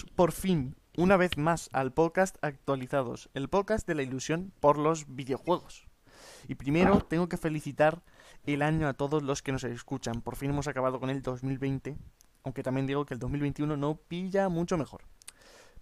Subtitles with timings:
[0.00, 5.14] Por fin, una vez más, al podcast Actualizados, el podcast de la ilusión por los
[5.14, 5.86] videojuegos.
[6.48, 8.02] Y primero tengo que felicitar
[8.44, 10.22] el año a todos los que nos escuchan.
[10.22, 11.98] Por fin hemos acabado con el 2020,
[12.42, 15.02] aunque también digo que el 2021 no pilla mucho mejor.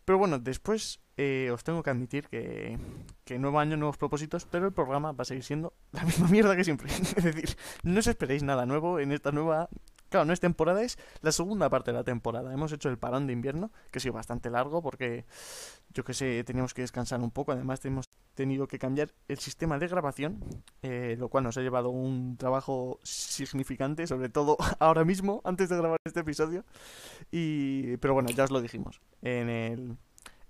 [0.05, 2.79] Pero bueno, después eh, os tengo que admitir que,
[3.25, 6.57] que nuevo año, nuevos propósitos, pero el programa va a seguir siendo la misma mierda
[6.57, 6.93] que siempre.
[7.17, 9.69] es decir, no os esperéis nada nuevo en esta nueva
[10.11, 12.53] Claro, no es temporada, es la segunda parte de la temporada.
[12.53, 15.25] Hemos hecho el parón de invierno, que ha sido bastante largo porque,
[15.95, 17.53] yo que sé, teníamos que descansar un poco.
[17.53, 20.41] Además, hemos tenido que cambiar el sistema de grabación,
[20.83, 25.77] eh, lo cual nos ha llevado un trabajo significante, sobre todo ahora mismo, antes de
[25.77, 26.65] grabar este episodio.
[27.31, 29.97] Y, pero bueno, ya os lo dijimos en el,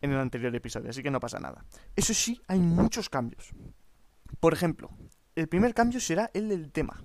[0.01, 1.67] en el anterior episodio, así que no pasa nada.
[1.97, 3.51] Eso sí, hay muchos cambios.
[4.41, 4.89] Por ejemplo,
[5.37, 7.03] el primer cambio será el del tema.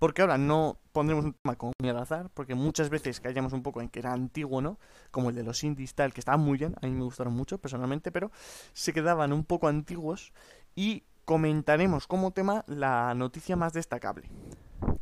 [0.00, 3.62] Porque ahora no pondremos un tema como muy al azar, porque muchas veces callamos un
[3.62, 4.78] poco en que era antiguo, ¿no?
[5.10, 7.58] Como el de los indies tal, que estaban muy bien, a mí me gustaron mucho
[7.58, 8.32] personalmente, pero
[8.72, 10.32] se quedaban un poco antiguos
[10.74, 14.30] y comentaremos como tema la noticia más destacable.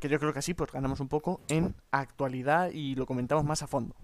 [0.00, 3.62] Que yo creo que así pues ganamos un poco en actualidad y lo comentamos más
[3.62, 3.94] a fondo.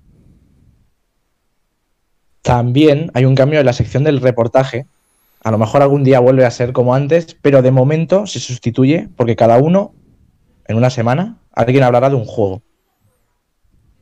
[2.42, 4.86] También hay un cambio en la sección del reportaje.
[5.42, 9.08] A lo mejor algún día vuelve a ser como antes, pero de momento se sustituye
[9.16, 9.92] porque cada uno
[10.66, 12.62] en una semana, alguien hablará de un juego.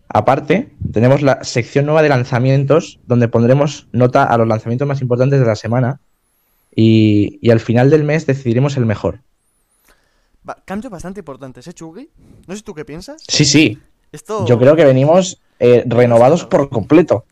[0.08, 5.40] Aparte, tenemos la sección nueva de lanzamientos, donde pondremos nota a los lanzamientos más importantes
[5.40, 6.00] de la semana
[6.74, 9.20] y, y al final del mes decidiremos el mejor.
[10.48, 12.10] Va, cambios bastante importantes, ¿eh, Chugui?
[12.46, 13.22] No sé tú qué piensas.
[13.26, 13.78] Sí, sí.
[14.10, 14.44] Esto...
[14.44, 17.24] Yo creo que venimos eh, renovados por completo.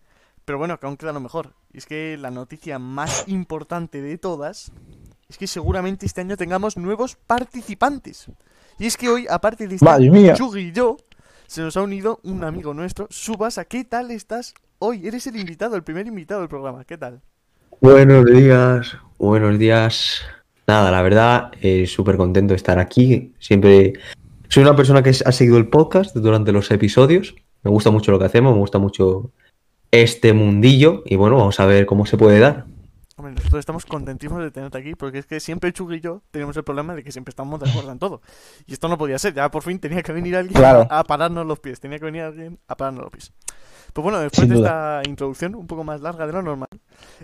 [0.47, 1.53] Pero bueno, que aún queda lo mejor.
[1.73, 4.73] Y es que la noticia más importante de todas
[5.29, 8.31] es que seguramente este año tengamos nuevos participantes.
[8.81, 10.01] Y es que hoy, aparte de estar.
[10.35, 10.97] Chugui y yo,
[11.47, 13.09] se nos ha unido un amigo nuestro.
[13.11, 15.07] Subasa, ¿qué tal estás hoy?
[15.07, 16.83] Eres el invitado, el primer invitado del programa.
[16.87, 17.21] ¿Qué tal?
[17.83, 20.23] Buenos días, buenos días.
[20.67, 23.35] Nada, la verdad, eh, súper contento de estar aquí.
[23.39, 23.93] Siempre
[24.49, 27.35] soy una persona que ha seguido el podcast durante los episodios.
[27.63, 29.31] Me gusta mucho lo que hacemos, me gusta mucho
[29.91, 31.03] este mundillo.
[31.05, 32.65] Y bueno, vamos a ver cómo se puede dar.
[33.21, 36.57] Hombre, nosotros estamos contentísimos de tenerte aquí porque es que siempre Chugui y yo tenemos
[36.57, 38.23] el problema de que siempre estamos de acuerdo en todo.
[38.67, 40.87] Y esto no podía ser, ya por fin tenía que venir alguien Claro.
[40.89, 41.81] a pararnos los pies.
[41.81, 43.33] Tenía que venir alguien a pararnos los pies.
[43.93, 46.71] Pues bueno, después de esta introducción un poco más larga de lo normal,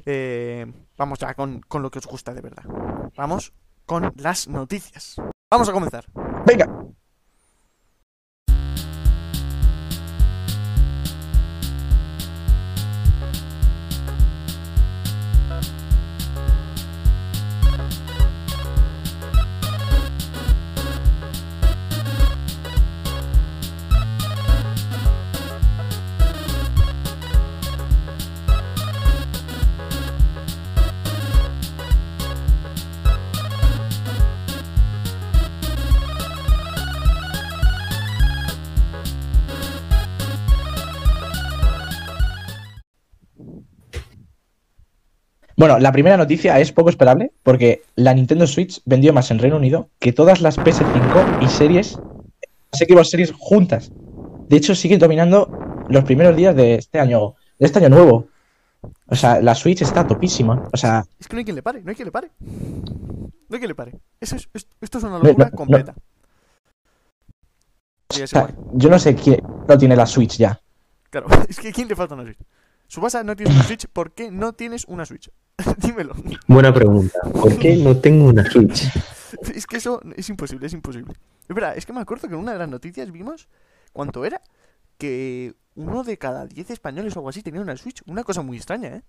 [0.04, 2.64] eh, vamos ya con, con lo que os gusta de verdad.
[3.16, 3.54] Vamos
[3.86, 5.16] con las noticias.
[5.50, 6.04] Vamos a comenzar.
[6.44, 6.68] Venga.
[45.56, 49.56] Bueno, la primera noticia es poco esperable porque la Nintendo Switch vendió más en Reino
[49.56, 51.98] Unido que todas las PS5 y series,
[52.72, 53.90] Xbox Series juntas.
[54.48, 55.48] De hecho, sigue dominando
[55.88, 58.28] los primeros días de este año, de este año nuevo.
[59.08, 60.68] O sea, la Switch está topísima.
[60.72, 62.30] O sea, Es que no hay quien le pare, no hay quien le pare.
[62.40, 63.92] No hay quien le pare.
[64.20, 65.56] Eso es- es- esto es una locura no, no.
[65.56, 65.94] completa.
[68.10, 70.60] Sí, o sea, yo no sé quién no tiene la Switch ya.
[71.10, 72.38] Claro, es que ¿a quién le falta una Switch?
[72.88, 75.30] Subasa, no tienes una Switch, ¿por qué no tienes una Switch?
[75.78, 76.14] Dímelo.
[76.46, 77.18] Buena pregunta.
[77.32, 78.88] ¿Por qué no tengo una Switch?
[79.54, 81.14] Es que eso es imposible, es imposible.
[81.48, 83.48] Es verdad, es que me acuerdo que en una de las noticias vimos,
[83.92, 84.40] ¿cuánto era?
[84.98, 88.02] Que uno de cada 10 españoles o algo así tenía una Switch.
[88.06, 89.02] Una cosa muy extraña, ¿eh?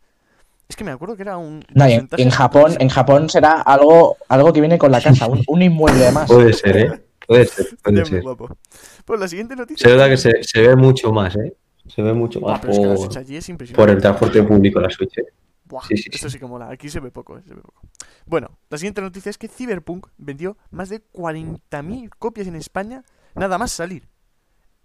[0.70, 1.64] Es que me acuerdo que era un...
[1.74, 5.62] No, en, Japón, en Japón será algo, algo que viene con la casa, un, un
[5.62, 6.30] inmueble más.
[6.30, 7.02] Puede ser, ¿eh?
[7.26, 8.22] Puede ser, puede muy ser.
[8.22, 8.58] guapo.
[9.06, 9.86] Pues la siguiente noticia...
[9.88, 11.54] Es verdad que se, se ve mucho más, ¿eh?
[11.88, 14.90] Se ve mucho Buah, más es que por, allí es por el transporte público la
[14.90, 15.18] Switch.
[15.20, 15.26] ¿eh?
[15.68, 16.34] Buah, Sí, sí, esto sí.
[16.34, 16.70] sí que mola.
[16.70, 17.82] Aquí se ve poco, eh, se ve poco.
[18.26, 23.04] Bueno, la siguiente noticia es que Cyberpunk vendió más de 40.000 copias en España
[23.36, 24.08] nada más salir.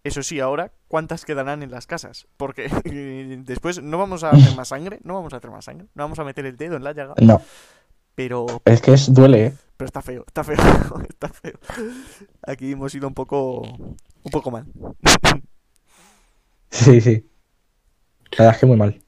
[0.05, 2.27] Eso sí, ahora, ¿cuántas quedarán en las casas?
[2.37, 2.69] Porque
[3.47, 6.19] después no vamos a hacer más sangre, no vamos a hacer más sangre, no vamos
[6.19, 7.41] a meter el dedo en la llaga, No,
[8.15, 9.53] pero, es que es duele, ¿eh?
[9.77, 10.57] pero está feo, está feo,
[11.09, 11.59] está feo.
[12.47, 14.67] Aquí hemos ido un poco, un poco mal.
[16.75, 17.29] Sí, sí.
[18.31, 19.02] La verdad es que muy mal.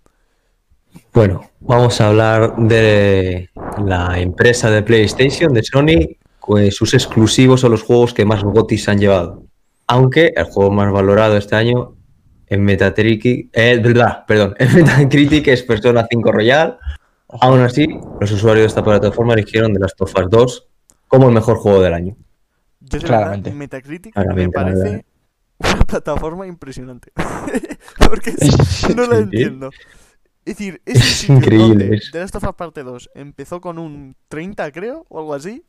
[1.15, 3.49] Bueno, vamos a hablar de
[3.85, 8.89] la empresa de PlayStation, de Sony, pues sus exclusivos son los juegos que más gotis
[8.89, 9.45] han llevado.
[9.87, 11.95] Aunque el juego más valorado este año
[12.47, 16.79] En Metacritic, eh, verdad, perdón, en Metacritic es Persona 5 Royal.
[17.41, 17.87] Aún así,
[18.21, 20.67] los usuarios de esta plataforma eligieron The Last of Us 2
[21.09, 22.17] como el mejor juego del año.
[22.81, 23.51] Yo de Claramente.
[23.51, 24.83] verdad, Metacritic me Claramente, la verdad.
[24.83, 25.05] parece
[25.59, 27.13] una plataforma impresionante.
[27.99, 28.33] Porque
[28.95, 29.23] no la Sí.
[29.23, 29.71] entiendo.
[30.45, 34.71] Es decir, es, Es increíble, The Last of Us Parte 2 empezó con un 30,
[34.73, 35.65] creo, o algo así.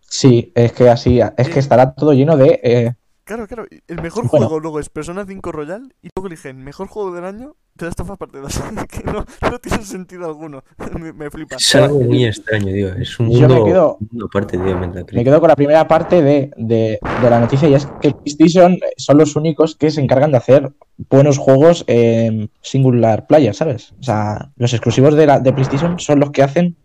[0.00, 2.60] Sí, es que así, es que estará todo lleno de.
[2.62, 2.94] eh,
[3.24, 3.66] Claro, claro.
[3.86, 4.46] El mejor Bueno.
[4.46, 8.00] juego luego es Persona 5 Royal y luego eligen mejor juego del año The Last
[8.00, 8.62] of Us Parte 2.
[8.90, 10.62] que no, no tiene sentido alguno.
[11.00, 11.56] me, me flipa.
[11.56, 12.92] Es algo muy extraño, tío.
[12.94, 14.78] Es un Yo me mundo, quedo- un mundo aparte, tío,
[15.12, 18.76] me quedo con la primera parte de, de- de la noticia y es que PlayStation
[18.96, 20.72] son los únicos que se encargan de hacer
[21.10, 23.92] buenos juegos en singular player, ¿sabes?
[24.00, 26.76] O sea, los exclusivos de, la, de PlayStation son los que hacen.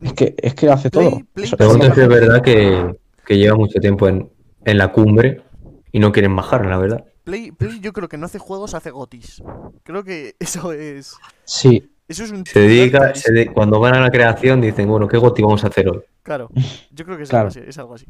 [0.00, 1.20] Es que, es que hace Play- todo.
[1.34, 1.56] Play- eso-
[1.94, 2.96] si es verdad que,
[3.26, 4.30] que lleva mucho tiempo en,
[4.64, 5.42] en la cumbre
[5.90, 7.04] y no quieren bajar, la verdad.
[7.28, 9.42] Play, Play yo creo que no hace juegos, hace gotis.
[9.82, 11.14] Creo que eso es...
[11.44, 12.46] Sí, Eso es un...
[12.46, 15.62] Se dedica, titular se de- cuando van a la creación dicen, bueno, ¿qué goti vamos
[15.64, 16.00] a hacer hoy?
[16.22, 16.48] Claro,
[16.90, 17.48] yo creo que es, Claro.
[17.48, 18.06] algo así, es algo así.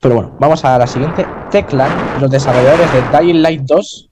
[0.00, 1.26] pero bueno, vamos a la siguiente.
[1.50, 4.10] Techland, los desarrolladores de Dying Light 2,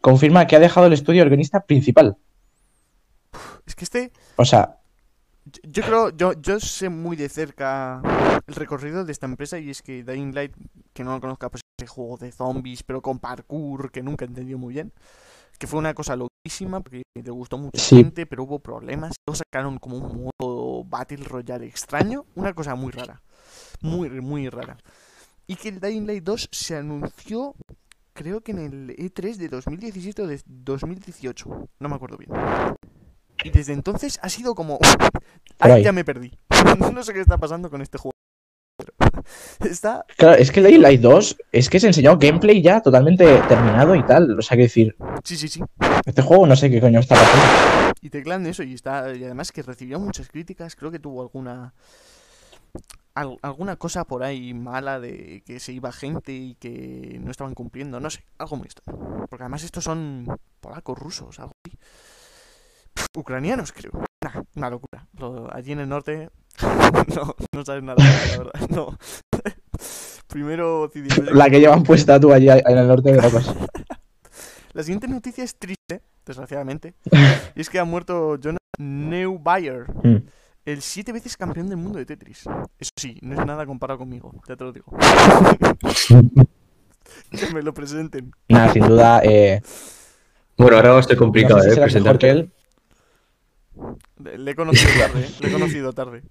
[0.00, 2.16] confirma que ha dejado el estudio el guionista principal.
[3.66, 4.76] Es que este, O sea,
[5.62, 8.00] yo, creo, yo, yo sé muy de cerca
[8.46, 10.52] el recorrido de esta empresa y es que Dying Light,
[10.92, 14.28] que no lo conozca, pues ese juego de zombies, pero con parkour, que nunca he
[14.28, 14.92] entendido muy bien,
[15.58, 17.96] que fue una cosa loquísima, porque le gustó mucha Sí.
[17.96, 22.92] gente, pero hubo problemas, lo sacaron como un modo Battle Royale extraño, una cosa muy
[22.92, 23.22] rara,
[23.82, 24.76] muy, muy rara.
[25.46, 27.54] Y que el Dying Light 2 se anunció,
[28.14, 32.30] creo que en el E3 de 2017 o de 2018, no me acuerdo bien.
[33.44, 34.78] Y desde entonces ha sido como...
[35.58, 36.32] Ahí ya me perdí.
[36.92, 38.12] no sé qué está pasando con este juego.
[39.60, 40.04] Está...
[40.16, 44.02] claro, es que Dying Light 2 es que se enseñó gameplay ya totalmente terminado y
[44.04, 44.38] tal.
[44.38, 44.94] O sea, que decir,
[45.24, 45.62] Sí, sí, sí.
[46.04, 47.92] este juego no sé qué coño está pasando.
[48.02, 49.14] Y Teclan eso, y está.
[49.14, 50.76] Y además que recibió muchas críticas.
[50.76, 51.72] Creo que tuvo alguna.
[53.14, 57.54] al- alguna cosa por ahí mala de que se iba gente y que no estaban
[57.54, 57.98] cumpliendo.
[57.98, 58.68] No sé, algo muy.
[59.30, 60.26] Porque además estos son
[60.60, 61.76] polacos, rusos, algo así.
[63.16, 63.92] Ucranianos, creo.
[64.22, 65.06] Nah, una locura.
[65.18, 66.30] Lo- allí en el norte.
[67.16, 68.68] no, no sabes nada, la verdad.
[68.70, 68.98] No.
[70.28, 70.90] Primero.
[71.32, 73.54] La que llevan puesta tú allí en el norte de Locos.
[74.72, 76.92] La siguiente noticia es triste, desgraciadamente.
[77.54, 80.16] y es que ha muerto Jonathan Neubayer, Mm.
[80.66, 82.44] el siete veces campeón del mundo de Tetris.
[82.78, 84.92] Eso sí, no es nada comparado conmigo, ya te lo digo.
[87.30, 88.32] que me lo presenten.
[88.48, 89.20] Nada, sin duda.
[89.24, 89.62] Eh,
[90.58, 91.82] Bueno, ahora va a ser complicado, no sé si ¿eh?
[91.82, 92.28] Presentarte.
[92.28, 92.52] él.
[94.18, 95.30] Le he conocido tarde, ¿eh?
[95.40, 96.22] le he conocido tarde.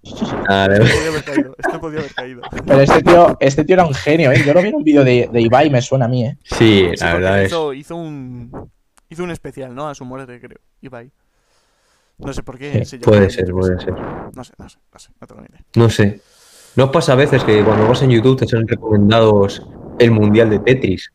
[0.49, 2.41] Ah, Este podía haber caído, este podía haber caído.
[2.65, 4.43] Pero este tío, este tío era un genio, ¿eh?
[4.45, 6.37] Yo lo vi en un vídeo de, de Ibai y me suena a mí, ¿eh?
[6.43, 7.49] Sí, Sí, la verdad es.
[7.51, 8.71] hizo, hizo un
[9.09, 9.87] hizo un especial, ¿no?
[9.87, 10.59] A su muerte, creo.
[10.81, 11.11] Ibai.
[12.17, 13.93] No sé por qué Sí, se Puede ser, puede ser.
[13.93, 15.61] No sé, no sé, no sé, no tengo ni idea.
[15.75, 16.21] No sé.
[16.75, 19.61] ¿No os pasa a veces que cuando vas en YouTube te salen recomendados
[19.99, 21.11] el mundial de Tetris?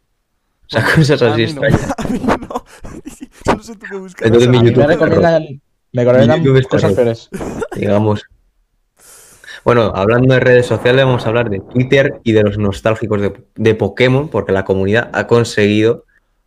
[0.66, 1.94] O sea, cosas A así mí no, extrañas.
[1.98, 2.64] a mí no.
[3.56, 4.26] No sé tú qué buscas.
[4.26, 5.60] Entonces mi A mí YouTube me recomiendan,
[5.92, 7.28] me está cosas peores.
[7.74, 8.24] digamos.
[9.64, 13.44] Bueno, hablando de redes sociales, vamos a hablar de Twitter y de los nostálgicos de,
[13.56, 16.06] de Pokémon, porque la comunidad ha conseguido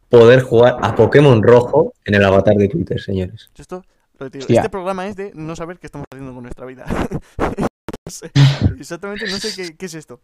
[0.09, 3.51] poder jugar a Pokémon rojo en el avatar de Twitter, señores.
[3.55, 3.83] Esto,
[4.19, 6.85] este programa es de no saber qué estamos haciendo con nuestra vida.
[8.05, 8.31] No sé,
[8.79, 10.19] exactamente no sé qué, qué es esto.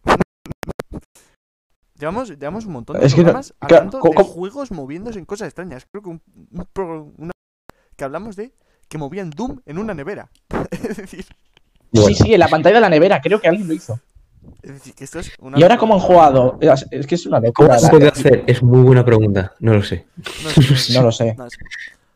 [1.98, 5.24] Llevamos, llevamos un montón de Es que no- programas hablando ¿cómo- de juegos moviéndose en
[5.24, 5.86] cosas extrañas.
[5.90, 6.22] Creo que un,
[6.52, 7.32] un una-
[7.96, 8.54] que hablamos de
[8.90, 10.30] que movían Doom en una nevera.
[10.72, 11.26] es decir,
[11.92, 12.08] Bueno.
[12.10, 14.00] Sí, sí, en la pantalla de la nevera, creo que alguien lo hizo.
[14.62, 16.58] es decir, que esto es una ¿Y ahora cómo han jugado?
[16.60, 17.80] Es es que es una ¿Cómo locura.
[17.80, 18.44] se puede hacer?
[18.48, 20.06] Es muy buena pregunta, no lo sé.
[20.44, 20.94] No sé, no sé.
[20.94, 21.36] No lo sé.
[21.38, 21.58] No sé.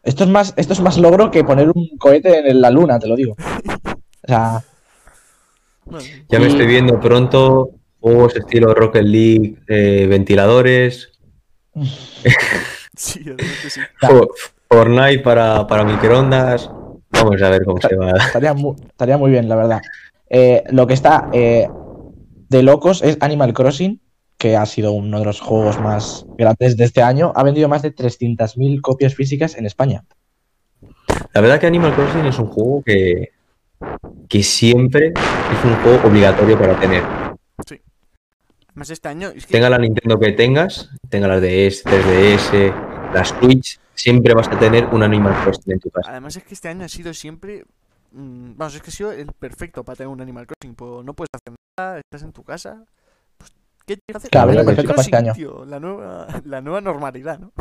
[0.04, 3.08] Esto es más, esto es más logro que poner un cohete en la luna, te
[3.08, 3.36] lo digo.
[3.38, 4.62] O sea,
[5.86, 11.10] Bueno, Ya me estoy viendo pronto juegos estilo Rocket League, eh, ventiladores,
[12.96, 13.80] sí, realmente sí.
[14.74, 16.68] Fortnite para, para microondas.
[17.12, 18.10] Vamos a ver cómo se va.
[18.18, 19.82] estaría muy, estaría muy bien, la verdad.
[20.28, 21.70] Eh, lo que está eh,
[22.50, 24.02] de locos es Animal Crossing,
[24.36, 27.32] que ha sido uno de los juegos más grandes de este año.
[27.36, 30.06] Ha vendido más de 300.000 copias físicas en España.
[31.34, 33.30] La verdad que Animal Crossing es un juego que,
[34.28, 37.04] que siempre es un juego obligatorio para tener.
[38.70, 43.30] Además este año es que Tenga la Nintendo que tengas, tenga las DS, 3DS, las
[43.30, 46.12] Switch, siempre vas a tener un Animal Crossing en tu casa.
[46.12, 47.66] Además es que este año ha sido siempre...
[48.12, 50.76] mm, Vamos, es que ha sido el perfecto para tener un Animal Crossing.
[50.76, 52.84] Pues no puedes hacer nada, estás en tu casa,
[53.38, 53.52] pues
[53.86, 54.30] ¿Qué tiene que hacer?
[54.30, 55.34] Claro, para este año.
[55.66, 57.52] La nueva, la nueva normalidad, ¿no?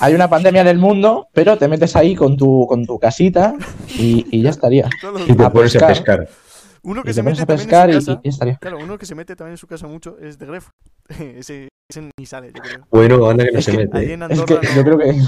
[0.00, 3.54] Hay una pandemia del mundo, pero te metes ahí con tu, con tu casita
[3.88, 4.88] y, y ya estaría.
[5.26, 5.44] Y te.
[5.44, 6.28] A pones a pescar.
[6.84, 8.20] Uno que Y se mete también pescar y, en y su casa.
[8.24, 8.56] estaría.
[8.58, 10.68] Claro, uno que se mete también en su casa mucho es de Gref.
[11.08, 12.86] ese, ese ni sale, yo creo.
[12.90, 13.98] Bueno, anda que no Es se que mete.
[13.98, 15.26] Allí en Es que Andorra, yo no, creo que allí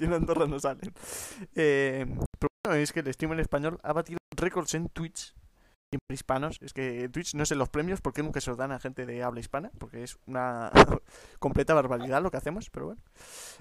[0.04, 0.92] en Andorra no salen.
[1.54, 2.06] Eh,
[2.38, 5.34] pero bueno, es que el streamer español ha batido récords en Twitch.
[5.92, 6.58] Siempre hispanos.
[6.62, 9.22] Es que Twitch no sé los premios porque nunca se los dan a gente de
[9.22, 9.70] habla hispana.
[9.78, 10.72] Porque es una
[11.38, 13.02] completa barbaridad lo que hacemos, pero bueno.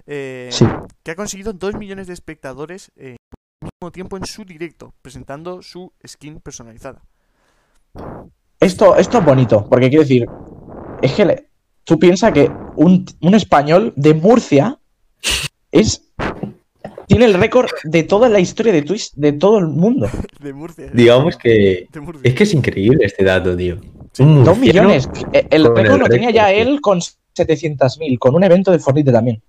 [0.07, 0.65] Eh, sí.
[1.03, 3.17] que ha conseguido 2 millones de espectadores eh,
[3.61, 7.03] al mismo tiempo en su directo, presentando su skin personalizada.
[8.60, 10.27] Esto, esto es bonito, porque quiero decir,
[11.01, 11.45] es que le-
[11.83, 14.77] tú piensas que un, un español de Murcia
[15.71, 16.07] es
[17.07, 20.07] tiene el récord de toda la historia de Twitch de todo el mundo.
[20.39, 20.88] De Murcia.
[20.93, 22.21] Digamos que De Murcia.
[22.24, 23.77] es que es increíble este dato, tío.
[24.13, 24.24] Sí.
[24.43, 25.10] Dos millones.
[25.50, 29.41] El récord lo tenía ya él con 700.000, con un evento de Fortnite también.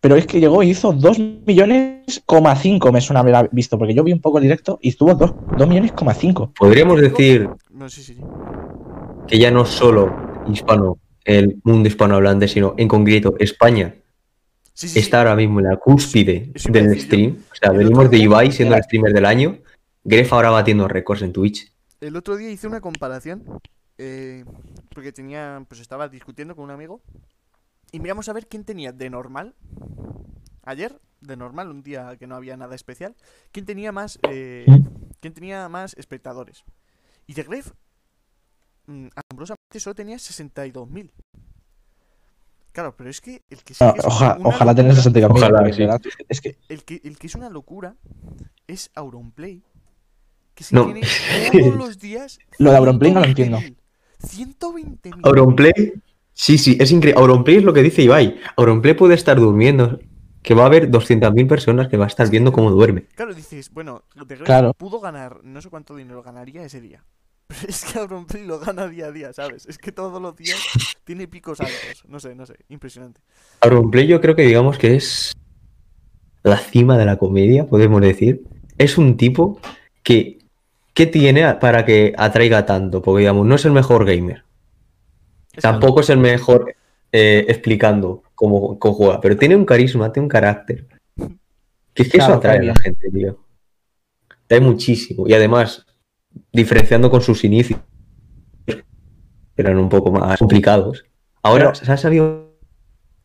[0.00, 3.92] Pero es que llegó y hizo 2 millones, coma 5 me suena haber visto, porque
[3.92, 6.52] yo vi un poco el directo y estuvo 2, millones, coma 5.
[6.58, 8.14] Podríamos decir No, sí, sí,
[9.26, 13.94] que ya no solo hispano, el mundo hispanohablante, sino en concreto España
[14.74, 14.98] Sí, sí, sí.
[14.98, 17.38] está ahora mismo en la cúspide del stream.
[17.50, 19.58] O sea, El venimos de Ibai siendo el streamer del año.
[20.04, 21.72] Gref ahora batiendo récords en Twitch.
[22.02, 23.44] El otro día hice una comparación
[23.96, 24.44] eh,
[24.94, 27.00] porque tenía, pues estaba discutiendo con un amigo
[27.92, 29.54] y miramos a ver quién tenía de normal
[30.64, 33.16] ayer, de normal, un día que no había nada especial,
[33.52, 34.86] quién tenía más, eh, ¿Mm?
[35.20, 36.64] quién tenía más espectadores.
[37.30, 37.70] Y de Gref,
[38.86, 41.12] mm, asombrosamente solo tenía 62.000.
[42.72, 45.26] Claro, pero es que el que sí No, que es oja- ojalá tener locura- 60
[45.28, 45.80] Ojalá, porque, sí.
[45.82, 46.00] ¿verdad?
[46.28, 47.94] Es que el que, el que es una locura
[48.66, 49.62] es Auronplay.
[50.56, 50.86] Que se No.
[50.86, 51.02] tiene
[51.52, 52.40] todos los días.
[52.58, 53.58] Lo de Auronplay no lo entiendo.
[54.18, 55.20] 120.000.
[55.22, 55.72] Auronplay.
[56.32, 57.20] Sí, sí, es increíble.
[57.20, 58.40] Auronplay es lo que dice Ibai.
[58.56, 60.00] Auronplay puede estar durmiendo.
[60.42, 63.02] Que va a haber 200.000 personas que va a estar viendo cómo duerme.
[63.14, 64.72] Claro, dices, bueno, de Gref Claro.
[64.72, 67.04] pudo ganar, no sé cuánto dinero ganaría ese día.
[67.50, 69.66] Pero es que Auronplay lo gana día a día, ¿sabes?
[69.66, 70.58] Es que todos los días
[71.04, 72.04] tiene picos altos.
[72.06, 73.20] No sé, no sé, impresionante.
[73.60, 75.32] Auronplay yo creo que digamos que es
[76.44, 78.44] la cima de la comedia, podemos decir.
[78.78, 79.60] Es un tipo
[80.04, 80.38] que,
[80.94, 84.44] que tiene para que atraiga tanto, porque digamos, no es el mejor gamer.
[85.52, 86.76] Es Tampoco es el mejor
[87.10, 90.86] eh, explicando cómo, cómo juega, pero tiene un carisma, tiene un carácter.
[91.94, 93.38] Que es que Claro, eso atrae a la gente, tío.
[94.44, 95.26] Atrae muchísimo.
[95.26, 95.84] Y además,
[96.52, 97.80] diferenciando con sus inicios,
[98.66, 98.82] que
[99.56, 101.04] eran un poco más complicados.
[101.42, 102.50] Ahora Pero- se ha sabido.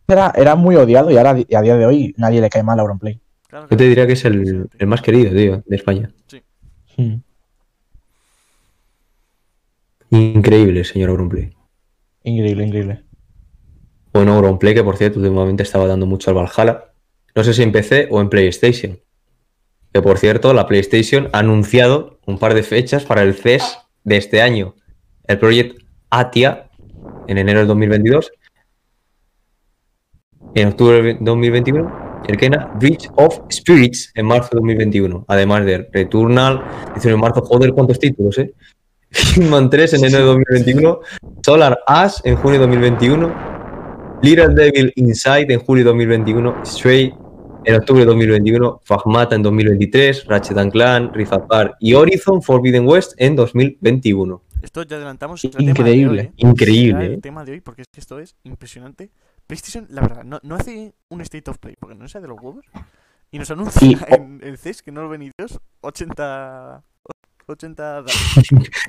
[0.07, 2.83] era, era muy odiado y ahora a día de hoy nadie le cae mal a
[2.83, 3.19] Auronplay.
[3.47, 6.11] Claro, Yo te diría que es el, el más querido, tío, de España.
[6.97, 7.15] Mm.
[10.11, 11.51] Increíble, señor Auronplay.
[12.23, 13.03] Increíble, increíble.
[14.13, 16.85] Bueno, Auronplay, que por cierto, últimamente estaba dando mucho al Valhalla.
[17.35, 18.97] No sé si en PC o en PlayStation.
[19.95, 24.17] Que por cierto, la PlayStation ha anunciado un par de fechas para el CES de
[24.17, 24.75] este año.
[25.25, 26.69] El Project Atia
[27.29, 28.29] en enero del 2022.
[30.53, 32.23] En octubre del 2021.
[32.27, 35.23] Y el Kena Bridge of Spirits en marzo de 2021.
[35.29, 36.61] Además de Returnal,
[36.95, 37.41] 19 de marzo.
[37.43, 38.53] Joder, cuántos títulos, eh.
[39.11, 40.99] Hitman 3 en enero de 2021.
[41.41, 43.33] Solar Ash en junio de 2021.
[44.21, 46.65] Little Devil Inside en julio de 2021.
[46.65, 47.13] Stray
[47.65, 48.81] en octubre de 2021.
[48.83, 50.25] Fagmata en 2023.
[50.25, 54.41] Ratchet and Clank, Rift Apart y Horizon Forbidden West en 2021.
[54.61, 55.73] Esto ya adelantamos Increíble.
[55.73, 56.33] Tema de hoy, ¿eh?
[56.37, 57.17] Increíble, el ¿eh?
[57.21, 59.11] tema de hoy, porque es que esto es impresionante.
[59.45, 62.37] PlayStation, la verdad, no, no hace un State of Play, porque no sea de los
[62.41, 62.65] huevos.
[63.31, 66.83] Y nos anuncia Y- en el CES, que no lo ven ni Dios, 80.
[67.47, 68.03] 80.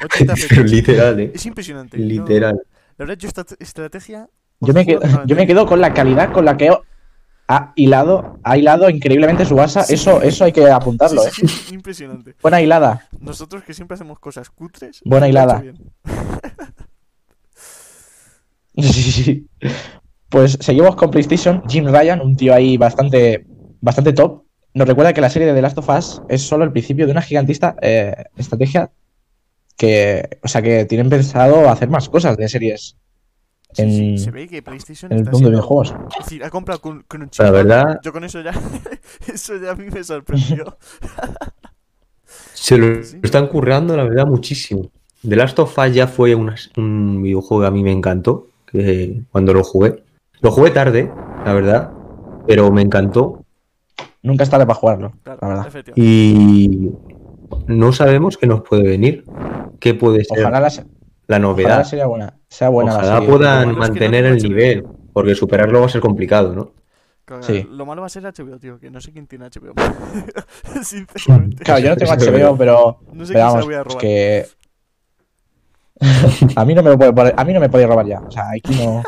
[0.04, 1.33] 80 Pero literal, ¿eh?
[1.35, 1.99] Es impresionante.
[1.99, 2.54] no- Literal.
[2.97, 4.28] la verdad, yo esta estrategia.
[4.61, 6.71] Yo me, quedo, yo me quedo con la calidad con la que
[7.48, 9.84] ha hilado, ha hilado increíblemente su asa.
[9.84, 9.94] Sí.
[9.94, 11.48] Eso, eso hay que apuntarlo, Sí, ¿eh?
[11.48, 12.34] sí, impresionante.
[12.42, 13.08] Buena hilada.
[13.20, 15.00] Nosotros que siempre hacemos cosas cutres.
[15.04, 15.62] Buena hilada.
[18.76, 19.46] Sí, sí, sí.
[20.28, 21.62] Pues seguimos con PlayStation.
[21.68, 23.46] Jim Ryan, un tío ahí bastante,
[23.80, 24.42] bastante top,
[24.74, 27.12] nos recuerda que la serie de The Last of Us es solo el principio de
[27.12, 28.90] una gigantista eh, estrategia
[29.76, 32.96] que, o sea, que tienen pensado hacer más cosas de series
[33.83, 35.95] en, sí, se ve que PlayStation en el mundo de videojuegos.
[36.18, 38.52] Es decir, ha comprado con, con un La verdad, Yo con eso ya.
[39.33, 40.76] eso ya a mí me sorprendió.
[42.54, 43.18] se lo Sí.
[43.23, 44.90] están currando, la verdad, muchísimo.
[45.26, 49.23] The Last of Us ya fue una- un videojuego que a mí me encantó que
[49.33, 50.02] cuando lo jugué.
[50.40, 51.11] Lo jugué tarde,
[51.45, 51.92] la verdad,
[52.47, 53.42] pero me encantó
[54.23, 55.83] Nunca es tarde para jugarlo, Claro, la verdad.
[55.95, 56.90] y
[57.68, 59.25] no sabemos qué nos puede venir,
[59.78, 60.71] qué puede ser Ojalá la,
[61.28, 61.85] la Ojalá novedad.
[61.85, 63.28] sería buena, sea buena la Ojalá serie.
[63.28, 64.49] puedan es no mantener el HBO.
[64.49, 66.73] nivel, porque superarlo va a ser complicado, ¿no?
[67.25, 67.66] Claro, Sí.
[67.71, 69.75] Lo malo va a ser HBO, tío, que no sé quién tiene HBO.
[70.83, 71.56] Sinceramente.
[71.64, 73.85] Claro, yo no tengo es HBO, pero, No sé pero la vamos, voy a es
[73.85, 74.00] robar.
[74.00, 74.47] que
[76.56, 78.21] a mí no me lo puede poner- a mí no me podéis robar ya.
[78.21, 79.02] O sea, aquí no.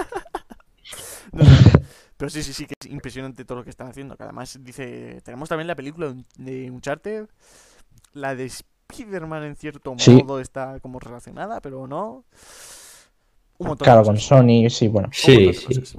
[1.32, 1.72] No sé.
[2.16, 4.16] Pero sí, sí, sí, que es impresionante todo lo que están haciendo.
[4.16, 5.20] Que además dice.
[5.24, 7.26] Tenemos también la película de Uncharted.
[8.14, 8.50] La de
[8.98, 10.12] Spider-Man en cierto Sí.
[10.12, 12.24] modo está como relacionada, pero no.
[13.58, 14.12] Un montón de Claro, cosas.
[14.14, 15.08] con Sony, sí, bueno.
[15.12, 15.98] Sí, de sí.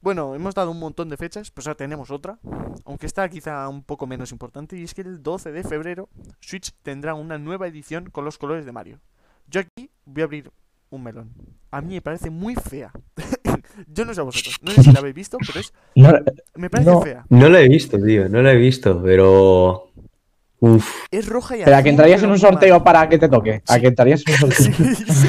[0.00, 2.38] Bueno, hemos dado un montón de fechas, pues ahora tenemos otra,
[2.84, 6.08] aunque esta quizá un poco menos importante, y es que el 12 de febrero
[6.40, 8.98] Switch tendrá una nueva edición con los colores de Mario.
[9.48, 10.50] Yo aquí voy a abrir
[10.90, 11.32] un melón.
[11.70, 12.90] A mí me parece muy fea.
[13.86, 16.12] Yo no sé a vosotros, no sé si la habéis visto, pero es No,
[16.56, 17.00] me parece No.
[17.00, 17.24] fea.
[17.28, 19.91] No la he visto, tío, no la he visto, pero.
[20.64, 23.62] Uf, Es roja y pero a que entrarías en un sorteo para que te toque.
[23.66, 24.74] A que entrarías en un sorteo.
[24.74, 25.28] Sí, sí.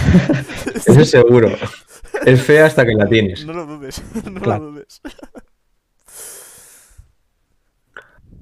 [0.91, 1.49] eso seguro.
[2.23, 3.43] Es fea hasta que la tienes.
[3.43, 4.65] No lo dudes, no Claro.
[4.65, 5.01] lo dudes.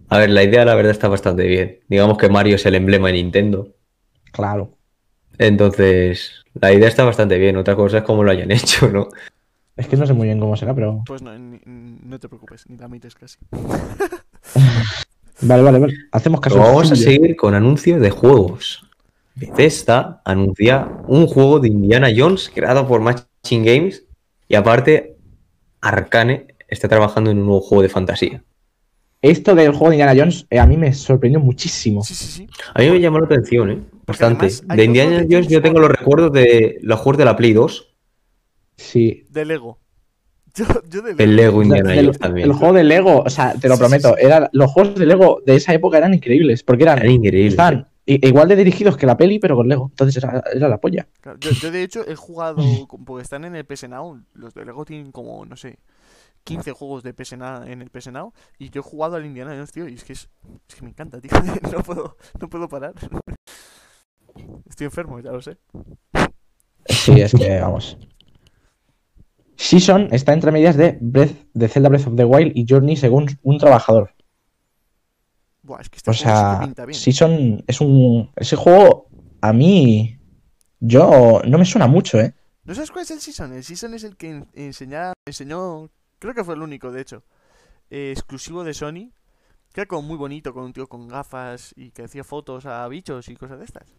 [0.10, 1.80] A ver, la idea la verdad está bastante bien.
[1.88, 3.74] Digamos que Mario es el emblema de Nintendo.
[4.34, 4.78] Claro.
[5.38, 7.56] Entonces, la idea está bastante bien.
[7.56, 9.08] Otra cosa es cómo lo hayan hecho, ¿no?
[9.78, 11.02] Es que no sé muy bien cómo será, pero.
[11.08, 13.38] Pues no, ni- no te preocupes, ni la mires casi.
[15.42, 15.94] Vale, vale, vale.
[16.12, 16.56] Hacemos caso.
[16.56, 18.86] Pero vamos a seguir con anuncios de juegos.
[19.36, 24.04] Bethesda anuncia un juego de Indiana Jones creado por Machine Games
[24.48, 25.16] y aparte
[25.80, 28.44] Arcane está trabajando en un nuevo juego de fantasía.
[29.22, 32.04] Esto del juego de Indiana Jones eh, a mí me sorprendió muchísimo.
[32.04, 32.48] Sí, sí, sí.
[32.74, 33.80] A mí me llamó la atención, ¿eh?
[34.06, 34.50] Bastante.
[34.66, 37.92] De Indiana Jones yo tengo los recuerdos de los juegos de la Play 2,
[38.82, 39.26] Sí.
[39.30, 39.80] De Lego.
[40.54, 42.48] Yo, yo de el Lego Indiana Jones también.
[42.48, 44.26] el juego de Lego, o sea, te lo Sí, prometo, sí, sí.
[44.26, 47.52] era, los juegos de Lego de esa época eran increíbles, porque eran, Era increíble.
[47.54, 49.88] estaban i- igual de dirigidos que la peli, pero con Lego.
[49.92, 51.08] Entonces era, era la polla.
[51.22, 54.66] Claro, Yo, yo, de hecho he jugado, porque están en el PS Now, los de
[54.66, 55.78] Lego tienen como, no sé,
[56.44, 59.52] 15 juegos de PS Now en el PS Now, y yo he jugado al Indiana
[59.54, 60.30] Jones, tío, y es que, es,
[60.70, 61.32] es que me encanta, tío,
[61.74, 62.94] no puedo, no puedo parar.
[64.70, 65.58] Estoy enfermo, ya lo sé.
[66.88, 67.98] Sí, es que vamos.
[69.62, 73.28] Season está entre medias de Breath, de Zelda Breath of the Wild y Journey según
[73.44, 74.12] un trabajador.
[75.62, 77.00] Buah, es que este O sí sea, pinta bien.
[77.00, 78.32] Season es un.
[78.36, 79.08] Ese juego
[79.40, 80.18] a mí.
[80.80, 81.42] Yo.
[81.46, 82.34] No me suena mucho, ¿eh?
[82.64, 83.54] ¿No sabes cuál es el Season?
[83.54, 87.24] El Season es el que enseña, enseñó, creo que fue el único, de hecho,
[87.92, 89.12] eh, exclusivo de Sony,
[89.74, 92.88] que era como muy bonito, con un tío con gafas y que hacía fotos a
[92.88, 93.94] bichos y cosas de estas.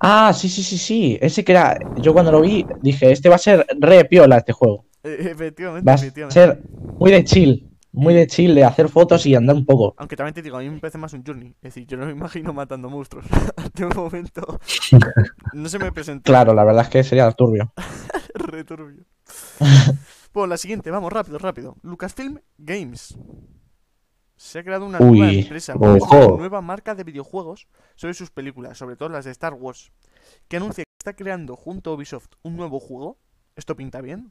[0.00, 1.18] Ah, sí, sí, sí, sí.
[1.22, 1.78] Ese que era.
[1.96, 4.84] Yo cuando lo vi dije, este va a ser re piola este juego.
[5.02, 6.34] Efectivamente, Va a efectivamente.
[6.34, 6.62] ser
[6.98, 7.64] muy de chill.
[7.90, 9.94] Muy de chill, de hacer fotos y andar un poco.
[9.96, 11.48] Aunque también te digo, a mí me parece más un Journey.
[11.62, 13.24] Es decir, yo no me imagino matando monstruos.
[13.74, 14.58] De un momento.
[15.54, 17.72] No se me presentó Claro, la verdad es que sería turbio.
[18.34, 19.04] returbio.
[20.34, 21.76] Bueno, la siguiente, vamos, rápido, rápido.
[21.82, 23.16] Lucasfilm Games.
[24.36, 28.78] Se ha creado una Uy, nueva empresa, una nueva marca de videojuegos sobre sus películas,
[28.78, 29.90] sobre todo las de Star Wars,
[30.46, 33.18] que anuncia que está creando junto a Ubisoft un nuevo juego.
[33.56, 34.30] Esto pinta bien.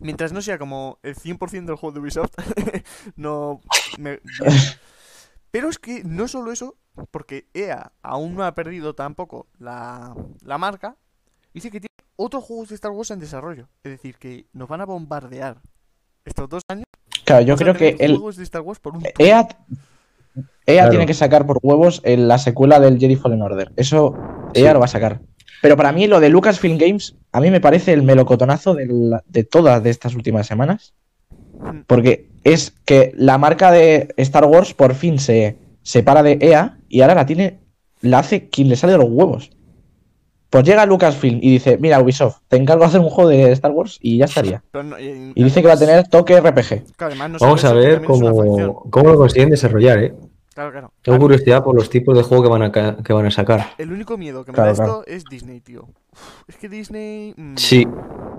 [0.00, 2.32] Mientras no sea como el 100% del juego de Ubisoft,
[3.16, 3.60] no...
[3.98, 4.20] me-.
[5.50, 6.76] Pero es que no solo eso,
[7.10, 10.96] porque EA aún no ha perdido tampoco la, la marca,
[11.52, 13.68] dice que tiene otros juegos de Star Wars en desarrollo.
[13.82, 15.60] Es decir, que nos van a bombardear
[16.24, 16.84] estos dos años.
[17.24, 19.02] Claro, yo creo que el juegos de Star Wars por un.
[19.18, 19.48] EA,
[20.66, 20.90] EA Claro.
[20.90, 23.72] tiene que sacar por huevos en la secuela del Jedi Fallen Order.
[23.76, 24.14] Eso
[24.54, 24.62] Sí.
[24.62, 25.20] EA lo va a sacar.
[25.62, 29.22] Pero para mí lo de Lucasfilm Games, a mí me parece el melocotonazo de, la-
[29.28, 30.94] de todas de estas últimas semanas.
[31.60, 36.78] Mm, Porque es que la marca de Star Wars por fin se separa de EA
[36.88, 37.58] y ahora la tiene,
[38.00, 39.50] la hace quien le sale de los huevos.
[40.48, 43.70] Pues llega Lucasfilm y dice, mira Ubisoft, te encargo de hacer un juego de Star
[43.70, 44.64] Wars y ya estaría.
[44.72, 46.94] no- y, Y dice que va a tener toque RPG.
[46.96, 50.14] claro, además no Vamos a ver cómo, cómo lo consiguen desarrollar, ¿eh?
[50.54, 50.92] Claro, claro.
[51.02, 53.68] Tengo A- curiosidad por los tipos de juego que van a, que van a sacar.
[53.78, 55.00] El único miedo que me Claro, da claro.
[55.00, 55.84] esto es Disney, tío.
[56.12, 57.34] Uf, es que Disney.
[57.36, 57.86] mm, Sí,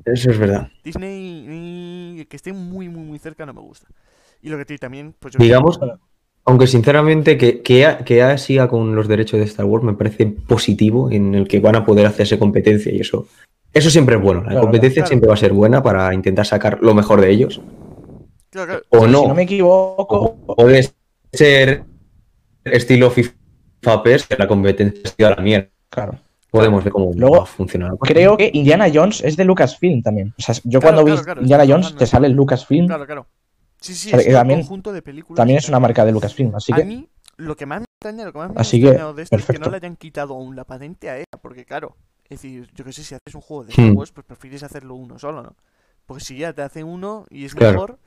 [0.05, 0.69] eso es verdad.
[0.83, 1.45] Disney.
[2.21, 3.87] mm, que esté muy, muy, muy cerca no me gusta.
[4.41, 5.39] Y lo que tiene también, pues yo.
[5.39, 5.79] Digamos,
[6.45, 11.09] aunque sinceramente que, que, que siga con los derechos de Star Wars me parece positivo
[11.11, 13.27] en el que van a poder hacerse competencia y eso.
[13.73, 14.41] Eso siempre es bueno.
[14.41, 15.07] La Claro, competencia claro.
[15.07, 17.61] siempre va a ser buena para intentar sacar lo mejor de ellos.
[18.49, 18.83] Claro, claro.
[18.89, 19.27] O Si no.
[19.27, 20.89] no me equivoco, O puede
[21.31, 21.83] ser
[22.63, 25.69] estilo FIFA PES, que la competencia ha sido a la mierda.
[25.89, 26.19] claro.
[26.49, 27.93] Podemos ver cómo Luego, va a funcionar.
[28.01, 30.33] Creo que Indiana Jones es de Lucasfilm también.
[30.37, 32.87] O sea, yo Claro, cuando claro, vi claro, Indiana Jones te sale el Lucasfilm.
[32.87, 33.27] Claro, claro.
[33.79, 35.37] Sí, sí, O sea, es que un también- conjunto de películas.
[35.37, 36.53] También es una marca de Lucasfilm.
[36.53, 38.87] Así a que mí, lo que más me extraña, lo que más me Así que,
[38.87, 41.63] extrañado de esto es que no le hayan quitado aún la patente a EA, porque
[41.63, 41.95] claro,
[42.25, 43.95] Es decir, yo que sé, si haces un juego de Hmm.
[43.95, 45.55] Pues prefieres hacerlo uno solo, ¿no?
[46.05, 47.71] Porque si ya te hace uno y es Claro.
[47.73, 47.99] mejor,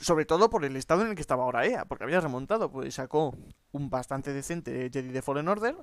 [0.00, 2.94] sobre todo por el estado en el que estaba ahora EA, porque había remontado, pues
[2.94, 3.34] sacó
[3.72, 5.76] un bastante decente Jedi de Fallen Order,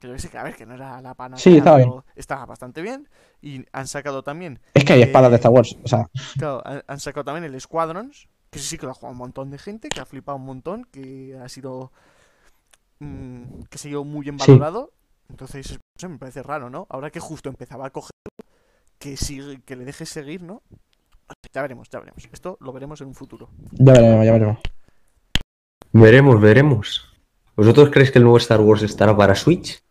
[0.00, 2.04] que yo que sé, que a ver, que no era la panacea, Sí, estaba pero
[2.16, 3.08] estaba bastante bien,
[3.42, 5.76] y han sacado también Es que hay Eh, espadas de Star Wars.
[5.82, 9.12] O sea, Claro, han, han sacado también el Squadrons, que sí que lo ha jugado
[9.12, 11.92] un montón de gente, que ha flipado un montón, que ha sido.
[13.00, 14.46] mm, que ha sido muy bien Sí.
[14.46, 14.92] valorado.
[15.28, 16.86] Entonces, me parece raro, ¿no?
[16.90, 18.10] Ahora que justo empezaba a coger,
[18.98, 20.62] que sigue, que le dejes seguir, ¿no?
[21.52, 22.28] Ya veremos, ya veremos.
[22.32, 23.48] Esto lo veremos en un futuro.
[23.72, 24.58] ya veremos, ya veremos.
[25.92, 27.04] Veremos, veremos.
[27.56, 29.82] ¿Vosotros creéis que el nuevo Star Wars estará para Switch?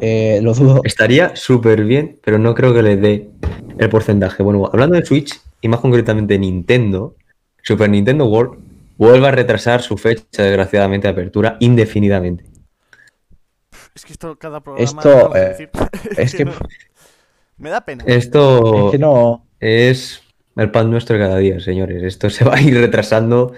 [0.00, 0.80] Eh, lo dudo.
[0.84, 3.30] Estaría súper bien, pero no creo que le dé
[3.78, 4.42] el porcentaje.
[4.42, 7.14] Bueno, hablando de Switch, y más concretamente Nintendo,
[7.62, 8.58] Super Nintendo World
[8.96, 12.44] vuelve a retrasar su fecha, desgraciadamente, de apertura indefinidamente.
[13.94, 14.84] Es que esto, cada programa.
[14.84, 15.70] Esto, eh, decir.
[16.16, 16.52] es que- no-
[17.58, 18.02] me da pena.
[18.06, 19.46] Esto Es que no.
[19.62, 20.22] Es
[20.56, 22.02] el pan nuestro de cada día, señores.
[22.02, 23.52] Esto se va a ir retrasando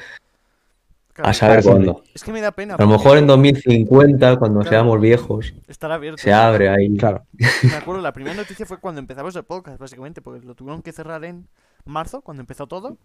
[1.14, 2.02] Claro, a saber cuándo.
[2.14, 2.74] Es que me da pena.
[2.74, 4.70] A lo mejor en 2050, cuando Claro.
[4.70, 6.20] seamos viejos, Estará abierto.
[6.20, 6.94] se abre ahí.
[6.96, 7.24] Claro.
[7.62, 10.92] Me acuerdo, la primera noticia fue cuando empezamos el podcast, básicamente, porque lo tuvieron que
[10.92, 11.48] cerrar en
[11.84, 12.98] marzo, cuando empezó todo.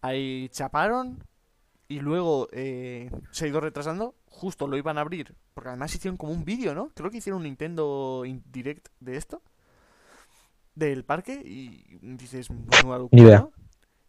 [0.00, 1.24] Ahí chaparon
[1.88, 4.14] y luego eh, se ha ido retrasando.
[4.26, 6.90] Justo lo iban a abrir, porque además hicieron como un vídeo, ¿no?
[6.94, 9.42] Creo que hicieron un Nintendo in- Direct de esto,
[10.78, 13.46] del parque, y dices, locura, Ni idea.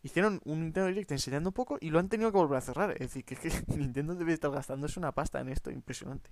[0.02, 2.92] Hicieron un Nintendo Direct enseñando un poco y lo han tenido que volver a cerrar.
[2.92, 6.30] Es decir, que, es que Nintendo debe estar gastándose una pasta en esto, impresionante.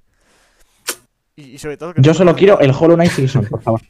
[1.35, 3.81] Y, y sobre todo que Yo no- solo quiero el Hollow Knight Silson, por favor.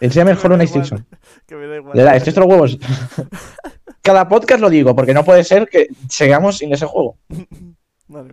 [0.00, 1.06] Enséñame el Hollow Knight Silson.
[1.46, 1.98] Que me da igual.
[1.98, 2.78] Estoy hasta los huevos.
[4.02, 7.16] Cada podcast lo digo, porque no puede ser que sigamos sin ese juego.
[8.08, 8.24] Mía.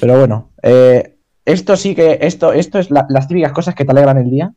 [0.00, 3.92] Pero bueno, eh, esto sí que, esto, esto es la- las típicas cosas que te
[3.92, 4.52] alegran el día.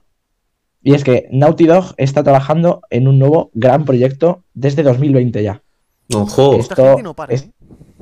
[0.83, 5.61] Y es que Naughty Dog está trabajando en un nuevo gran proyecto desde 2020 ya.
[6.13, 7.51] Ojo, Esta Esto gente no es- ¿eh?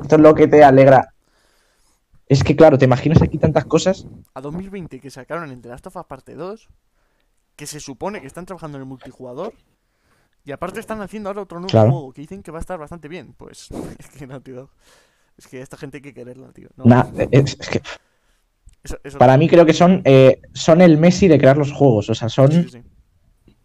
[0.01, 1.13] Esto es lo que te alegra.
[2.27, 4.05] Es que claro, te imaginas aquí tantas cosas.
[4.33, 6.67] A 2020 que sacaron el The Last of Us Parte 2,
[7.55, 9.53] que se supone que están trabajando en el multijugador,
[10.45, 11.91] y aparte están haciendo ahora otro nuevo Claro.
[11.91, 13.33] juego que dicen que va a estar bastante bien.
[13.33, 13.67] Pues
[13.99, 14.69] es que Naughty Dog.
[15.37, 16.69] Es que esta gente hay que quererla, tío.
[16.77, 17.81] No, Nah, es- es que
[18.83, 22.09] eso- eso- para mí creo que son, eh, son el Messi de crear los juegos.
[22.09, 22.83] O sea, son sí, sí, sí.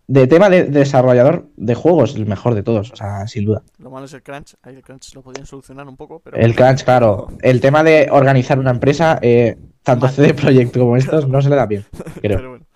[0.06, 2.90] de tema de, de desarrollador de juegos, el mejor de todos.
[2.92, 3.62] O sea, sin duda.
[3.78, 4.54] Lo malo es el crunch.
[4.62, 6.36] Ahí el crunch lo podían solucionar un poco, pero.
[6.36, 7.28] El crunch, claro.
[7.40, 10.08] El tema de organizar una empresa, eh, tanto.
[10.08, 11.84] CD Projekt como estos, no se le da bien.
[12.20, 12.36] Creo.
[12.38, 12.66] Pero bueno.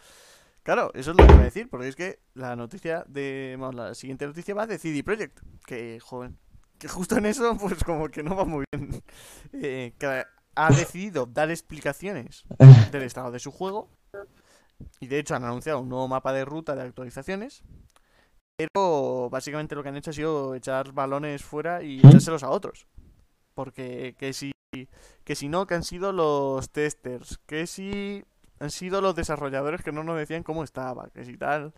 [0.62, 3.56] Claro, eso es lo que iba a decir, porque es que la noticia de.
[3.58, 5.38] Vamos, la siguiente noticia va de CD Projekt.
[5.66, 6.36] Que, joven.
[6.78, 9.02] Que justo en eso, pues como que no va muy bien.
[9.54, 10.22] Eh, que
[10.58, 12.44] ha decidido dar explicaciones
[12.92, 13.88] del estado de su juego.
[15.00, 17.62] Y de hecho han anunciado un nuevo mapa de ruta de actualizaciones.
[18.56, 22.08] Pero básicamente lo que han hecho ha sido echar balones fuera y ¿Mm?
[22.08, 22.88] echárselos a otros.
[23.54, 24.50] Porque que si,
[25.24, 27.38] que si no, que han sido los testers.
[27.46, 28.24] Que si
[28.58, 31.08] han sido los desarrolladores que no nos decían cómo estaba.
[31.10, 31.72] Que si tal.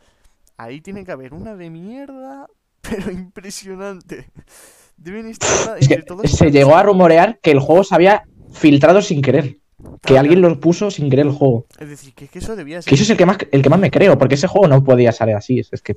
[0.56, 2.46] Ahí tiene que haber una de mierda,
[2.80, 4.30] pero impresionante.
[4.96, 9.22] Deben estar Es que se llegó a rumorear que el juego se había filtrado sin
[9.22, 9.56] querer.
[10.02, 11.66] Que Claro, alguien lo puso sin querer el juego.
[11.78, 12.90] Es decir, que, que eso debía ser.
[12.90, 14.84] Que eso es el que más, el que más me creo, porque ese juego no
[14.84, 15.58] podía salir así.
[15.58, 15.96] Es, es que.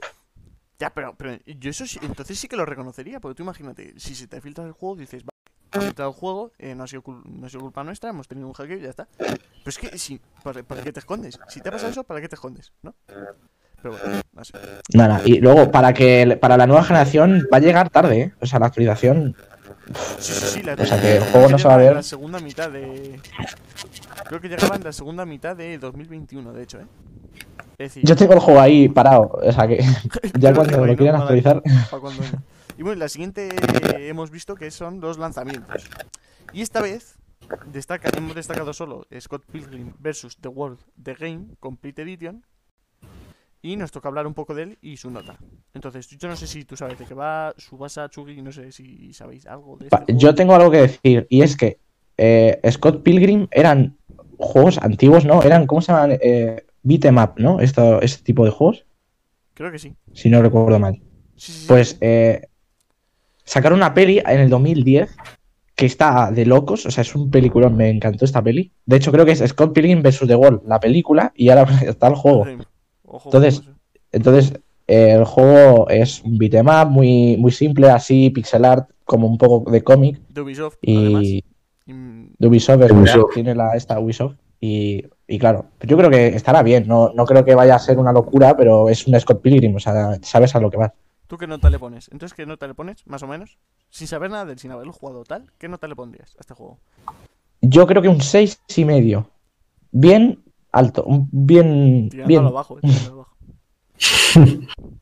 [0.80, 4.16] Ya, pero, pero yo eso sí, entonces sí que lo reconocería, porque tú imagínate, si
[4.16, 5.24] se te filtra el juego, dices,
[5.72, 8.48] ha filtrado el juego, eh, no, ha sido no ha sido culpa nuestra, hemos tenido
[8.48, 9.08] un hackeo y ya está.
[9.18, 11.40] Pero es que, si, ¿para, para qué te escondes?
[11.50, 12.72] Si te ha pasado eso, ¿para qué te escondes?
[12.82, 12.94] ¿No?
[13.82, 14.54] Pero bueno, así.
[14.94, 15.22] Nada.
[15.26, 18.34] Y luego, para que para la nueva generación va a llegar tarde, ¿eh?
[18.40, 19.36] O sea, la actualización.
[20.20, 21.94] Sí, sí, sí, la O sea, que el juego no se va a ver.
[21.96, 23.20] la segunda mitad de...
[24.26, 26.88] Creo que llegaba en la segunda mitad de 2021, de hecho, ¿eh?
[27.78, 29.30] Es decir, Yo tengo el juego ahí parado.
[29.34, 29.84] O sea que
[30.40, 30.96] ya cuando lo ¿no?
[30.96, 31.62] quieran actualizar.
[31.90, 32.24] cuando.
[32.76, 35.88] Y bueno, la siguiente eh, hemos visto que son los lanzamientos.
[36.54, 37.20] Y esta vez
[37.68, 40.38] destaca, hemos destacado solo Scott Pilgrim vs.
[40.42, 42.44] The World The Game Complete Edition.
[43.66, 45.38] Y nos toca hablar un poco de él y su nota.
[45.74, 49.14] Entonces, yo no sé si tú sabes de qué va, Subasa, Chugi, no sé si
[49.14, 50.06] sabéis algo de juego.
[50.10, 51.78] Yo tengo algo que decir, y es que
[52.18, 53.96] eh, Scott Pilgrim eran
[54.38, 55.42] juegos antiguos, ¿no?
[55.44, 56.18] Eran, ¿cómo se llaman?
[56.22, 57.62] Eh, beat 'em up, ¿no?
[57.62, 58.86] Esto, este tipo de juegos,
[59.54, 59.96] Creo que sí.
[60.14, 60.96] si no recuerdo mal.
[61.38, 62.48] Sí, sí, sí, Pues eh,
[63.46, 65.16] sacaron una peli en el 2010
[65.76, 68.74] que está de locos, o sea, es un peliculón, me encantó esta peli.
[68.86, 70.28] De hecho, creo que es Scott Pilgrim vs.
[70.28, 72.46] The Wall, la película, y ahora está el juego.
[73.14, 73.62] Ojo, Entonces,
[74.12, 74.54] Entonces,
[74.88, 79.38] eh, el juego es un beat up muy, muy simple, así, pixel art, como un
[79.38, 80.20] poco de cómic.
[80.30, 81.24] de Ubisoft, además.
[81.24, 81.44] Y
[81.86, 83.34] de Ubisoft, es Ubisoft.
[83.36, 84.38] tiene la, esta Ubisoft.
[84.60, 86.88] Y, Y claro, yo creo que estará bien.
[86.88, 89.80] No, no creo que vaya a ser una locura, pero es un Scott Pilgrim, o
[89.80, 90.92] sea, sabes a lo que vas.
[91.28, 92.10] ¿Tú qué nota le pones?
[92.12, 93.60] Entonces, ¿qué nota le pones, más o menos?
[93.92, 96.80] Sin saber nada del sin haberlo jugado tal, ¿qué nota le pondrías a este juego?
[97.62, 99.30] Yo creo que un seis y medio.
[99.92, 100.43] Bien
[100.74, 102.10] alto, un bien.
[102.10, 102.42] Tirando bien.
[102.42, 103.34] a lo bajo, eh, tirando a lo bajo.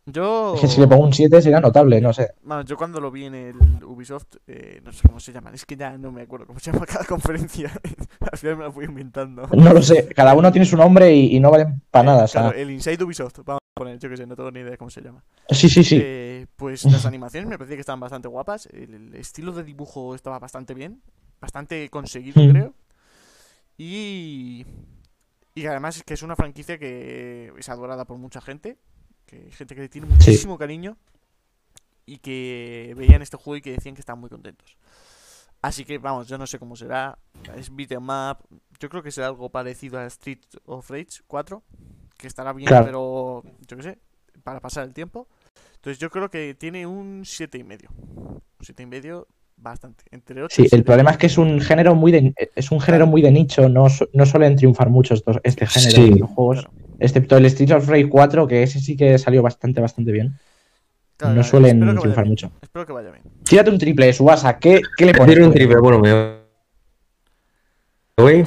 [0.05, 0.53] Yo...
[0.55, 2.31] Es que si le pongo un 7 sería notable, no sé.
[2.43, 3.55] Vamos, yo cuando lo vi en el
[3.85, 6.71] Ubisoft, eh, no sé cómo se llaman, es que ya no me acuerdo cómo se
[6.71, 7.71] llama cada conferencia.
[8.31, 9.47] Al final me la fui inventando.
[9.53, 10.07] No lo sé.
[10.09, 12.23] Cada uno tiene su nombre y, y no valen para nada.
[12.25, 14.59] O sea, Claro, el Inside Ubisoft, vamos a poner, yo que sé, no tengo ni
[14.59, 15.23] idea de cómo se llama.
[15.49, 15.97] sí, sí, sí.
[16.01, 20.13] Eh, pues las animaciones me parecía que estaban bastante guapas, el, el estilo de dibujo
[20.15, 21.01] estaba bastante bien,
[21.39, 22.49] bastante conseguido, Mm.
[22.51, 22.73] creo.
[23.77, 24.65] Y,
[25.55, 28.77] y además es que es una franquicia que es adorada por mucha gente,
[29.25, 30.97] que hay gente que tiene muchísimo cariño
[32.05, 34.77] y que veían este juego y que decían que estaban muy contentos.
[35.61, 37.17] Así que vamos, yo no sé cómo será,
[37.55, 38.39] es beat 'em up,
[38.79, 41.61] yo creo que será algo parecido a Street of Rage 4,
[42.17, 42.85] que estará bien, Claro.
[42.85, 43.99] pero yo qué sé,
[44.43, 45.27] para pasar el tiempo.
[45.75, 47.89] Entonces yo creo que tiene un siete y medio.
[47.97, 49.27] Un siete y medio
[49.61, 50.03] bastante.
[50.11, 53.07] Entre 8 Sí, el problema es que es un género muy de, es un género
[53.07, 56.01] muy de nicho, no, no suelen triunfar mucho estos, este género Sí.
[56.01, 56.67] de videojuegos,
[56.99, 60.37] excepto el Streets of Rage 4, que ese sí que salió bastante, bastante bien.
[61.21, 62.51] no suelen triunfar mucho.
[62.61, 63.23] Espero que vaya bien.
[63.43, 65.35] Tírate un triple, Subasa, ¿qué, qué le pones?
[65.35, 66.11] Hacer un triple, bueno, me
[68.17, 68.43] voy.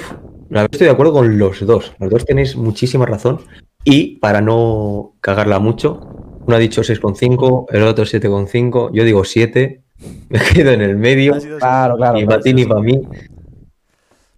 [0.51, 1.95] La verdad estoy de acuerdo con los dos.
[1.99, 3.41] Los dos tenéis muchísima razón.
[3.85, 6.01] Y para no cagarla mucho,
[6.47, 8.91] uno ha dicho 6,5, el otro 7,5.
[8.93, 9.84] Yo digo 7.
[10.29, 11.35] Me quedo en el medio.
[11.59, 12.27] Claro, claro, Ni claro.
[12.29, 13.01] para ti ni para mí.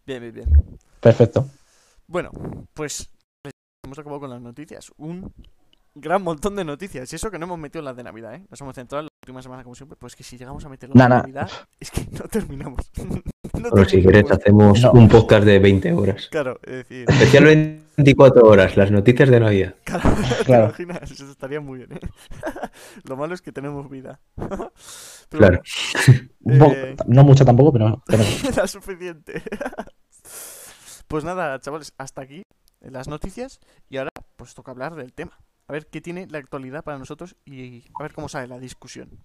[0.07, 0.49] Bien, bien, bien.
[1.01, 1.49] Perfecto.
[2.07, 2.31] Bueno,
[2.75, 3.11] pues
[3.85, 4.93] hemos acabado con las noticias.
[4.97, 5.33] Un
[5.95, 7.13] gran montón de noticias.
[7.13, 8.47] Y eso que no hemos metido en las de Navidad, ¿eh?
[8.51, 9.97] Nos hemos centrado en la última semana como siempre.
[9.99, 11.17] Pues que si llegamos a meterlo Nah, en nah.
[11.19, 12.91] Navidad, es que no terminamos.
[13.61, 14.93] no Bueno, si queréis, hacemos No.
[14.93, 16.29] un podcast de 20 horas.
[16.31, 19.75] Claro, es decir, Especial 24 horas, las noticias de Navidad.
[19.85, 20.65] claro, ¿te Claro.
[20.67, 21.11] imaginas?
[21.11, 22.01] Eso estaría muy bien, ¿eh?
[23.05, 24.21] Lo malo es que tenemos vida.
[24.37, 24.71] Pero
[25.31, 25.62] Claro.
[26.49, 26.97] Eh.
[27.07, 29.43] No mucho tampoco, pero, pero Era suficiente.
[31.09, 32.43] pues nada, chavales, hasta aquí
[32.81, 33.59] las noticias.
[33.89, 35.37] Y ahora, pues toca hablar del tema.
[35.69, 39.19] A ver qué tiene la actualidad para nosotros y a ver cómo sale la discusión.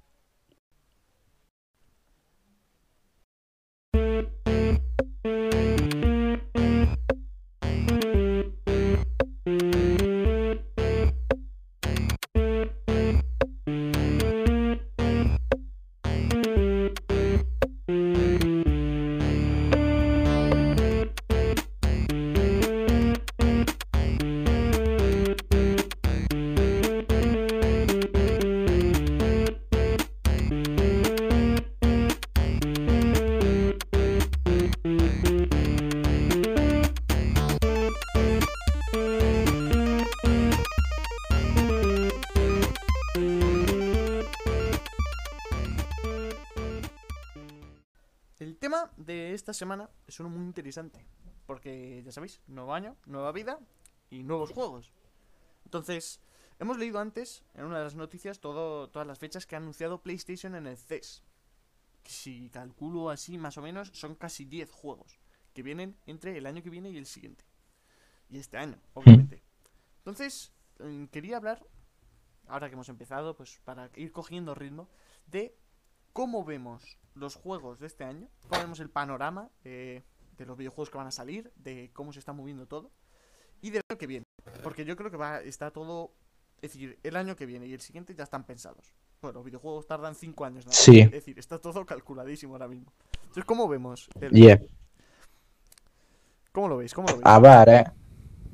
[49.52, 51.06] Esta semana es uno muy interesante.
[51.46, 53.60] Porque, ya sabéis, nuevo año, nueva vida
[54.10, 54.92] y nuevos juegos.
[55.66, 56.22] Entonces,
[56.60, 60.02] hemos leído antes, en una de las noticias, todo, todas las fechas que ha anunciado
[60.02, 61.24] PlayStation en el CES.
[62.06, 65.20] Si calculo así, más o menos, son casi 10 juegos.
[65.54, 67.44] Que vienen entre el año que viene y el siguiente.
[68.30, 69.44] Y este año, obviamente.
[69.98, 71.68] Entonces, mm, quería hablar,
[72.48, 74.88] ahora que hemos empezado, pues para ir cogiendo ritmo,
[75.28, 75.58] de
[76.14, 80.02] cómo vemos los juegos de este año, cómo vemos el panorama eh,
[80.38, 82.92] de los videojuegos que van a salir, de cómo se está moviendo todo
[83.62, 84.26] y del año que viene.
[84.64, 86.12] Porque yo creo que va, está todo,
[86.62, 88.94] es decir, el año que viene y el siguiente ya están pensados.
[89.22, 90.66] Bueno, los videojuegos tardan 5 años.
[90.66, 90.76] más.
[90.76, 91.02] Sí.
[91.02, 92.92] Es decir, está todo calculadísimo ahora mismo.
[93.22, 94.10] Entonces, ¿cómo vemos?
[94.20, 94.60] el- yeah.
[96.52, 96.94] ¿Cómo lo veis?
[96.94, 97.26] ¿Cómo lo veis?
[97.26, 97.84] A ver, eh.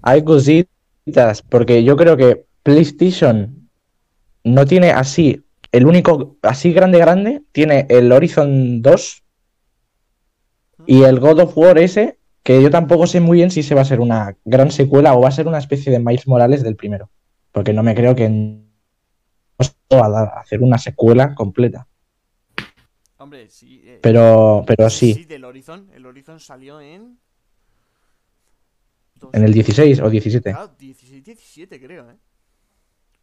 [0.02, 3.70] Hay cositas, porque yo creo que PlayStation
[4.44, 9.24] no tiene así, el único así grande, grande, tiene el Horizon 2
[10.86, 13.82] y el God of War ese, que yo tampoco sé muy bien si se va
[13.82, 16.76] a ser una gran secuela o va a ser una especie de Miles Morales del
[16.76, 17.10] primero,
[17.52, 18.62] porque no me creo que
[19.92, 21.88] va a hacer una secuela completa,
[23.18, 23.82] Hombre, sí.
[23.84, 25.90] eh, pero, pero sí, Sí, del Horizon.
[25.94, 27.18] El Horizon salió en...
[29.34, 30.52] en el 16 o 17.
[30.52, 32.16] Claro, 16, 17 creo, ¿eh?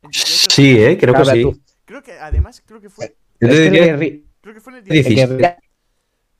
[0.02, 1.42] En 18, Sí, eh, creo que sí.
[1.42, 1.60] tú.
[1.84, 3.16] Creo que además, creo que fue...
[3.40, 3.46] Que
[4.40, 5.16] Creo que fue en el 16.
[5.28, 5.38] 16.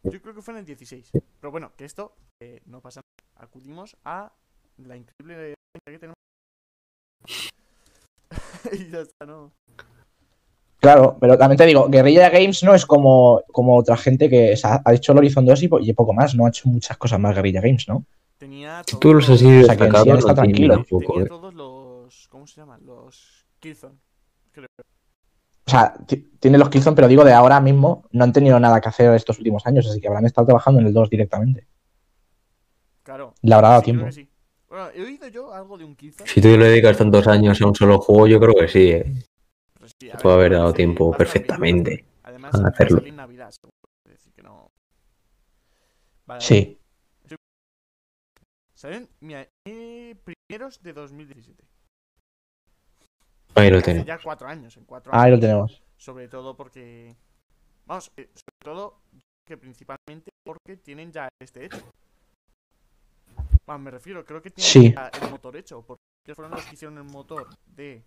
[0.02, 1.11] que- Yo creo que fue en el 16.
[1.40, 3.44] Pero bueno, que esto eh, no pasa nada.
[3.46, 4.33] Acudimos a
[4.78, 5.54] la increíble
[5.87, 6.14] que tenemos.
[8.72, 9.52] y ya está, ¿no?
[10.80, 14.57] Claro, pero también te digo, Guerrilla Games no es como, como otra gente que o
[14.57, 16.98] sea, ha hecho el Horizon 2 y, po- y poco más, no ha hecho muchas
[16.98, 18.04] cosas más Guerrilla Games, ¿no?
[18.37, 20.74] tenía todos así los- O sea, que está tranquilo.
[20.74, 21.28] tampoco, tenía eh.
[21.28, 22.28] todos los.
[22.28, 22.85] ¿Cómo se llaman?
[22.85, 23.96] Los Killzone.
[24.52, 24.66] Creo.
[25.66, 28.81] O sea, ti- tiene los Killzone, pero digo de ahora mismo, no han tenido nada
[28.81, 31.66] que hacer estos últimos años, así que habrán estado trabajando en el 2 directamente.
[33.03, 33.35] Claro.
[33.42, 34.12] Le habrá dado Sí, tiempo.
[34.12, 34.29] sí.
[34.68, 36.29] Bueno, he oído yo algo de un Killzone.
[36.29, 39.12] Si tú le dedicas tantos años a un solo juego, yo creo que sí, eh.
[39.72, 42.05] pero sí, a puede haber dado tiempo perfectamente.
[42.24, 43.00] Además, a hacerlo.
[43.12, 43.50] Navidad,
[44.05, 44.70] decir, que no.
[46.27, 46.79] Vale, Sí.
[48.74, 51.64] Salen mira, eh, primeros de 2017.
[53.55, 54.07] Ahí lo tenemos.
[54.07, 54.77] ya cuatro años.
[54.77, 55.25] En cuatro años.
[55.25, 55.83] Ahí lo tenemos.
[55.97, 57.14] Sobre todo porque.
[57.87, 59.01] Vamos, eh, sobre todo
[59.47, 61.83] que principalmente porque tienen ya este hecho.
[63.67, 64.93] Vamos, me refiero, creo que tienen Sí.
[64.95, 65.83] ya el motor hecho.
[65.83, 68.03] Porque ellos fueron los que hicieron el motor de.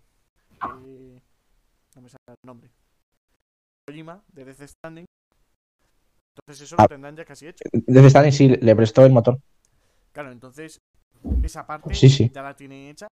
[0.76, 1.20] eh,
[1.94, 2.70] no me sale el nombre.
[3.86, 5.04] Kojima, de Death Stranding.
[6.36, 6.82] Entonces eso Ah.
[6.82, 7.64] lo tendrán ya casi hecho.
[7.72, 9.38] Desde Stanley sí le prestó el motor.
[10.12, 10.78] Claro, entonces
[11.42, 12.30] esa parte Sí, sí.
[12.32, 13.06] ya la tienen hecha.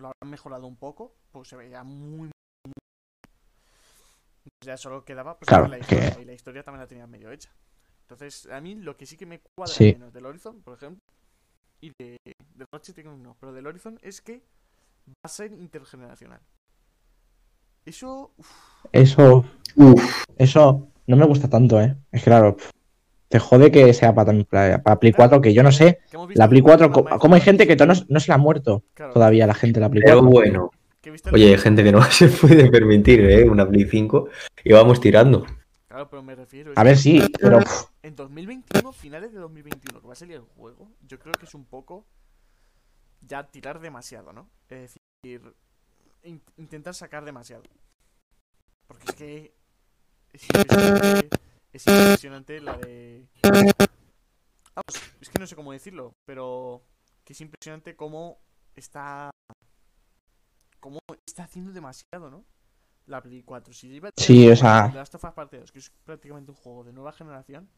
[0.00, 2.30] Lo han mejorado un poco, pues se veía muy,
[2.64, 2.72] muy...
[4.64, 7.30] Ya solo quedaba pues, Claro, la que- historia, y la historia también la tenían medio
[7.30, 7.50] hecha.
[8.02, 9.92] Entonces, a mí lo que sí que me cuadra Sí.
[9.92, 11.00] menos del Horizon, por ejemplo,
[11.82, 14.38] y de, de Ratchet no, pero del Horizon es que
[15.08, 16.40] va a ser intergeneracional.
[17.84, 18.50] Eso, uf,
[18.92, 19.44] Eso,
[19.76, 21.96] Uf, eso no me gusta tanto, ¿eh?
[22.10, 22.56] Es claro,
[23.30, 26.48] te jode que sea para, para, para Play 4, que yo no sé, que la
[26.48, 28.34] Play el 4, juego co- de la ¿cómo hay gente que no, no se la
[28.34, 30.30] ha muerto claro, todavía la gente de la Play pero 4?
[30.30, 30.70] bueno.
[31.00, 33.48] que he visto el- Oye, hay gente que no se puede permitir, ¿eh?
[33.48, 34.28] Una Play 5
[34.64, 35.46] y vamos tirando.
[35.88, 36.72] Claro, pero me refiero...
[36.76, 37.58] A ver, que sí, pero
[38.02, 41.54] En 2021, finales de 2021, que va a salir el juego, yo creo que es
[41.54, 42.04] un poco
[43.20, 44.48] ya tirar demasiado, ¿no?
[44.68, 45.54] Es decir,
[46.24, 47.62] in- intentar sacar demasiado.
[48.86, 49.52] Porque es que
[50.32, 51.28] es impresionante,
[51.72, 53.26] es impresionante la de...
[53.42, 56.82] Vamos, es que no sé cómo decirlo, pero
[57.24, 58.38] que es impresionante cómo
[58.76, 59.30] está...
[60.80, 62.44] cómo está haciendo demasiado, ¿no?
[63.06, 63.72] La Play 4.
[63.74, 65.90] Si iba a tener Sí, o sea- de Last of Us Part 2, que es
[66.04, 67.68] prácticamente un juego de nueva generación,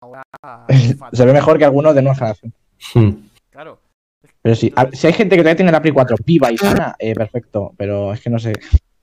[0.00, 0.22] ahora
[1.12, 2.52] se ve mejor que algunos de nueva generación.
[2.94, 3.10] Hmm.
[3.50, 3.80] Claro.
[4.42, 6.94] Pero sí, a- si hay gente que todavía tiene la Play 4 viva y sana,
[6.98, 8.52] eh, perfecto, pero es que no sé,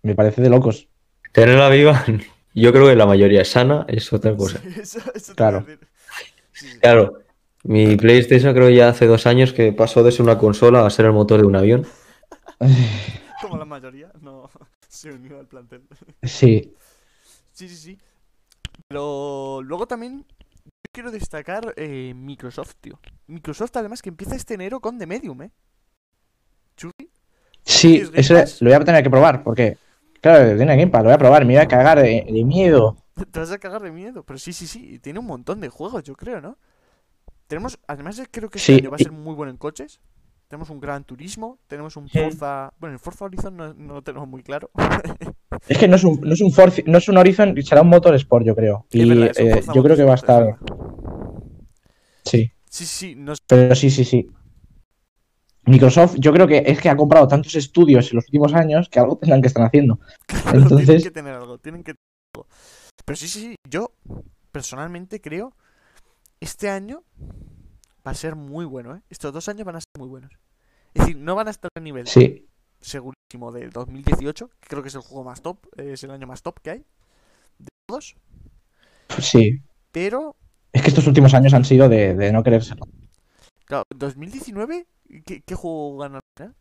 [0.03, 0.88] me parece de locos.
[1.31, 2.05] Tenerla viva,
[2.62, 4.60] yo creo que la mayoría es sana, es otra cosa.
[4.60, 5.58] Sí, eso- eso te Claro.
[5.60, 5.88] iba a decir.
[6.54, 6.80] Sí, sí.
[6.80, 7.20] Claro,
[7.63, 11.06] mi PlayStation creo ya hace dos años que pasó de ser una consola a ser
[11.06, 11.86] el motor de un avión.
[13.41, 14.50] Como la mayoría, no
[14.88, 15.84] se unió al plantel.
[16.24, 16.74] Sí,
[17.54, 18.00] Sí, sí, sí.
[18.88, 20.26] Pero luego también
[20.65, 23.00] yo quiero destacar eh, Microsoft, tío.
[23.28, 25.52] Microsoft además que empieza este enero con The Medium, ¿eh?
[26.78, 27.10] Chugi.
[27.63, 28.34] sí, ¿Tienes Game eso
[28.65, 29.78] lo voy a tener que probar, porque,
[30.29, 32.97] claro, tiene Game Pass, lo voy a probar, me voy a cagar de, de miedo.
[33.31, 34.23] Te vas a cagar de miedo.
[34.23, 34.99] Pero sí, sí, sí.
[34.99, 36.57] Tiene un montón de juegos, yo creo, ¿no?
[37.47, 39.57] Tenemos, además eh, creo que este Sí, año va a y- ser muy bueno en
[39.57, 39.99] coches.
[40.49, 42.19] Tenemos un Gran Turismo, tenemos un Sí.
[42.19, 42.73] Forza...
[42.79, 44.71] Bueno, el Forza Horizon no, no lo tenemos muy claro.
[45.67, 47.89] Es que no es un, no es un, Forza- no es un Horizon, será un
[47.89, 48.85] Motor Sport, yo creo.
[48.91, 50.57] Y verdad, eh, yo creo que va a estar,
[52.25, 54.27] sí, Sí, sí, no pero sí, sí, sí.
[55.65, 58.99] Microsoft, yo creo que es que ha comprado tantos estudios en los últimos años que
[58.99, 59.99] algo tendrán que estar haciendo.
[60.28, 62.01] Claro, tienen Entonces- que tener algo, tienen que tener
[62.36, 62.47] algo.
[63.04, 63.91] Pero sí, sí, sí, yo
[64.51, 65.54] personalmente creo
[66.39, 67.04] este año
[68.06, 69.01] va a ser muy bueno, ¿eh?
[69.10, 70.32] Estos dos años van a ser muy buenos.
[70.93, 72.47] Es decir, no van a estar a nivel Sí,
[72.80, 76.41] segurísimo del 2018, que creo que es el juego más top, es el año más
[76.43, 76.80] top que hay
[77.58, 78.15] de todos,
[79.19, 79.60] sí.
[79.91, 80.36] pero
[80.71, 82.75] Es que estos últimos años han sido de, de no quererse.
[83.65, 84.86] claro, 2019,
[85.26, 85.98] ¿qué, qué juego
[86.36, 86.56] final?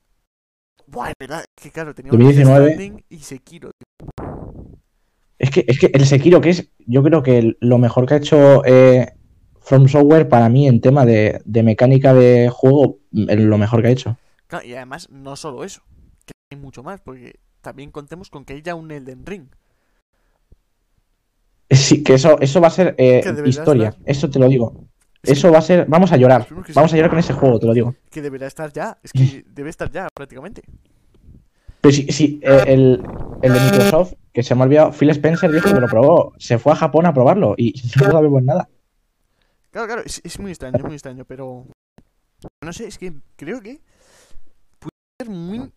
[0.87, 2.65] Buah, es verdad, que claro, tenía 2019.
[2.65, 4.25] Death Stranding y Sekiro, tío.
[5.39, 8.19] Es que, es que el Sekiro, que es, yo creo que lo mejor que ha
[8.19, 9.15] hecho eh,
[9.61, 13.89] From Software para mí en tema de, de mecánica de juego, mm, lo mejor que
[13.89, 14.17] ha hecho.
[14.47, 15.83] Claro, y además, no solo eso,
[16.27, 19.49] que hay mucho más, porque también contemos con que hay ya un Elden Ring.
[21.71, 24.03] Sí, que eso, eso va a ser eh, historia, estar.
[24.05, 24.87] eso te lo digo.
[25.27, 27.75] Eso va a ser, vamos a llorar, vamos a llorar con ese juego, te lo
[27.75, 27.94] digo.
[28.10, 30.62] Que deberá estar ya, es que debe estar ya prácticamente.
[31.81, 33.02] Pero sí, sí, eh, el,
[33.42, 36.58] el de Microsoft, que se me ha olvidado, Phil Spencer dijo que lo probó, se
[36.58, 38.68] fue a Japón a probarlo y no sabemos nada.
[39.70, 41.66] Claro, claro, es, es muy extraño, es muy extraño, pero
[42.62, 43.81] no sé, es que creo que
[44.79, 45.72] puede ser muy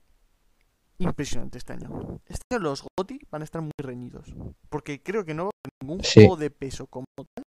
[1.00, 2.20] impresionante este año.
[2.28, 4.34] Este año los GOTY van a estar muy reñidos,
[4.70, 6.22] porque creo que no va a haber ningún Sí.
[6.22, 7.44] juego de peso como tal.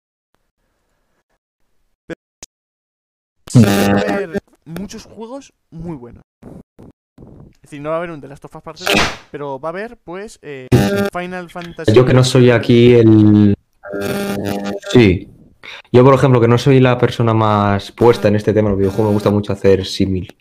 [2.06, 2.16] Pero
[3.45, 6.22] sí va a haber muchos juegos muy buenos.
[7.56, 8.88] Es decir, no va a haber un The Last of Us Part 2,
[9.30, 10.68] pero va a haber, pues, eh,
[11.12, 11.92] Final Fantasy.
[11.92, 13.54] Yo que no soy aquí el...
[14.92, 15.28] Sí.
[15.90, 19.10] Yo, por ejemplo, que no soy la persona más puesta en este tema, los videojuegos
[19.10, 20.36] me gusta mucho hacer símil.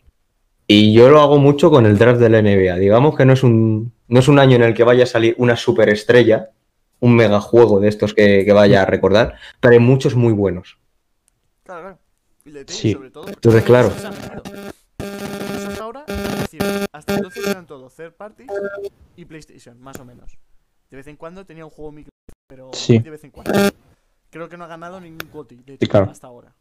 [0.67, 2.77] Y yo lo hago mucho con el draft de la NBA.
[2.77, 5.35] Digamos que no es un, no es un año en el que vaya a salir
[5.37, 6.51] una superestrella,
[6.99, 10.77] un megajuego de estos que, que vaya a recordar, pero hay muchos muy buenos.
[11.63, 12.04] Claro, claro.
[12.67, 12.93] Sí.
[12.93, 13.27] sobre todo.
[13.27, 13.89] Entonces, claro.
[13.89, 14.43] metido.
[14.99, 18.45] Microsoft ahora, es decir, hasta entonces eran todo third party
[19.15, 20.37] y PlayStation, más o menos.
[20.89, 22.13] De vez en cuando tenía un juego Microsoft,
[22.47, 22.99] pero Sí.
[22.99, 23.51] de vez en cuando.
[24.29, 26.11] Creo que no ha ganado ningún GOTY, de hecho, claro.
[26.11, 26.53] hasta ahora.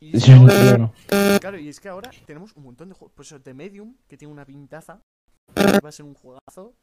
[0.00, 0.92] Y es que ahora-.
[1.40, 3.12] Claro, y es que ahora tenemos un montón de juegos.
[3.14, 5.02] Pues eso, de Medium, que tiene una pintaza.
[5.56, 6.74] Va a ser un juegazo.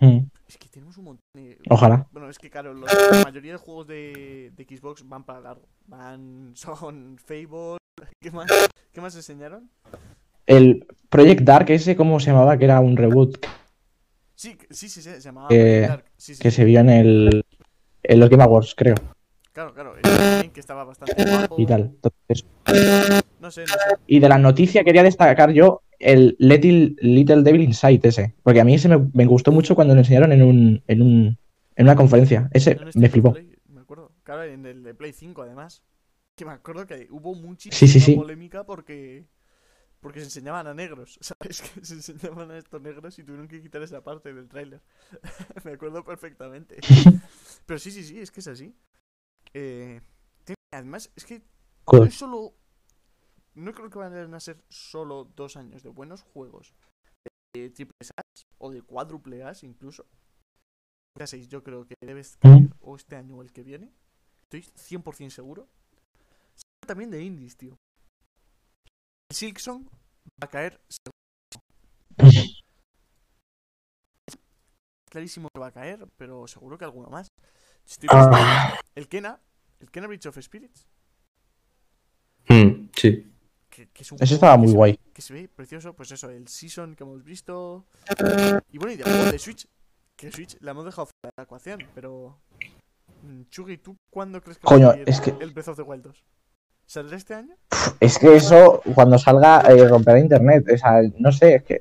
[0.00, 0.18] Mm,
[0.48, 1.58] Es que tenemos un montón de.
[1.68, 2.06] Ojalá.
[2.12, 5.68] Bueno, es que claro, los- la mayoría de juegos de, de Xbox van para largo.
[5.86, 6.52] Van.
[6.54, 7.78] Son Fable.
[8.20, 8.46] ¿Qué más?
[8.92, 9.70] ¿Qué más enseñaron?
[10.46, 12.56] El Project Dark, ese, ¿cómo se llamaba?
[12.58, 13.44] Que era un reboot
[14.34, 16.04] Sí, sí, sí, sí, se llamaba Que- Project Dark.
[16.16, 16.56] Sí, sí, que sí.
[16.56, 17.44] se vio en el
[18.02, 18.94] en los Game Awards, creo,
[19.52, 19.94] Claro, claro.
[20.00, 21.56] también que estaba bastante guapo.
[21.58, 21.82] y tal.
[21.82, 22.46] Entonces,
[23.38, 23.96] No sé, no sé.
[24.06, 28.64] y de la noticia quería destacar yo el Little, Little Devil Inside ese, porque a
[28.64, 31.38] mí ese me, me gustó mucho cuando lo enseñaron en un en un
[31.76, 32.50] en una conferencia.
[32.52, 33.32] Ese me flipó.
[33.32, 34.12] Play, me acuerdo.
[34.22, 35.82] Claro, en el de Play 5 además.
[36.36, 38.16] Que me acuerdo que hubo muchísima Sí, sí, sí.
[38.16, 39.26] polémica porque.
[40.00, 41.62] Porque se enseñaban a negros, ¿sabes?
[41.62, 44.80] Que se enseñaban a estos negros y tuvieron que quitar esa parte del tráiler.
[45.64, 46.76] me acuerdo perfectamente.
[47.66, 48.74] Pero sí, sí, sí, es que es así.
[49.54, 50.00] Eh,
[50.70, 51.42] además, es que
[51.92, 52.54] no es solo.
[53.54, 56.74] No creo que vayan a ser solo dos años de buenos juegos.
[57.54, 58.22] De triple A
[58.58, 60.06] o de cuádruple A incluso.
[61.18, 63.92] Ya seis, yo creo que debes caer o este año o el que viene.
[64.42, 65.68] Estoy 100% seguro.
[66.86, 67.76] También de indies, tío.
[69.30, 71.10] El Silksong va a caer seguro.
[75.10, 77.28] Clarísimo que va a caer, pero seguro que alguno más.
[77.86, 79.40] Estoy Ah, El Kena,
[79.80, 80.86] el Kena Bridge of Spirits,
[82.48, 83.26] Hmm, sí.
[83.70, 84.98] Que, que es un ese juego estaba muy ve- guay.
[85.14, 87.86] que se ve precioso, pues eso, el Season que hemos visto.
[88.70, 89.66] Y bueno, y de de Switch,
[90.16, 92.36] que Switch la hemos dejado fuera de la ecuación, pero.
[93.22, 95.76] mm, Chugi, ¿tú cuándo crees que Coño, va a salir es que- el Breath of
[95.76, 96.24] the Wild 2?
[96.86, 97.54] ¿Saldrá este año?
[98.00, 100.64] Es que eso, cuando salga, eh, romperá internet.
[100.74, 101.80] O sea, no sé, es que.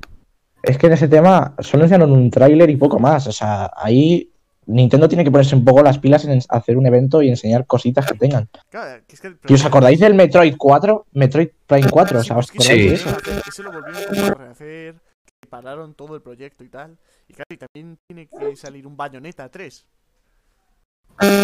[0.61, 3.25] Es que en ese tema solo enseñaron un tráiler y poco más.
[3.25, 4.31] O sea, ahí
[4.69, 8.05] Nintendo tiene que ponerse un poco las pilas en hacer un evento y enseñar cositas
[8.05, 8.47] que tengan.
[8.69, 11.07] Claro, que es que el ¿Y os acordáis del Metroid 4?
[11.13, 12.87] Metroid Prime 4, o Sí, sea, pues ¿os que acordáis Sí.
[12.89, 13.09] de ese
[13.49, 13.63] eso?
[13.63, 14.95] lo volvieron a rehacer,
[15.41, 16.97] que pararon todo el proyecto y tal.
[17.27, 19.85] Y claro, y también tiene que salir un Bayonetta 3.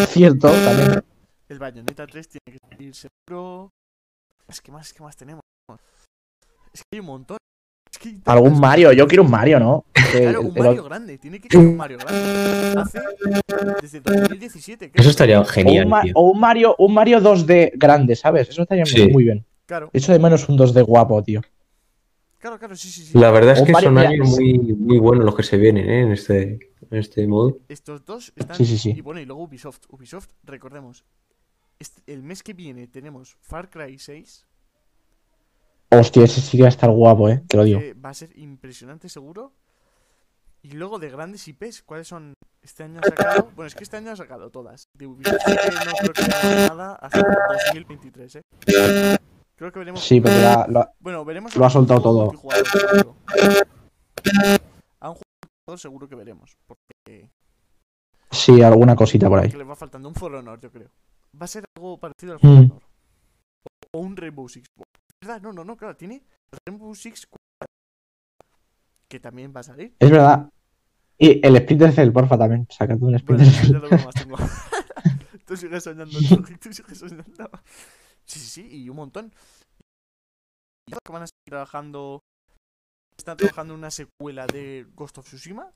[0.08, 1.04] Cierto, también.
[1.50, 3.70] El Bayonetta 3 tiene que salir seguro.
[4.48, 5.42] Es que más, es que más tenemos.
[6.74, 7.38] Es que hay un montón.
[8.26, 8.60] Algún.
[8.60, 9.86] Mario, yo quiero un Mario, ¿no?
[10.12, 11.18] Claro, un Mario grande.
[11.18, 12.80] Tiene que ser un Mario grande.
[12.82, 13.00] Hace
[13.82, 14.92] desde 2017.
[14.92, 15.02] creo.
[15.02, 16.14] Eso estaría o, genial, un Ma- tío.
[16.16, 18.50] o un Mario, un Mario 2D grande, ¿sabes?
[18.50, 19.08] Eso estaría Sí.
[19.10, 19.46] muy bien.
[19.66, 21.42] Claro, Echo de menos un 2D guapo, tío.
[22.40, 23.18] claro, claro, sí, sí, sí.
[23.18, 25.58] La verdad es O que Mario- son mira, años muy, muy buenos los que se
[25.58, 26.02] vienen ¿eh?
[26.02, 26.60] en, este,
[26.92, 27.58] en este modo.
[27.68, 28.56] Estos dos están.
[28.56, 28.94] Sí, sí, sí.
[28.96, 29.80] Y bueno, y luego Ubisoft.
[29.90, 31.04] Ubisoft, recordemos.
[31.80, 34.46] este- el mes que viene tenemos Far Cry 6.
[36.00, 37.44] Hostia, ese sí que va a estar guapo, ¿eh?
[37.48, 37.80] Te lo digo.
[37.80, 39.54] que va a ser impresionante seguro.
[40.62, 42.34] Y luego de grandes IPs, ¿cuáles son?
[42.64, 43.52] Este año ha sacado.
[43.56, 44.86] Bueno, es que este año ha sacado todas.
[44.98, 47.22] De Ubisoft no creo que haya nada hasta
[47.74, 48.42] 2023, ¿eh?
[49.56, 50.04] Creo que veremos.
[50.04, 51.56] Sí, porque la- la- Bueno, veremos.
[51.56, 52.22] lo ha soltado todo.
[52.22, 52.30] A
[55.10, 56.58] un multijugador seguro que veremos.
[56.66, 57.30] Porque
[58.32, 59.50] sí, alguna cosita por ahí.
[59.52, 60.90] que le va faltando un For Honor, yo creo.
[61.40, 62.42] Va a ser algo parecido al Mm.
[62.42, 62.82] For Honor.
[63.94, 64.68] O un Rainbow Six.
[65.26, 65.42] ¿Verdad?
[65.42, 66.24] No, no, no, claro, tiene
[66.68, 67.28] Rainbow Six
[69.08, 69.96] que también va a salir.
[70.00, 70.50] Es verdad.
[71.18, 72.68] Y el Splinter Cell, porfa, también.
[72.70, 73.80] Sácate un Splinter Cell.
[75.46, 76.20] tú sigues soñando,
[76.62, 77.50] tú, sigues soñando.
[78.26, 79.34] Sí, sí, sí, y un montón.
[80.88, 82.22] Y que van a seguir trabajando.
[83.18, 85.72] Están trabajando en una secuela de Ghost of Tsushima.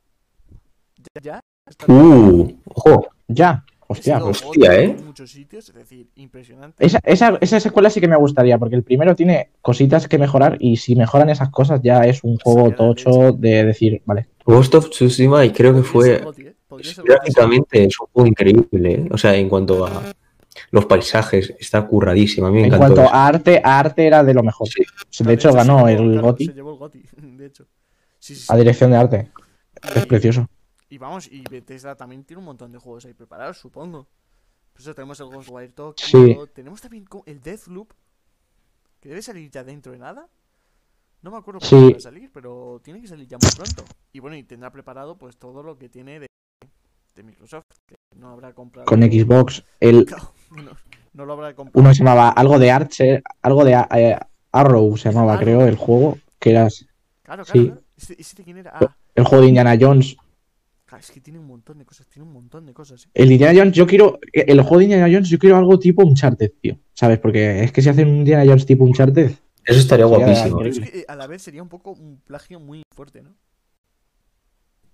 [1.16, 1.40] Ya, ya.
[1.88, 3.08] Uh, ojo.
[3.28, 3.66] Ya.
[3.92, 4.44] Hostia, sido pues.
[4.44, 4.84] hostia, ¿eh?
[5.00, 6.86] En muchos sitios, es decir, impresionante.
[6.86, 10.58] Esa, esa, esa secuela sí que me gustaría, porque el primero tiene cositas que mejorar
[10.60, 14.28] y si mejoran esas cosas ya es un juego tocho de decir, vale.
[14.46, 19.08] Ghost of Tsushima y creo que fue Goti, Goti, gráficamente es un juego increíble, ¿eh?
[19.12, 20.04] O sea, en cuanto a
[20.72, 22.46] los paisajes, está curradísimo.
[22.48, 22.86] A mí me En encantó.
[22.96, 23.14] cuanto eso.
[23.16, 24.68] a arte, a arte era de lo mejor.
[24.68, 25.24] Sí.
[25.24, 27.04] De hecho, ganó llevó- el claro, GOTY Se llevó el Goti,
[27.38, 27.66] de hecho.
[28.20, 28.48] Sí, sí, sí.
[28.50, 29.32] a dirección de arte.
[29.96, 30.48] Es precioso.
[30.90, 34.08] Y vamos, y Bethesda también tiene un montón de juegos ahí preparados, supongo.
[34.74, 36.38] Por eso tenemos el Ghostwire Tokyo, Sí.
[36.54, 37.92] tenemos también el Deathloop,
[39.00, 40.28] que debe salir ya dentro de nada.
[41.22, 41.70] No me acuerdo Sí.
[41.76, 43.84] cuándo va a salir, pero tiene que salir ya muy pronto.
[44.14, 46.28] Y bueno, y tendrá preparado pues todo lo que tiene de,
[47.16, 48.86] de Microsoft, que no habrá comprado.
[48.88, 49.64] Con Xbox.
[49.80, 50.06] El,
[50.50, 50.72] bueno,
[51.14, 51.80] No lo habrá comprado.
[51.84, 54.18] Uno se llamaba algo de Archer, algo de eh,
[54.52, 56.68] Arrow se llamaba, creo, el juego, que era
[57.24, 57.46] Claro, claro.
[57.46, 57.66] sí.
[57.68, 57.82] claro.
[57.98, 58.72] ¿Este, este quién era?
[58.74, 60.16] Ah, el juego de Indiana Jones.
[60.90, 62.08] Claro, es que tiene un montón de cosas.
[62.08, 63.06] Tiene un montón de cosas.
[63.06, 63.10] ¿eh?
[63.14, 64.20] El Indiana Jones, yo quiero.
[64.34, 66.78] El juego de Indiana Jones, yo quiero algo tipo Uncharted, tío.
[66.94, 67.20] ¿Sabes?
[67.20, 69.32] Porque es que si hacen un Indiana Jones tipo Uncharted.
[69.66, 70.64] Eso estaría guapísimo.
[70.64, 73.36] Es que eh, a la vez sería un poco un plagio muy fuerte, ¿no?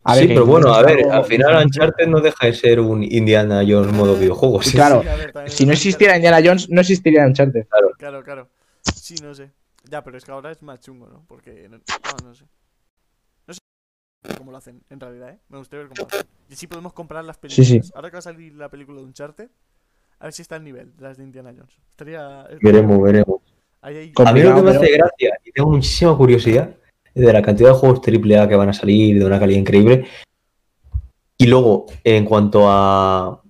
[0.04, 2.80] A sí, ver, pero bueno, a ver, algo- al final Uncharted no deja de ser
[2.80, 4.66] un Indiana Jones modo videojuegos.
[4.66, 5.02] Sí, claro.
[5.02, 7.66] Sí, a ver, también Si no existiera Indiana Jones, no existiría Uncharted.
[7.98, 8.50] Claro, claro.
[8.96, 9.50] Sí, no sé.
[9.90, 11.24] Ya, pero es que ahora es más chungo, ¿no?
[11.28, 11.68] Porque.
[11.70, 11.78] No,
[12.24, 12.46] no sé.
[14.38, 15.40] Cómo lo hacen, en realidad, ¿eh?
[15.50, 16.28] Me gustaría ver cómo lo hacen.
[16.50, 17.86] Y sí podemos comprar las Sí, películas.
[17.88, 17.92] sí.
[17.96, 19.50] Ahora que va a salir la película de Uncharted,
[20.20, 21.74] a ver si está al nivel de las de Indiana Jones.
[21.92, 22.48] Estaría.
[22.62, 23.42] Veremos, veremos.
[23.82, 26.76] Ahí hay- Con- A mí lo que me hace gracia y tengo muchísima curiosidad
[27.14, 30.08] de la cantidad de juegos AAA que van a salir de una calidad increíble.
[31.38, 33.42] Y luego, en cuanto a,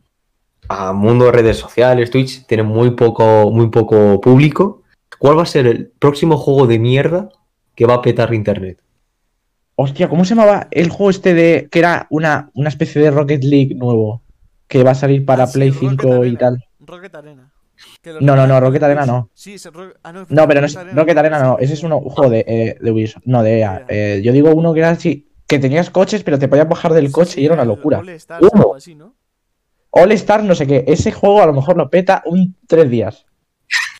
[0.67, 4.81] a mundo de redes sociales, Twitch tiene muy poco, muy poco público.
[5.19, 7.29] ¿Cuál va a ser el próximo juego de mierda
[7.75, 8.79] que va a petar internet?
[9.75, 11.67] Hostia, ¿cómo se llamaba el juego este de.
[11.69, 14.21] que era una, una especie de Rocket League nuevo?
[14.67, 16.63] Que va a salir para Ah, Play Rocket 5 y tal.
[16.79, 17.51] Rocket Arena.
[18.21, 19.29] No, no, no, Rocket Arena no.
[19.33, 21.57] Sí, es Ro- ah, no, pero no es Rocket Arena, no.
[21.59, 23.23] Ese es un juego de, eh, de Ubisoft.
[23.25, 23.85] No, de EA.
[23.89, 25.29] Eh, yo digo uno que era así.
[25.45, 27.99] Que tenías coches, pero te podías bajar del Sí, coche sí, y era una locura.
[27.99, 29.13] All así, ¿no?
[29.91, 30.83] All Star, no sé qué.
[30.87, 33.25] Ese juego a lo mejor lo peta un tres días.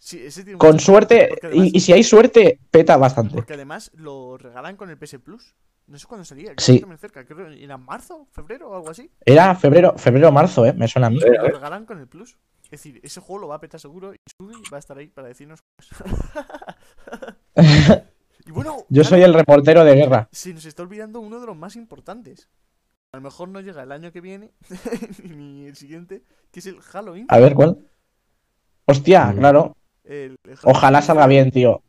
[0.06, 3.34] Sí, ese tiene Con suerte, además- y, y si hay suerte, peta bastante.
[3.34, 5.56] Porque además lo regalan con el PS Plus.
[5.88, 6.74] No sé cuándo salía, creo Sí.
[6.76, 9.10] que también cerca, creo que era marzo, febrero o algo así.
[9.26, 10.74] Era febrero, febrero marzo, ¿eh?
[10.74, 11.20] Me suena a mí.
[11.20, 11.54] Lo ver.
[11.54, 12.38] regalan con el Plus.
[12.66, 15.08] Es decir, ese juego lo va a petar seguro y Subi va a estar ahí
[15.08, 16.04] para decirnos cosas.
[18.46, 20.30] y bueno, Yo claro, soy el reportero de guerra.
[20.32, 22.48] se nos está olvidando uno de los más importantes.
[23.12, 24.52] A lo mejor no llega el año que viene,
[25.24, 27.26] ni el siguiente, que es el Halloween.
[27.30, 27.80] A ver, ¿cuál?
[28.86, 29.38] Hostia, Mm.
[29.40, 29.76] claro.
[30.06, 31.82] El- el Ojalá salga bien, tío.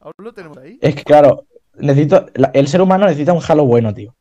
[0.00, 0.78] Ahora lo tenemos ahí.
[0.80, 2.26] Es que, claro, necesito.
[2.34, 4.14] la- el ser humano necesita un Halo bueno, tío.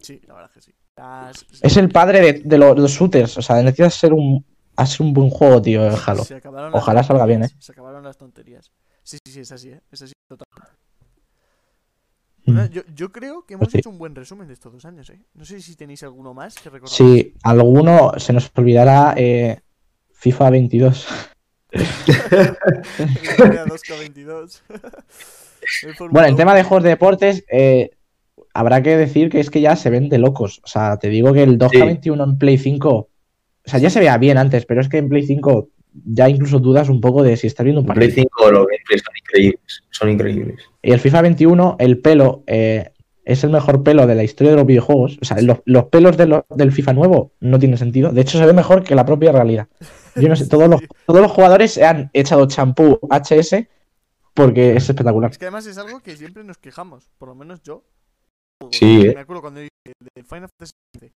[0.00, 0.72] Sí, la verdad que sí.
[0.96, 3.38] Las- Es el padre de, de los, de los shooters.
[3.38, 4.44] O sea, necesitas ser un.
[4.76, 6.24] Hacer un buen juego, tío, el Halo.
[6.24, 8.72] Se acabaron las Ojalá salga bien, tonterías, Se acabaron las tonterías.
[9.04, 9.80] Sí, sí, sí, es así, ¿eh?
[9.92, 10.46] Es así, total.
[12.46, 13.78] Bueno, yo, yo creo que hemos sí.
[13.78, 15.20] hecho un buen resumen de estos dos años, ¿eh?
[15.34, 16.94] No sé si tenéis alguno más que recordar.
[16.94, 19.60] Sí, alguno se nos olvidará eh,
[20.12, 21.06] FIFA 22.
[21.74, 21.84] El
[23.68, 24.60] 2K22.
[25.82, 26.36] El Fórmula Bueno, en 1.
[26.36, 27.90] tema de juegos de deportes, eh,
[28.52, 30.60] habrá que decir que es que ya se ven de locos.
[30.64, 32.90] O sea, te digo que el 2K21 en Play 5.
[32.96, 33.08] O
[33.64, 35.68] sea, ya se veía bien antes, pero es que en Play 5
[36.06, 38.28] ya incluso dudas un poco de si estás viendo un En Play partido.
[38.38, 39.82] 5 los gameplays son increíbles.
[39.90, 40.60] Son increíbles.
[40.82, 42.90] Y el FIFA 21, el pelo, eh,
[43.24, 45.16] es el mejor pelo de la historia de los videojuegos.
[45.22, 48.12] O sea, los, los pelos de lo- del FIFA nuevo no tienen sentido.
[48.12, 49.68] De hecho, se ve mejor que la propia realidad.
[50.16, 53.66] Yo no sé, todos los, todos los jugadores se han echado champú HS
[54.34, 55.30] porque es espectacular.
[55.30, 57.84] Es que además es algo que siempre nos quejamos, por lo menos yo.
[58.70, 59.14] Sí, ¿eh?
[59.14, 61.10] Me acuerdo cuando dije el del Final Fantasy XV.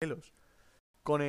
[0.00, 0.32] Pelos.
[1.02, 1.28] Con el.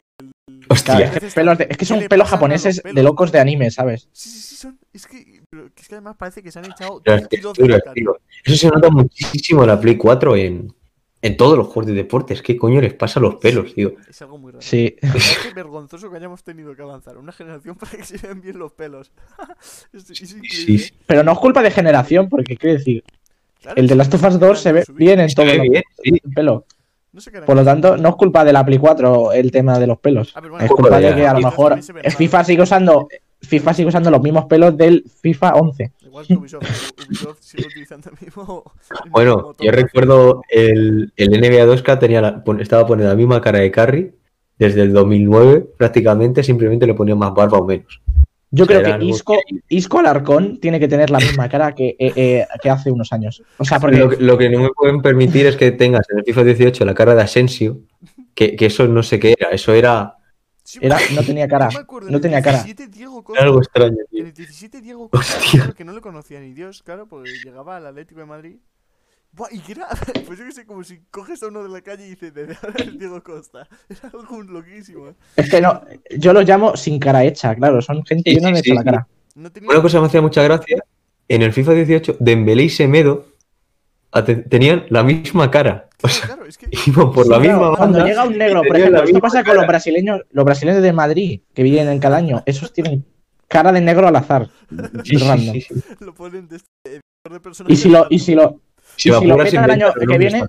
[0.70, 0.96] Hostia.
[0.98, 3.04] Claro, es, que pelos de- es que ¿Qué son pelos japoneses de pelos?
[3.04, 4.10] locos de anime, ¿sabes?
[4.12, 4.80] Sí, sí, sí, son.
[4.94, 7.64] Es que, pero es que además parece que se han echado Las 10 kilos de
[7.68, 8.18] texturas, tío.
[8.44, 10.74] Eso se nota muchísimo en la Play 4 en,
[11.22, 12.42] en todos los juegos de deportes.
[12.42, 13.94] ¿Qué coño les pasa a los pelos, tío?
[14.10, 14.62] Es algo muy raro.
[14.62, 14.96] Sí.
[15.02, 18.72] Parece vergonzoso que hayamos tenido que avanzar una generación para que se vean bien los
[18.74, 19.12] pelos.
[19.94, 20.50] es, es increíble.
[20.50, 20.94] Sí, sí.
[21.06, 23.04] Pero no es culpa de generación, porque quiero decir,
[23.62, 25.54] Claro, el de Last of Us sé 2 qué se ve bien en todo ve
[25.56, 26.12] el bien, sí.
[26.34, 26.66] pelo.
[27.12, 29.52] No sé qué harán Por lo tanto, no es culpa de la Play 4 el
[29.52, 30.36] tema de los pelos.
[30.36, 31.82] A ver, bueno, Es culpa de que a lo mejor.
[31.82, 33.10] FIFA sigue usando
[33.42, 35.92] FIFA sigue usando los mismos pelos del FIFA 11.
[36.06, 36.92] Igual que Ubisoft.
[37.08, 38.64] Ubisoft sigue utilizando el mismo.
[38.90, 43.40] el mismo Bueno, yo recuerdo el, el NBA 2K tenía la- estaba poniendo la misma
[43.42, 44.12] cara de Carry
[44.58, 48.02] desde el 2009 prácticamente, simplemente le ponía más barba o menos.
[48.52, 49.38] Yo O sea, creo que Isco,
[49.70, 53.44] Isco Alarcón tiene que tener la misma cara que, eh, eh, que hace unos años.
[53.58, 56.18] O sea, porque Lo, que- lo que no me pueden permitir es que tengas en
[56.20, 57.78] el FIFA 18 la cara de Asensio,
[58.34, 60.16] que, que eso no sé qué era, eso era
[60.82, 61.70] era, no tenía cara.
[61.70, 62.64] me acuerdo, en No el tenía cara.
[62.64, 64.22] 17 Diego Costa, algo extraño, tío.
[64.22, 67.88] En el 17 Diego Costa, que no le conocía ni Dios, claro, porque llegaba al
[67.88, 68.58] Atlético de Madrid.
[69.32, 69.88] Buah, y que era,
[70.26, 72.58] pues yo que sé, como si coges a uno de la calle y dices, de
[72.62, 73.68] ahora es Diego Costa.
[73.90, 75.10] Era algo loquísimo.
[75.10, 75.16] ¿eh?
[75.36, 75.82] es que no,
[76.18, 78.70] yo los llamo sin cara hecha, claro, son gente Sí, que no sí, han sí,
[78.72, 79.08] hecho la cara.
[79.36, 79.70] No tenía...
[79.70, 80.84] Una cosa que me hacía mucha gracia,
[81.28, 83.28] en el FIFA 18, Dembélé y Semedo
[84.50, 85.89] tenían la misma cara.
[86.02, 86.70] O Claro, sea, claro, es que...
[86.88, 88.06] iban por Sí, la claro, misma cuando banda.
[88.10, 89.68] llega un negro, por ejemplo, esto pasa con los cara.
[89.68, 93.06] brasileños, los brasileños de Madrid que vienen cada año, esos tienen
[93.48, 94.50] cara de negro al azar.
[95.04, 95.54] Sí, sí, random.
[95.56, 95.74] sí, sí.
[96.00, 97.78] Lo ponen de este editor de personajes.
[97.80, 98.62] Y si lo, y si lo,
[98.96, 100.46] Si Y si lo petan el año que viene-.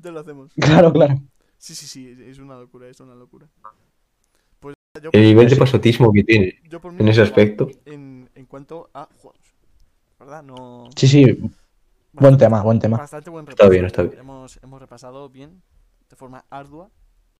[0.00, 0.52] Te lo hacemos.
[0.60, 1.18] claro, claro.
[1.58, 3.46] Sí, sí, sí, es- una locura, es una locura.
[4.60, 7.68] Pues yo El nivel de pasotismo que tiene yo por mí en ese aspecto.
[7.86, 9.40] En, en cuanto a juegos.
[10.20, 10.42] ¿Verdad?
[10.42, 10.88] No.
[10.94, 11.38] Sí, sí,
[12.14, 12.96] buen tema, buen tema.
[12.98, 13.70] Bastante buen Está repaso.
[13.70, 14.18] bien, está bien.
[14.18, 15.62] Hemos, hemos repasado bien,
[16.08, 16.90] de forma ardua,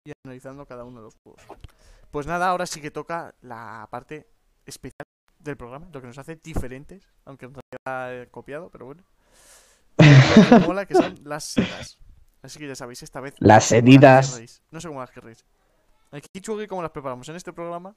[0.05, 1.43] y analizando cada uno de los juegos.
[2.11, 4.27] Pues nada, ahora sí que toca la parte
[4.67, 5.07] especial
[5.39, 9.03] del programa, lo que nos hace diferentes, aunque nos haya eh, copiado, pero bueno.
[9.99, 10.05] Lo
[10.61, 11.99] que mola que son las setas.
[12.43, 13.35] Así que ya sabéis, esta vez.
[13.39, 15.45] Las querréis, No sé cómo las querréis.
[16.13, 17.95] Aquí, Chugui, ¿cómo las preparamos en este programa?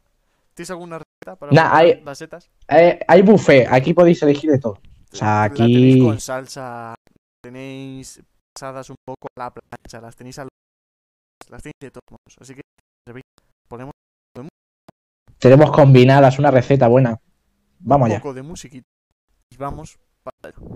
[0.54, 2.50] ¿Tienes alguna receta para Nah, hay- las setas?
[2.70, 4.80] Eh, hay buffet, aquí podéis elegir de todo.
[5.18, 6.96] Sea, La tenéis aquí- con salsa,
[7.44, 8.22] tenéis
[8.54, 10.48] pasadas un poco a la plancha, las tenéis al
[11.50, 12.36] las tenéis de todos modos.
[12.40, 12.62] Así que
[13.70, 13.92] ponemos
[15.40, 17.16] Tenemos combinadas una receta buena.
[17.80, 18.20] Vamos un allá.
[18.22, 18.88] poco de musiquita
[19.52, 20.68] y vamos para allá.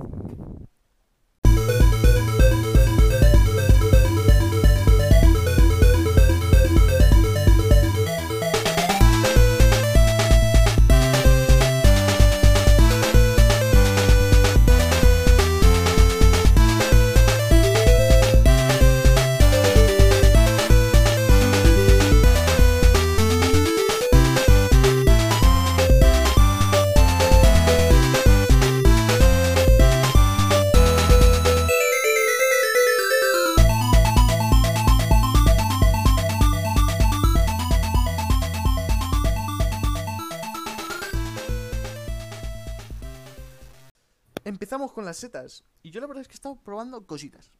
[44.71, 45.65] Empezamos con las setas.
[45.83, 47.51] Y yo la verdad es que he estado probando cositas.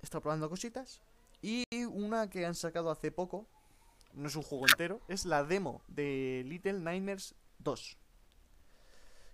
[0.00, 1.00] He estado probando cositas.
[1.40, 3.48] Y una que han sacado hace poco,
[4.12, 7.98] no es un juego entero, es la demo de Little Nightmares 2.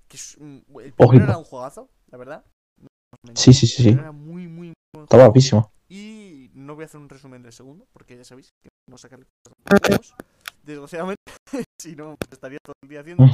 [0.09, 1.25] Que es, el primero Ojito.
[1.25, 2.47] era un juegazo, la verdad.
[2.79, 2.89] No
[3.35, 3.89] Sí, sí, sí, sí.
[3.91, 5.25] Era muy, muy Está juego.
[5.27, 5.71] guapísimo.
[5.87, 9.17] Y no voy a hacer un resumen del segundo, porque ya sabéis que cosas a
[9.19, 10.15] los juegos.
[10.63, 11.21] Desgraciadamente,
[11.79, 13.25] si no, estaría todo el día haciendo.
[13.25, 13.33] Mm.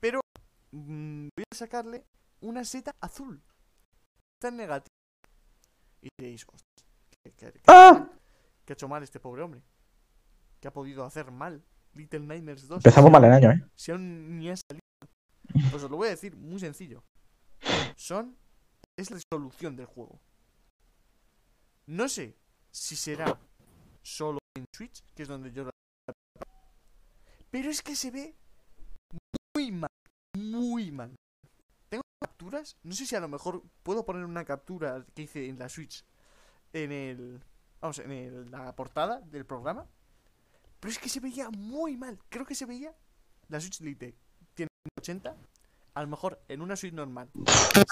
[0.00, 0.20] Pero
[0.72, 2.04] mm, voy a sacarle
[2.40, 3.42] una seta azul.
[4.40, 4.86] Tan negativa.
[6.02, 8.08] Y diréis, ostras, ¿qué, qué- qué- ¡Ah!
[8.68, 9.62] ha hecho mal este pobre hombre?
[10.60, 11.62] ¿Qué ha podido hacer mal?
[11.94, 12.76] Little Nightmares 2.
[12.78, 13.64] Empezamos mal el año, ¿eh?
[13.74, 14.80] Si aún ni ha salido.
[15.70, 17.02] Pues os lo voy a decir muy sencillo.
[17.96, 18.36] Son.
[18.96, 20.20] Es la solución del juego.
[21.86, 22.36] No sé
[22.70, 23.38] si será
[24.02, 25.70] solo en Switch, que es donde yo la.
[27.50, 28.36] Pero es que se ve
[29.56, 29.90] muy mal.
[30.38, 31.14] Muy mal.
[32.30, 32.76] Capturas.
[32.82, 36.04] No sé si a lo mejor puedo poner una captura que hice en la Switch.
[36.74, 37.42] En el.
[37.80, 39.86] Vamos, en el- la portada del programa.
[40.80, 42.18] Pero es que se veía muy mal.
[42.28, 42.94] Creo que se veía.
[43.48, 44.14] La Switch Lite
[44.54, 44.68] tiene
[44.98, 45.34] 80.
[45.94, 47.30] A lo mejor en una Switch normal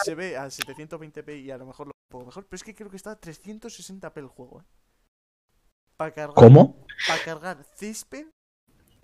[0.04, 2.44] se ve a 720p y a lo mejor lo un poco mejor.
[2.46, 4.60] Pero es que creo que está a 360p el juego.
[4.60, 4.64] ¿eh?
[5.96, 6.86] Para cargar, ¿Cómo?
[7.08, 8.26] para cargar césped,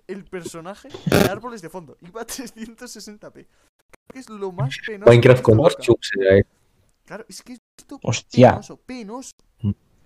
[0.07, 1.97] el personaje y árboles de fondo.
[2.01, 3.47] Iba a 360p.
[3.91, 5.09] Creo que es lo más penoso.
[5.09, 5.59] Minecraft con
[6.01, 6.45] será, eh.
[7.05, 8.51] Claro, es que es esto Hostia.
[8.51, 9.31] penoso, penoso.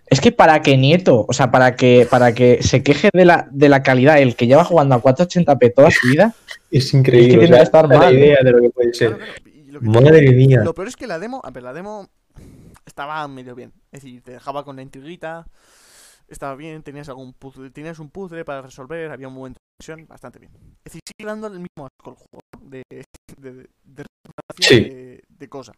[0.08, 3.48] Es que para que Nieto, o sea, para que, para que se queje de la,
[3.52, 6.34] de la calidad, el que lleva jugando a 480p toda su vida,
[6.72, 7.28] Es increíble.
[7.28, 9.18] Es que tiene que estar la idea de lo que puede ser.
[9.18, 9.34] claro,
[9.68, 10.62] lo Madre mía.
[10.64, 12.10] Lo peor es que la demo, a ver, la demo
[12.86, 13.74] estaba medio bien.
[13.92, 15.48] Es decir, te dejaba con la intriguita,
[16.28, 20.08] estaba bien, tenías algún puzzle, tenías un puzzle para resolver, había un momento de tensión,
[20.08, 20.52] bastante bien.
[20.84, 22.70] Es decir, sigue dando el mismo asco al juego, ¿no?
[22.70, 22.84] de,
[23.38, 24.06] de, de, de,
[24.60, 24.80] Sí.
[24.82, 25.74] de, de cosa.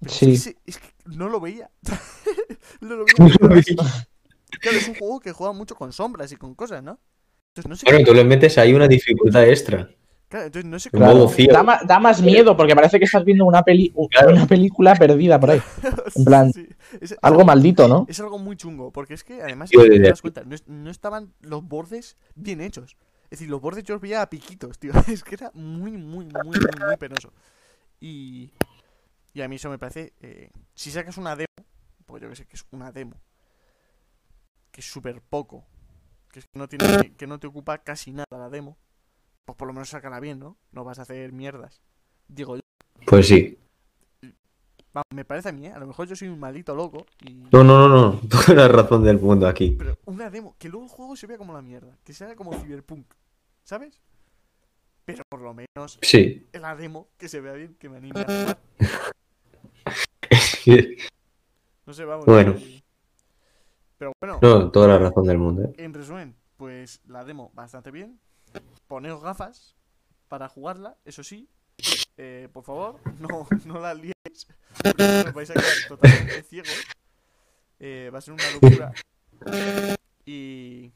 [0.00, 0.32] Pero Sí.
[0.32, 1.70] Es, que, se- es que no lo veía.
[2.80, 3.14] no lo veía.
[3.20, 4.06] No lo porque además- veía.
[4.60, 6.98] Claro, es un juego que juega mucho con sombras y con cosas, ¿no?
[7.54, 9.88] Entonces no sé, Bueno, tú le metes ahí una dificultad extra.
[10.28, 11.12] claro, entonces no sé Claro.
[11.12, 11.28] cómo...
[11.30, 11.52] ciego.
[11.52, 14.32] da, más miedo porque parece que estás viendo una, peli, Claro.
[14.32, 15.62] una película perdida por ahí.
[16.16, 16.66] En plan, Sí,
[17.00, 18.04] es- es Algo maldito, ¿no?
[18.08, 20.20] Es algo muy chungo, porque es que además, Tío, si te desde das aquí.
[20.22, 22.96] cuenta, no, es- no estaban los bordes bien hechos.
[23.32, 24.92] Es decir, los bordes yo los veía a piquitos, tío.
[25.08, 27.32] Es que era muy, muy, muy, muy, muy penoso.
[27.98, 28.52] Y,
[29.32, 30.12] y a mí eso me parece...
[30.20, 31.46] eh, si sacas una demo,
[32.04, 33.22] pues yo que sé que es una demo,
[34.70, 35.64] que es súper poco,
[36.30, 38.76] que, es que, no tiene, que no te ocupa casi nada la demo,
[39.46, 40.58] pues por lo menos sácala bien, ¿no?
[40.70, 41.80] No vas a hacer mierdas.
[42.28, 42.62] Digo yo.
[43.06, 43.58] Pues sí.
[44.92, 45.72] Vamos, me parece a mí, ¿eh?
[45.72, 47.32] A lo mejor yo soy un maldito loco y...
[47.50, 48.20] No, no, no, no.
[48.28, 49.70] Toda la razón del mundo aquí.
[49.70, 52.52] Pero una demo, que luego el juego se vea como la mierda, que sea como
[52.52, 53.06] Cyberpunk,
[53.64, 54.00] ¿sabes?
[55.04, 56.46] Pero por lo menos Sí.
[56.52, 58.58] la demo que se vea bien, que me anime a jugar.
[61.86, 62.26] No sé, vamos.
[62.26, 62.52] Bueno.
[62.56, 62.82] y-
[63.98, 65.62] Pero bueno, No, toda la razón del mundo.
[65.64, 65.74] ¿eh?
[65.78, 68.18] en resumen, pues la demo bastante bien.
[68.88, 69.76] Poneos gafas
[70.28, 71.48] para jugarla, eso sí.
[72.16, 74.46] Eh, por favor, no, no la liéis.
[75.26, 76.86] Os vais a quedar totalmente ciegos.
[77.80, 78.92] Eh, va a ser una locura.
[80.24, 80.92] Y.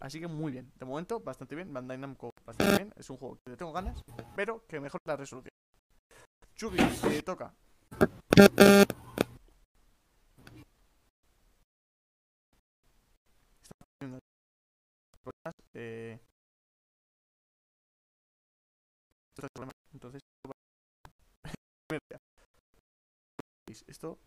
[0.00, 0.72] Así que muy bien.
[0.76, 1.72] De momento, bastante bien.
[1.72, 2.92] Bandai Namco, bastante bien.
[2.96, 4.02] Es un juego que le tengo ganas,
[4.36, 5.50] pero que mejor la resolución.
[6.54, 7.54] Chugi, te toca.
[19.92, 20.22] Entonces,
[23.86, 24.18] esto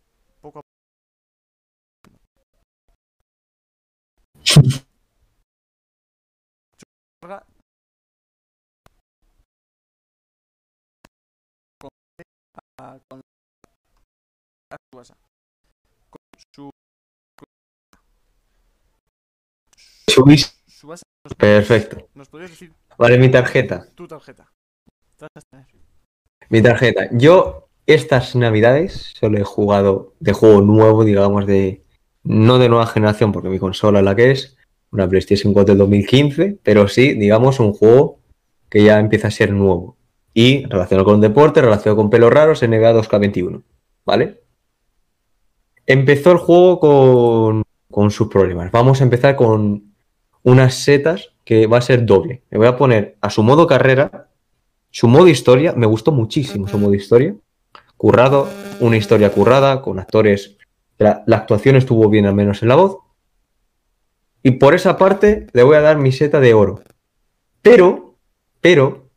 [0.41, 0.83] poco a poco
[11.79, 11.91] con,
[12.79, 13.21] a- con
[14.71, 15.15] a su casa.
[16.09, 16.19] Con
[16.55, 16.69] su
[20.09, 20.61] Subís.
[20.67, 21.03] su base.
[21.25, 22.09] ¿Nos podrías- Perfecto.
[22.13, 23.87] ¿Nos podrías decir Vale, mi tarjeta.
[23.95, 24.51] tu tarjeta?
[26.49, 27.07] Mi tarjeta.
[27.11, 31.81] Yo estas navidades solo he jugado de juego nuevo, digamos, de
[32.23, 34.57] no de nueva generación, porque mi consola es la que es,
[34.93, 38.19] una PlayStation 4 del 2015, pero sí, digamos, un juego
[38.69, 39.97] que ya empieza a ser nuevo.
[40.33, 43.61] Y relacionado con deporte, relacionado con pelos raros, NBA 2K21.
[44.05, 44.41] ¿Vale?
[45.85, 48.71] Empezó el juego con, con sus problemas.
[48.71, 49.93] Vamos a empezar con
[50.43, 52.43] unas setas que va a ser doble.
[52.51, 54.29] Me voy a poner a su modo carrera
[54.95, 57.35] su modo historia, me gustó muchísimo su modo historia.
[57.97, 58.47] Currado,
[58.79, 60.55] una historia currada, con actores.
[60.99, 62.97] La actuación estuvo bien, al menos en la voz.
[64.43, 66.83] Y por esa parte le voy a dar mi seta de oro.
[67.61, 68.17] Pero,
[68.61, 69.09] pero,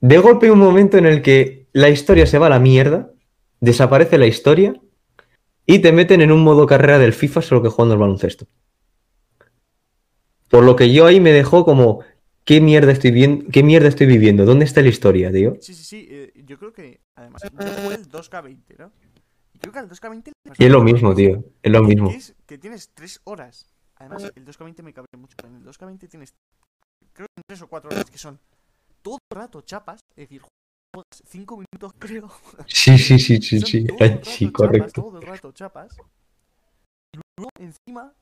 [0.00, 3.10] de golpe hay un momento en el que la historia se va a la mierda,
[3.60, 4.74] desaparece la historia
[5.66, 8.46] y te meten en un modo carrera del FIFA solo que jugando al baloncesto.
[10.48, 12.00] Por lo que yo ahí me dejó como,
[12.44, 13.46] ¿qué mierda estoy viendo?
[13.50, 14.44] ¿Qué mierda estoy viviendo?
[14.44, 15.56] ¿Dónde está la historia, tío?
[15.60, 16.06] Sí, sí, sí.
[16.10, 17.50] eh, yo creo que, además, yo
[17.82, 18.92] jugué el 2K20, ¿no?
[19.54, 21.44] Y creo que al 2K20 le pasó Y es lo mismo, tío.
[21.62, 22.10] Es lo que- mismo.
[22.10, 23.73] Que, es- que tienes 3 horas.
[24.04, 25.36] Además, el 2K20 me cabe mucho.
[25.44, 26.34] En el 2K20 tienes,
[27.12, 28.38] creo que 3 o 4 horas que son
[29.02, 30.00] todo el rato chapas.
[30.10, 32.30] Es decir, juegas 5 minutos, creo.
[32.66, 33.84] Sí, sí, sí, sí, Son sí.
[33.86, 35.02] todo el rato Sí, chapas, correcto.
[35.02, 35.96] todo el rato chapas.
[37.12, 38.12] Y luego, encima,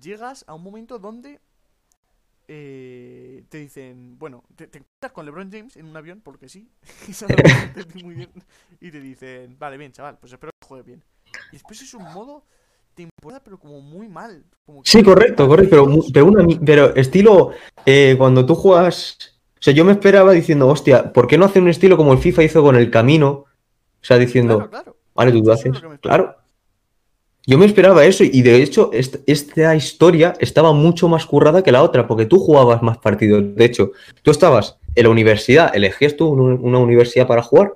[0.00, 1.40] llegas a un momento donde
[2.48, 6.68] eh, te dicen, bueno, te, te encuentras con LeBron James en un avión, porque sí,
[7.62, 8.30] entendí muy bien,
[8.80, 11.02] y te dicen, vale, bien, chaval, pues espero que juegues bien.
[11.50, 12.44] Y después es un modo
[12.94, 14.44] temporada, pero como muy mal.
[14.64, 15.70] Como que Sí, correcto, correcto.
[15.84, 17.50] Pero, pero, una, pero estilo,
[17.86, 19.16] eh, cuando tú juegas.
[19.54, 22.18] O sea, yo me esperaba diciendo, hostia, ¿por qué no hace un estilo como el
[22.18, 23.28] FIFA hizo con el camino?
[23.28, 23.46] O
[24.04, 24.96] sea, diciendo, Claro, claro.
[25.14, 25.98] vale, tú lo es lo haces.
[26.00, 26.36] Claro.
[27.44, 31.72] Yo me esperaba eso y de hecho est- esta historia estaba mucho más currada que
[31.72, 33.42] la otra porque tú jugabas más partidos.
[33.56, 33.90] De hecho,
[34.22, 37.72] tú estabas en la universidad, elegías tú un- una universidad para jugar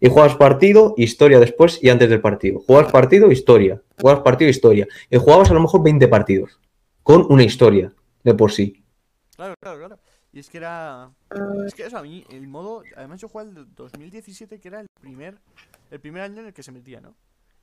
[0.00, 2.60] y jugabas partido, historia después y antes del partido.
[2.60, 3.80] Jugabas partido, historia.
[4.00, 4.86] Jugabas partido, historia.
[5.10, 6.58] Y jugabas a lo mejor 20 partidos
[7.02, 7.92] con una historia
[8.22, 8.82] de por sí.
[9.36, 9.98] Claro, claro, claro.
[10.32, 11.12] Y es que era.
[11.66, 12.82] Es que eso, a mí, el modo.
[12.96, 15.38] Además, yo jugué el 2017, que era el primer.
[15.90, 17.14] El primer año en el que se metía, ¿no?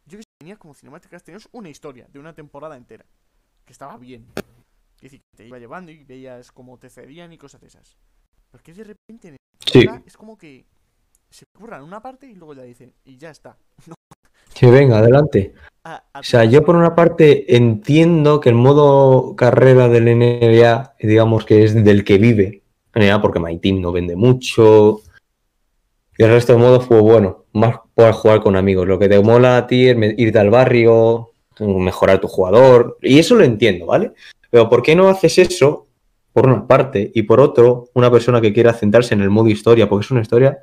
[0.05, 3.05] Yo que tenías como cinemáticas, tenías una historia de una temporada entera.
[3.65, 4.25] Que estaba bien.
[4.97, 7.97] Es decir, que te iba llevando y veías cómo te cedían y cosas de esas.
[8.51, 9.85] Pero que de repente en el Sí.
[10.05, 10.65] es como que
[11.31, 13.57] se curran una parte y luego ya dicen, y ya está.
[14.53, 15.53] Que venga, adelante.
[15.85, 20.95] A- a O sea, yo por una parte entiendo que el modo carrera del NBA,
[20.99, 22.61] digamos que es del que vive
[22.93, 24.99] NBA, porque My Team no vende mucho.
[26.17, 28.85] Y el resto de modos, pues bueno, más para jugar con amigos.
[28.87, 32.97] Lo que te mola a ti es irte al barrio, mejorar tu jugador.
[33.01, 34.11] Y eso lo entiendo, ¿vale?
[34.51, 35.87] Pero ¿por qué no haces eso
[36.33, 37.09] por una parte?
[37.15, 40.21] Y por otro, una persona que quiera centrarse en el modo historia, porque es una
[40.21, 40.59] historia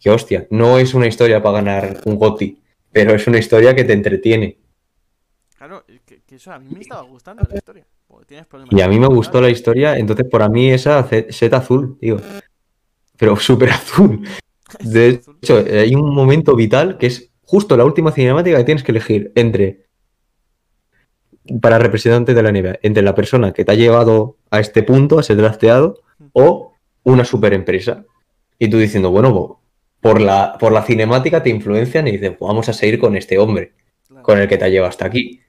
[0.00, 2.58] que, hostia, no es una historia para ganar un GOTY,
[2.90, 4.58] pero es una historia que te entretiene.
[5.56, 7.86] Claro, que, que eso a mí me estaba gustando la historia.
[8.26, 12.16] tienes Y a mí me gustó la historia, entonces para mí esa seta azul, tío.
[13.18, 14.26] Pero súper azul.
[14.80, 18.92] De hecho, hay un momento vital que es justo la última cinemática que tienes que
[18.92, 19.86] elegir entre,
[21.60, 25.18] para representante de la NBA, entre la persona que te ha llevado a este punto,
[25.18, 26.00] a ser drafteado,
[26.32, 28.04] o una super empresa.
[28.58, 29.59] Y tú diciendo, bueno,
[30.00, 33.72] por la, por la cinemática te influencian y dices, vamos a seguir con este hombre,
[34.08, 34.22] Claro.
[34.24, 35.40] con el que te ha llevado hasta aquí.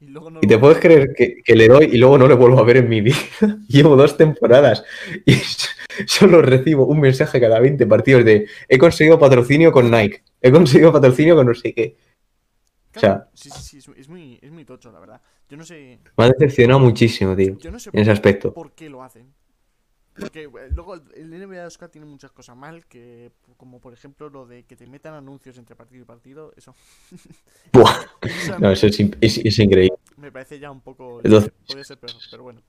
[0.00, 2.26] Y luego no Y lo- te puedes creer que, que le doy y luego no
[2.28, 3.16] le vuelvo a ver en mi vida.
[3.68, 4.84] Llevo dos temporadas
[5.24, 5.34] y
[6.06, 10.92] solo recibo un mensaje cada 20 partidos de he conseguido patrocinio con Nike, he conseguido
[10.92, 11.96] patrocinio con no sé qué.
[12.96, 15.20] o sea- sí, sí, sí, es, es muy, es muy tocho, la verdad.
[15.48, 18.52] Yo no sé, Me ha decepcionado muchísimo, tío, yo no sé en ese aspecto.
[18.52, 19.32] por qué lo hacen.
[20.18, 24.28] Porque eh, luego el el NBA 2K tiene muchas cosas mal, que como por ejemplo
[24.30, 26.74] lo de que te metan anuncios entre partido y partido, eso.
[27.72, 29.98] Buah, eso no, eso es, es- es increíble.
[30.16, 31.20] me parece ya un poco...
[31.22, 32.62] Entonces- Puede ser peor, pero bueno.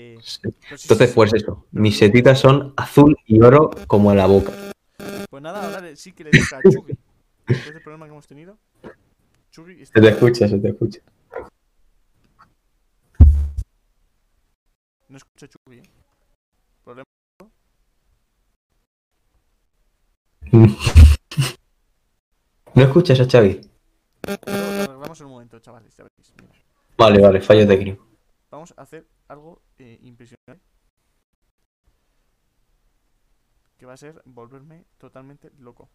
[0.00, 0.40] Eh, pues
[0.82, 1.66] Entonces, pues eso.
[1.70, 4.52] Mis setitas son azul y oro como en la boca.
[5.30, 6.94] Pues nada, ahora sí que le toca a Chugi.
[7.46, 8.58] Después del problema que hemos tenido.
[9.50, 10.00] Chugi está.
[10.00, 11.00] Se te escucha, se te escucha.
[15.08, 15.82] No escucha Chugi, ¿eh?
[16.82, 17.04] Problema.
[22.74, 23.60] ¿No escuchas a Xavi?
[24.26, 25.94] Lo lo arreglamos en un momento, chavales.
[26.96, 28.06] Vale, vale, fallo técnico.
[28.50, 30.64] vamos a hacer algo eh, impresionante.
[33.76, 35.88] Que va a ser volverme totalmente loco.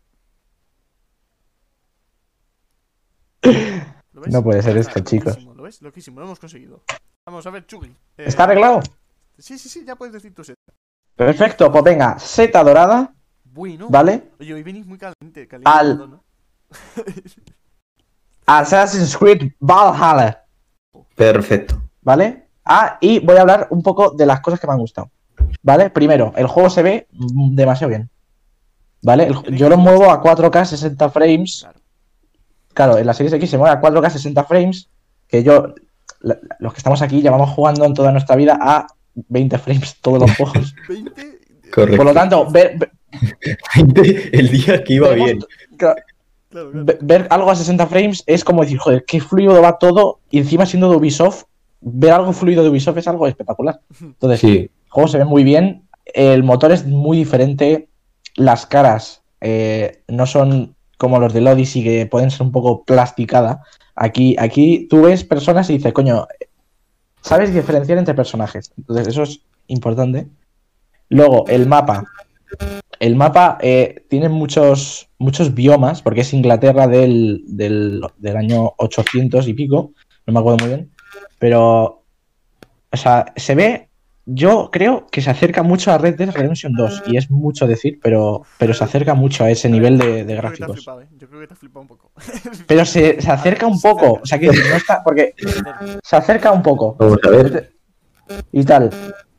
[4.12, 4.34] ¿Lo ves?
[4.34, 5.28] No puede ser esto, chicos.
[5.28, 5.82] loquísimo, ¿Lo ves?
[5.82, 6.84] Loquísimo, lo hemos conseguido.
[7.26, 7.88] Vamos a ver, Chugi.
[8.18, 8.82] eh, ¿Está arreglado?
[9.38, 10.56] Sí, sí, sí, ya puedes decir tu set.
[11.16, 13.14] Perfecto, pues venga, seta dorada,
[13.60, 13.88] Bueno.
[13.90, 14.24] ¿vale?
[14.40, 16.24] Oye, hoy venís muy caliente, Al- caliente, ¿no?
[18.46, 20.46] Assassin's Creed Valhalla,
[21.14, 21.82] Perfecto.
[22.02, 22.48] ¿vale?
[22.64, 25.12] Ah, y voy a hablar un poco de las cosas que me han gustado,
[25.62, 25.90] ¿vale?
[25.90, 28.10] Primero, el juego se ve demasiado bien,
[29.02, 29.26] ¿vale?
[29.28, 31.80] El- yo lo muevo a 4K 60 frames, Claro.
[32.74, 34.90] claro, en la Series X se mueve a 4K 60 frames,
[35.28, 35.76] que yo,
[36.22, 40.20] la- los que estamos aquí, llevamos jugando en toda nuestra vida a 20 frames todos
[40.22, 40.74] los juegos.
[40.88, 41.40] 20.
[41.74, 41.98] Correcto.
[41.98, 42.92] Por lo tanto, ver, ver-
[43.76, 45.40] el día que iba bien.
[45.78, 45.96] claro,
[46.50, 46.86] Claro, claro.
[46.86, 50.20] Ve- ver algo a 60 frames es como decir, joder, qué fluido va todo.
[50.32, 51.44] Y encima siendo de Ubisoft,
[51.82, 53.80] ver algo fluido de Ubisoft es algo espectacular.
[54.02, 54.58] Entonces, Sí.
[54.58, 55.84] el juego se ve muy bien.
[56.06, 57.88] El motor es muy diferente.
[58.36, 63.60] Las caras eh, no son como los del Odyssey, que pueden ser un poco plasticadas.
[63.96, 66.28] Aquí, aquí tú ves personas y dices, coño,
[67.22, 68.72] sabes diferenciar entre personajes.
[68.78, 70.28] Entonces, eso es importante.
[71.10, 72.06] Luego, el mapa.
[73.00, 79.48] El mapa eh, tiene muchos, muchos biomas, porque es Inglaterra del, del, del año 800
[79.48, 79.94] y pico,
[80.28, 80.92] no me acuerdo muy bien,
[81.40, 82.04] pero,
[82.92, 83.90] o sea, se ve,
[84.26, 88.00] yo creo que se acerca mucho a Red Dead Redemption 2, y es mucho decir,
[88.04, 90.76] pero, pero se acerca mucho a ese nivel de, de gráficos.
[90.76, 91.04] flipado.
[91.18, 92.12] Yo creo que te has flipado un poco.
[92.68, 95.34] Pero se, se acerca un poco, o sea, que no está, porque
[96.04, 96.96] se acerca un poco.
[97.00, 97.74] Vamos a ver.
[98.52, 98.92] y tal.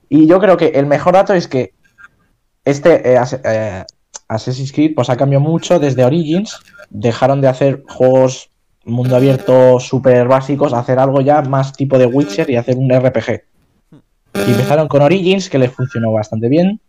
[0.09, 1.75] Y yo creo que el mejor dato es que
[2.65, 3.85] este eh, As- eh,
[4.29, 6.59] Assassin's Creed pues ha cambiado mucho desde Origins.
[6.91, 8.51] Dejaron de hacer juegos
[8.85, 12.91] mundo abierto súper básicos a hacer algo ya más tipo de Witcher y hacer un
[12.91, 13.43] RPG.
[14.35, 16.81] Y empezaron con Origins, que les funcionó bastante bien.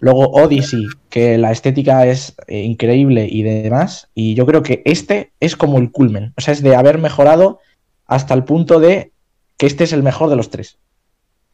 [0.00, 4.08] Luego Odyssey, que la estética es eh, increíble y demás.
[4.14, 6.32] Y yo creo que este es como el culmen.
[6.36, 7.60] O sea, es de haber mejorado
[8.06, 9.12] hasta el punto de
[9.56, 10.78] que este es el mejor de los tres.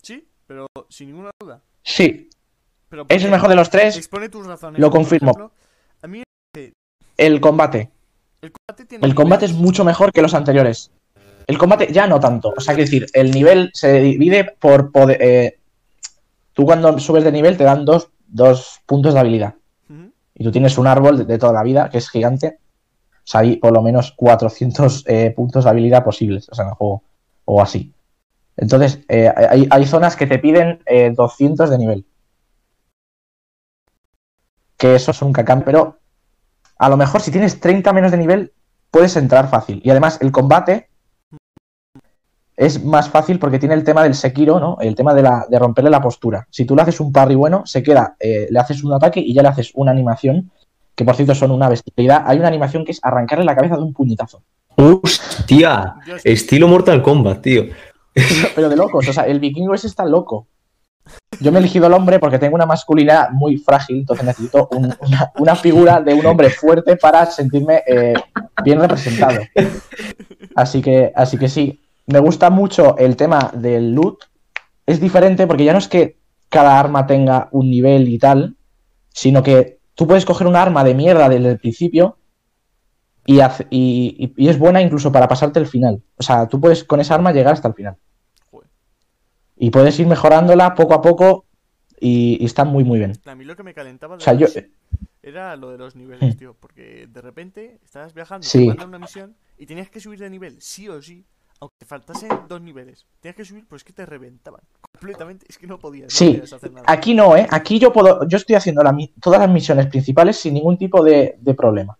[0.02, 1.60] Sí, pero sin ninguna duda.
[1.82, 2.29] Sí,
[2.90, 3.96] Pero es el mejor de los tres.
[3.96, 4.80] Expone tus razones.
[4.80, 5.30] Lo confirmo.
[5.30, 5.52] ejemplo,
[6.02, 6.22] a mí
[7.16, 7.90] El combate.
[8.42, 9.06] el combate tiene.
[9.06, 10.90] El combate es mucho mejor que los anteriores.
[11.46, 12.52] El combate ya no tanto.
[12.56, 15.18] O sea, que decir, el nivel se divide por poder.
[15.20, 15.58] eh,
[16.52, 19.54] tú cuando subes de nivel te dan dos, dos puntos de habilidad.
[20.34, 22.58] Y tú tienes un árbol de, de toda la vida que es gigante.
[23.18, 26.70] O sea, hay por lo menos 400 eh, puntos de habilidad posibles o sea, en
[26.70, 27.02] el juego.
[27.44, 27.92] O así.
[28.56, 32.04] Entonces, eh, hay, hay zonas que te piden eh, 200 de nivel.
[34.80, 35.98] Que eso es un cacán, pero
[36.78, 38.52] a lo mejor si tienes 30 menos de nivel,
[38.90, 39.82] puedes entrar fácil.
[39.84, 40.88] Y además, el combate
[42.56, 44.78] es más fácil porque tiene el tema del Sekiro, ¿no?
[44.80, 46.48] El tema de, la, de romperle la postura.
[46.50, 49.34] Si tú le haces un parry bueno, se queda, eh, le haces un ataque y
[49.34, 50.50] ya le haces una animación,
[50.94, 52.24] que por cierto son una bestialidad.
[52.26, 54.42] Hay una animación que es arrancarle la cabeza de un puñetazo.
[54.76, 55.96] Hostia.
[56.24, 57.64] Estilo Mortal Kombat, tío.
[58.54, 60.46] Pero de locos, o sea, el vikingo ese está loco.
[61.40, 64.94] Yo me he elegido el hombre porque tengo una masculinidad muy frágil, entonces necesito un-
[65.38, 68.14] una, figura de un hombre fuerte para sentirme eh,
[68.64, 69.40] bien representado.
[70.54, 74.18] Así que, así que sí, me gusta mucho el tema del loot.
[74.86, 78.56] Es diferente porque ya no es que cada arma tenga un nivel y tal,
[79.10, 82.16] sino que tú puedes coger un arma de mierda desde el principio
[83.24, 86.02] y- y es buena incluso para pasarte el final.
[86.18, 87.96] O sea, tú puedes con esa arma llegar hasta el final.
[89.62, 91.44] Y puedes ir mejorándola poco a poco
[92.00, 93.12] y, y está muy, muy bien.
[93.26, 94.46] A mí lo que me calentaba O sea, yo...
[94.46, 94.70] además
[95.22, 96.56] era lo de los niveles, tío.
[96.58, 98.60] Porque de repente estabas viajando, Sí.
[98.60, 101.26] te mandan una misión y tenías que subir de nivel, sí o sí,
[101.60, 103.06] aunque te faltasen dos niveles.
[103.20, 104.62] Tenías que subir, pues es que te reventaban.
[104.92, 106.86] Completamente, es que no podías, no Sí, podías hacer nada.
[106.88, 107.46] Aquí no, ¿eh?
[107.50, 108.26] Aquí yo puedo...
[108.26, 111.98] Yo estoy haciendo la todas las misiones principales sin ningún tipo de, de problema.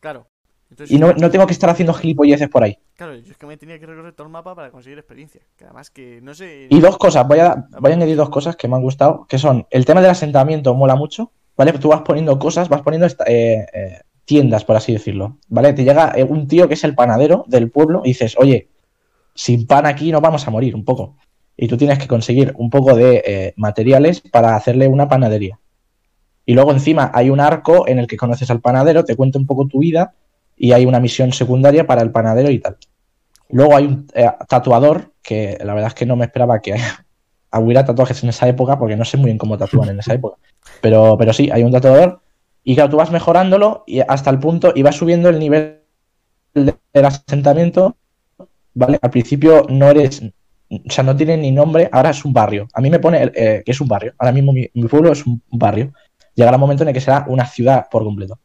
[0.00, 0.26] Claro.
[0.72, 2.78] Entonces, Y no, no tengo que estar haciendo gilipolleces por ahí.
[2.96, 5.42] Claro, yo es que me tenía que recorrer todo el mapa para conseguir experiencia.
[5.56, 6.66] Que además que, no sé...
[6.70, 9.38] Y dos cosas, voy a, voy a añadir dos cosas que me han gustado, que
[9.38, 11.72] son el tema del asentamiento mola mucho, ¿vale?
[11.74, 15.74] Tú vas poniendo cosas, vas poniendo esta- eh, eh, tiendas, por así decirlo, ¿vale?
[15.74, 18.68] Te llega eh, un tío que es el panadero del pueblo y dices, oye,
[19.34, 21.16] sin pan aquí nos vamos a morir un poco.
[21.54, 25.60] y tú tienes que conseguir un poco de eh, materiales para hacerle una panadería.
[26.46, 29.46] Y luego encima hay un arco en el que conoces al panadero, te cuenta un
[29.46, 30.14] poco tu vida
[30.62, 32.76] y hay una misión secundaria para el panadero y tal.
[33.48, 36.76] Luego hay un eh, tatuador, que la verdad es que no me esperaba que
[37.52, 40.36] hubiera tatuajes en esa época, porque no sé muy bien cómo tatúan en esa época.
[40.80, 42.20] Pero, pero sí, hay un tatuador.
[42.62, 45.80] Y claro, tú vas mejorándolo y hasta el punto, y vas subiendo el nivel
[46.54, 47.96] del asentamiento.
[48.72, 49.00] ¿Vale?
[49.02, 50.22] Al principio no eres,
[50.70, 52.68] o sea, no tiene ni nombre, ahora es un barrio.
[52.72, 54.14] A mí me pone eh, que es un barrio.
[54.16, 55.92] Ahora mismo mi, mi pueblo es un barrio.
[56.36, 58.38] Llegará un momento en el que será una ciudad por completo.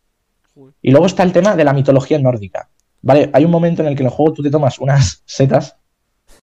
[0.82, 2.70] Y luego está el tema de la mitología nórdica.
[3.02, 3.30] ¿Vale?
[3.34, 5.78] Hay un momento en el que en el juego tú te tomas unas setas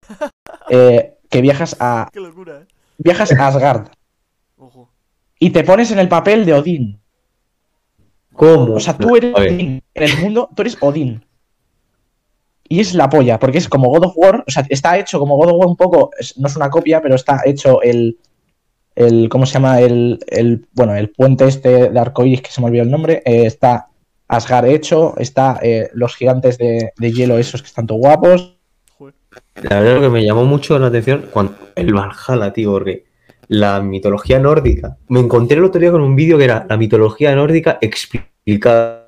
[0.71, 2.67] eh, que viajas a, Qué locura, ¿eh?
[2.99, 3.89] viajas a Asgard
[4.57, 4.89] Ojo.
[5.39, 7.01] y te pones en el papel de Odín.
[8.33, 8.75] ¿Cómo?
[8.75, 9.83] O sea, tú eres Odín.
[9.95, 11.25] En el mundo, tú eres Odín.
[12.69, 14.45] Y es la polla, porque es como God of War.
[14.47, 16.11] O sea, está hecho como God of War un poco.
[16.19, 18.19] es- no es una copia, pero está hecho el.
[18.95, 19.81] el ¿Cómo se llama?
[19.81, 20.67] El, el.
[20.73, 23.23] Bueno, el puente este de arcoiris, que se me olvidó el nombre.
[23.25, 23.86] eh, está
[24.29, 25.15] Asgard hecho.
[25.19, 28.57] Está eh, los gigantes de, de hielo, esos que están todos guapos.
[29.55, 33.05] La verdad lo que me llamó mucho la atención cuando el Valhalla, tío, porque
[33.49, 34.97] la mitología nórdica.
[35.09, 39.05] Me encontré el otro día con un vídeo que era la mitología nórdica explicada.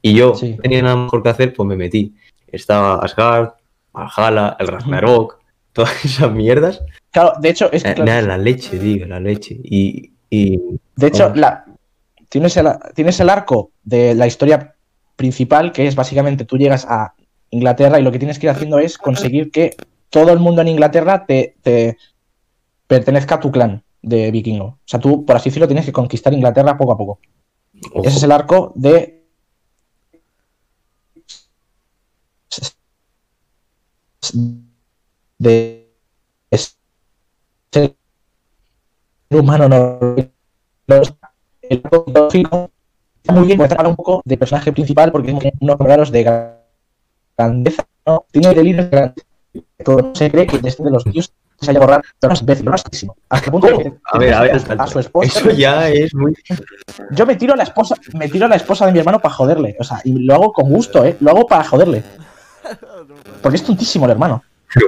[0.00, 0.50] Y yo Sí.
[0.56, 2.14] no tenía nada mejor que hacer, pues me metí.
[2.48, 3.50] Estaba Asgard,
[3.92, 5.38] Valhalla, el Ragnarok,
[5.72, 6.82] todas esas mierdas.
[7.12, 9.58] Claro, de hecho, es Eh, que- Nada, la leche, tío, la leche.
[9.62, 10.60] Y, y
[10.96, 11.64] De hecho, la,
[12.32, 14.74] tienes, el, tienes el arco de la historia
[15.16, 17.12] principal, que es básicamente tú llegas a
[17.50, 19.76] Inglaterra y lo que tienes que ir haciendo es conseguir que
[20.08, 21.98] todo el mundo en Inglaterra te, te
[22.86, 24.64] pertenezca a tu clan de vikingo.
[24.64, 27.18] O sea, tú, por así decirlo, tienes que conquistar Inglaterra poco a poco.
[27.92, 29.26] ojo, Ese es el arco de...
[35.38, 35.92] de
[37.70, 37.94] ser
[39.30, 39.98] humano no
[41.72, 45.78] el arco está muy bien porque habla un poco del personaje principal porque tiene unos
[45.78, 46.50] raros de
[47.36, 48.24] grandeza ¿no?
[48.30, 49.26] tiene delirios de grandeza
[49.84, 53.46] todo se cree que desde los dioses se haya borrado todas veces lo máximo hasta
[53.46, 56.34] el punto de que A ver, a ver, a su esposa eso ya es muy.
[57.12, 59.34] yo me tiro a la esposa, me tiro a la esposa de mi hermano para
[59.34, 59.76] joderle.
[59.78, 61.16] O sea, y lo hago con gusto, ¿eh?
[61.20, 62.02] Lo hago para joderle.
[63.40, 64.42] Porque es tontísimo el hermano.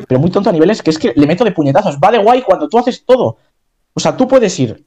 [0.09, 1.99] Pero muy tonto a niveles que es que le meto de puñetazos.
[1.99, 3.37] Va de guay cuando tú haces todo.
[3.93, 4.85] O sea, tú puedes ir,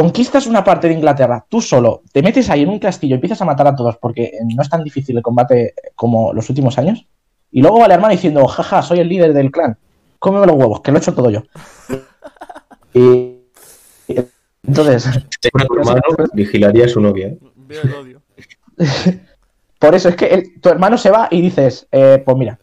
[0.00, 3.42] conquistas una parte de Inglaterra, tú solo, te metes ahí en un castillo y empiezas
[3.42, 7.06] a matar a todos porque no es tan difícil el combate como los últimos años.
[7.50, 9.76] Y luego va el hermano diciendo, jaja, soy el líder del clan.
[10.18, 11.42] Cómeme los huevos, que lo he hecho todo yo.
[12.94, 13.36] Y.
[14.08, 14.16] y
[14.66, 15.04] entonces.
[15.40, 15.48] Tu
[15.78, 17.28] hermano vigilaría a su novia.
[17.28, 17.38] ¿eh?
[17.54, 18.22] Veo el odio.
[19.78, 22.58] Por eso es que el- tu hermano se va y dices, eh, pues mira,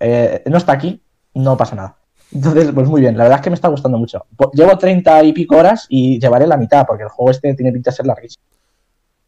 [0.00, 1.02] eh, no está aquí,
[1.34, 1.96] no pasa nada.
[2.34, 4.26] Entonces, pues muy bien, la verdad es que me está gustando mucho.
[4.36, 7.72] Po- Llevo treinta y pico horas y llevaré la mitad, porque el juego este tiene
[7.72, 8.44] pinta de ser larguísimo.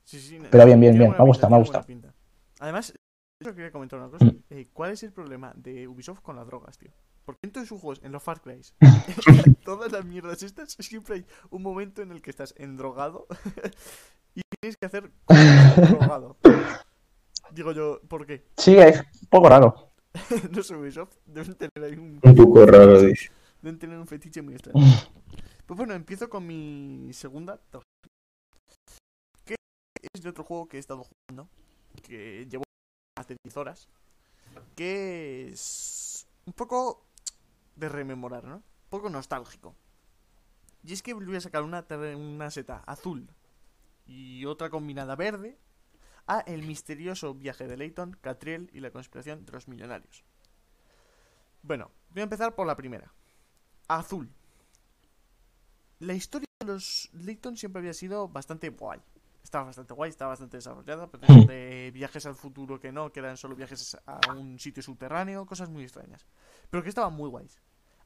[0.04, 2.14] Sí, sí, Pero bien, bien, bien, me ha gustado, me pinta.
[2.60, 2.94] Además,
[3.40, 4.24] yo quería comentar una cosa.
[4.24, 4.38] Mm.
[4.50, 6.90] Eh, ¿Cuál es el problema de Ubisoft con las drogas, tío?
[7.24, 11.16] Porque en todos sus juegos, en los Far Cry, en todas las mierdas estas, siempre
[11.16, 13.26] hay un momento en el que estás endrogado
[14.34, 16.36] y tienes que hacer drogado.
[17.52, 18.44] Digo yo, ¿por qué?
[18.56, 19.90] Sí, es un poco raro.
[20.52, 23.30] no sé, Ubisoft deben tener ahí un, Un poco raro, dice.
[23.60, 24.80] deben tener un fetiche muy extraño.
[25.66, 27.82] Pues bueno, empiezo con mi segunda top.
[29.46, 29.54] Que
[30.12, 31.48] es de otro juego que he estado jugando.
[32.02, 32.64] Que llevo
[33.18, 33.88] hace 10 horas.
[34.76, 37.06] Que es un poco
[37.76, 38.56] de rememorar, ¿no?
[38.56, 39.74] Un poco nostálgico.
[40.82, 43.26] Y es que volví a sacar una, una seta azul
[44.06, 45.56] y otra combinada verde
[46.26, 50.24] a El misterioso viaje de Leighton, Catriel y la conspiración de los millonarios.
[51.62, 53.12] Bueno, voy a empezar por la primera.
[53.88, 54.30] Azul.
[55.98, 59.00] La historia de los Leighton siempre había sido bastante guay.
[59.42, 63.20] Estaba bastante guay, estaba bastante desarrollada, pero eso de viajes al futuro que no, que
[63.20, 66.26] eran solo viajes a un sitio subterráneo, cosas muy extrañas.
[66.70, 67.60] Pero que estaban muy guays.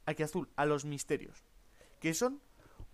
[0.04, 1.44] Aquí azul, a los misterios.
[2.00, 2.40] Que son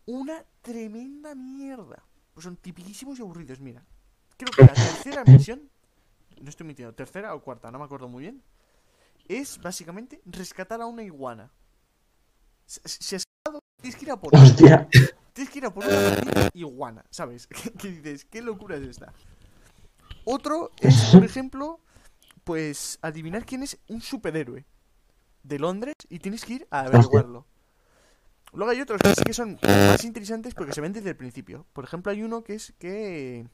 [0.04, 2.04] una tremenda mierda.
[2.34, 3.84] Pues son tipiquísimos y aburridos, mira.
[4.37, 5.70] Creo que la tercera misión,
[6.41, 8.43] no estoy mintiendo, tercera o cuarta, no me acuerdo muy bien,
[9.28, 11.51] es básicamente rescatar a una iguana.
[12.66, 14.35] Si si has escapado, tienes que ir a por.
[14.35, 14.89] Hostia.
[15.32, 17.47] Tienes que ir a por una iguana, ¿sabes?
[17.78, 18.24] ¿Qué dices?
[18.24, 19.12] ¿Qué locura es esta?
[20.24, 21.80] Otro es, por ejemplo,
[22.45, 24.64] pues adivinar quién es un superhéroe
[25.43, 27.47] de Londres y tienes que ir a averiguarlo.
[28.53, 31.66] Luego hay otros que sí que son más interesantes porque se ven desde el principio.
[31.72, 33.49] Por ejemplo, hay uno que es que...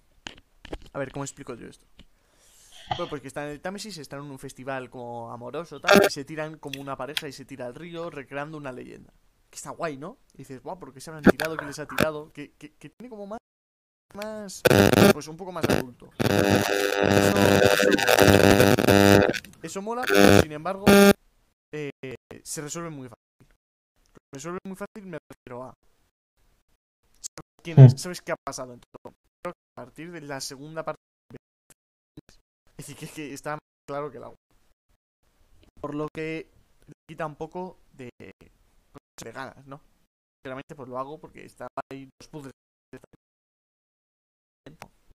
[0.93, 1.87] A ver, ¿cómo explico yo esto?
[2.91, 6.11] Bueno, pues que están en el Támesis, están en un festival como amoroso, tal, y
[6.11, 9.13] se tiran como una pareja y se tira al río recreando una leyenda.
[9.49, 10.19] Que está guay, ¿no?
[10.35, 11.57] Y dices, guau, ¿por qué se habrán tirado?
[11.57, 12.33] ¿Quién les ha tirado?
[12.33, 13.39] Que, tiene como más,
[14.15, 14.63] más,
[15.13, 16.11] pues un poco más adulto.
[19.63, 20.87] Eso, mola, pero sin embargo,
[21.73, 21.91] eh,
[22.43, 23.47] se resuelve muy fácil.
[24.13, 25.75] Se resuelve muy fácil, me refiero a...
[27.21, 28.01] ¿Sabes quién es?
[28.01, 28.73] ¿Sabes qué ha pasado?
[28.75, 31.01] Entonces, creo que a partir de la segunda parte
[32.81, 34.37] es decir, que que está más claro que el agua.
[35.83, 36.51] Por lo que
[37.07, 39.83] quita un poco de, de ganas, ¿no?
[40.39, 42.53] Sinceramente, pues lo hago porque está ahí los puzzles.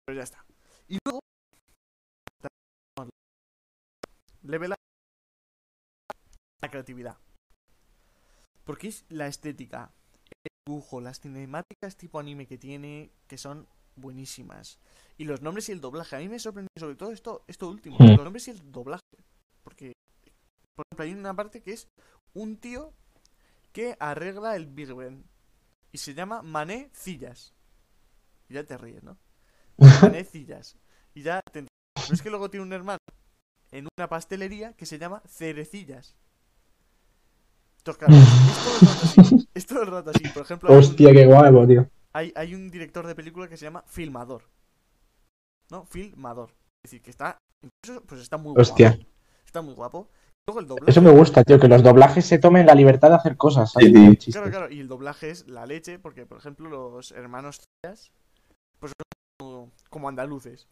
[0.05, 0.45] Pero ya está.
[0.87, 1.19] Y luego,
[4.43, 4.77] level up
[6.61, 7.17] la creatividad.
[8.63, 9.91] Porque es la estética,
[10.29, 14.79] el dibujo, las cinemáticas tipo anime que tiene, que son buenísimas.
[15.17, 16.15] Y los nombres y el doblaje.
[16.15, 17.97] A mí me sorprende sobre todo esto, esto último.
[17.99, 19.01] Los nombres y el doblaje.
[19.63, 19.93] Porque,
[20.75, 21.87] por ejemplo, hay una parte que es
[22.33, 22.93] un tío
[23.71, 25.23] que arregla el Big Ben.
[25.91, 27.53] Y se llama Mané Cillas.
[28.49, 29.17] Y ya te ríes, ¿no?
[30.01, 30.75] Mané Cillas.
[31.13, 31.69] Y ya te entiendes.
[31.95, 32.99] Pero es que luego tiene un hermano
[33.71, 36.15] en una pastelería que se llama Cerecillas.
[37.77, 39.49] Entonces, claro, es todo el rato así.
[39.53, 40.27] Es todo el rato así.
[40.29, 41.89] Por ejemplo, un- Hostia, qué guapo, tío.
[42.15, 44.43] Hay, hay un director de película que se llama Filmador.
[45.69, 45.85] ¿No?
[45.85, 46.51] Filmador.
[46.83, 47.37] Es decir, que está.
[47.61, 48.91] incluso, Pues está muy Hostia.
[48.91, 49.05] guapo.
[49.45, 50.09] Está muy guapo.
[50.47, 50.91] Luego el doblaje.
[50.91, 53.73] Eso me gusta, tío, que los doblajes se tomen la libertad de hacer cosas.
[53.73, 54.71] Claro, claro.
[54.71, 58.11] Y el doblaje es la leche, porque, por ejemplo, los hermanos Cillas,
[58.79, 59.05] pues son
[59.39, 60.67] como, como andaluces.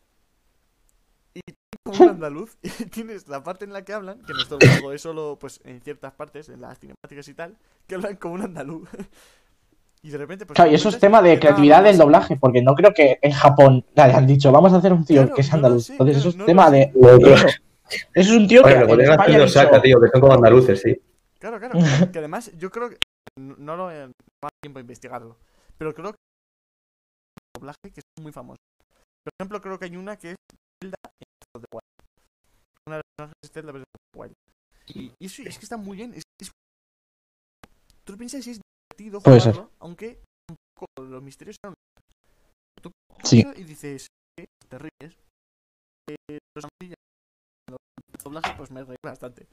[1.34, 1.41] Y
[1.84, 4.60] como un andaluz, y tienes la parte en la que hablan, que no es todo
[4.62, 8.16] el juego, es solo pues en ciertas partes, en las cinemáticas y tal, que hablan
[8.16, 8.88] como un andaluz.
[10.04, 10.56] Y de repente, pues.
[10.56, 13.32] Claro, y eso es tema de que creatividad del doblaje, porque no creo que en
[13.32, 15.86] Japón le hayan dicho, vamos a hacer un tío Claro, que es no andaluz.
[15.86, 16.91] sé, Entonces, eso es no tema de.
[16.93, 17.47] Eso.
[18.14, 20.34] Eso es un tío que Oye, lo en España de dicho, tío, que son como
[20.34, 20.99] andaluces, sí.
[21.39, 21.74] Claro, claro.
[22.12, 22.97] Que además, yo creo que.
[23.39, 25.38] No lo he más tiempo a investigarlo.
[25.78, 26.18] Pero creo que.
[26.18, 28.58] hay un doblaje que es muy famoso.
[29.24, 30.36] Por ejemplo, creo que hay una que es
[30.84, 31.82] Zelda en the Wild.
[32.88, 34.34] Una de las personajes es Zelda the Wild.
[34.88, 36.14] Y, y eso es que está muy bien.
[36.14, 36.51] Es, es-
[38.04, 38.60] Tú lo piensas es
[38.91, 39.53] divertido Puede ser.
[39.53, 40.19] jugarlo, aunque
[40.49, 41.73] un poco los misterios son.
[42.81, 42.91] Tú
[43.23, 43.43] Sí.
[43.55, 44.07] y dices,
[44.38, 44.45] ¿qué?
[44.67, 45.17] Te ríes.
[46.09, 46.97] Eh, los amarillas,
[47.67, 47.77] cuando
[48.11, 49.47] el doblaje, pues me reí bastante.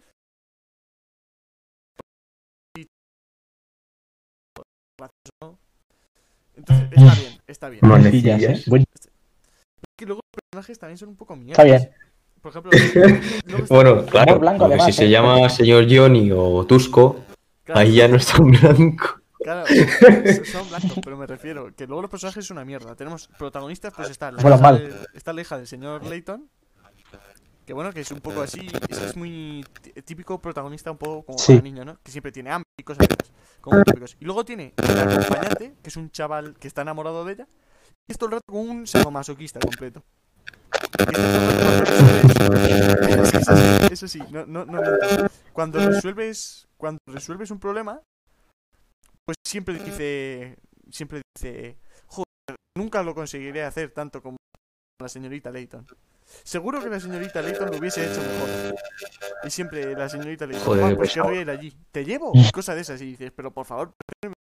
[4.98, 5.58] gracioso.
[6.56, 7.80] Entonces, está bien, está bien.
[7.82, 8.42] Manecillas.
[8.42, 8.62] ¿eh?
[8.66, 8.84] Buen-
[9.98, 11.64] que luego los personajes también son un poco mierdas.
[11.64, 11.94] Está bien.
[12.42, 15.10] Por ejemplo, está- Bueno, claro, blanco, porque además, si se ¿eh?
[15.10, 17.24] llama señor Johnny o Tusco,
[17.64, 19.19] claro, ahí ya no es tan blanco.
[19.42, 19.66] Claro,
[20.44, 22.94] son- blancos, pero me refiero que luego los personajes son una mierda.
[22.96, 24.78] Tenemos protagonistas, pues está la, Bueno, hija, mal.
[24.78, 26.48] de- está la hija del señor Layton.
[27.66, 31.22] Que bueno, que es un poco así, es, es muy tí- típico protagonista, un poco
[31.24, 31.52] como Sí.
[31.52, 31.98] para niño, ¿no?
[32.02, 33.06] Que siempre tiene hambre y cosas
[33.60, 34.16] como muy típicos.
[34.18, 37.46] Y luego tiene el acompañante, que es un chaval que está enamorado de ella,
[38.08, 40.02] y es todo el rato como un sadomasoquista completo.
[43.20, 44.80] Es es así, Eso sí, no, no, no.
[45.52, 48.00] Cuando resuelves, cuando resuelves un problema,
[49.30, 50.56] pues siempre dice,
[50.90, 51.76] siempre dice,
[52.06, 54.36] joder, nunca lo conseguiré hacer tanto como
[55.00, 55.86] la señorita Layton.
[56.42, 58.74] Seguro que la señorita Layton lo hubiese hecho mejor.
[59.44, 61.26] Y siempre la señorita le dice, Joder, "Juan, qué pues pesado.
[61.28, 61.76] querría ir allí.
[61.92, 62.32] ¿Te llevo?
[62.52, 63.00] Cosas de esas.
[63.02, 63.92] Y dices, pero por favor,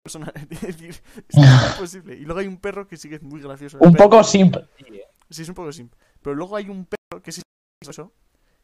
[0.03, 0.33] persona.
[0.49, 0.95] Es decir,
[1.29, 1.35] es
[1.75, 2.15] imposible.
[2.15, 3.77] Y luego hay un perro que sí que es muy gracioso.
[3.79, 4.09] Un perro.
[4.09, 4.57] poco simp.
[5.29, 5.99] Sí, es un poco simple.
[6.19, 7.41] Pero luego hay un perro que es
[7.79, 8.11] gracioso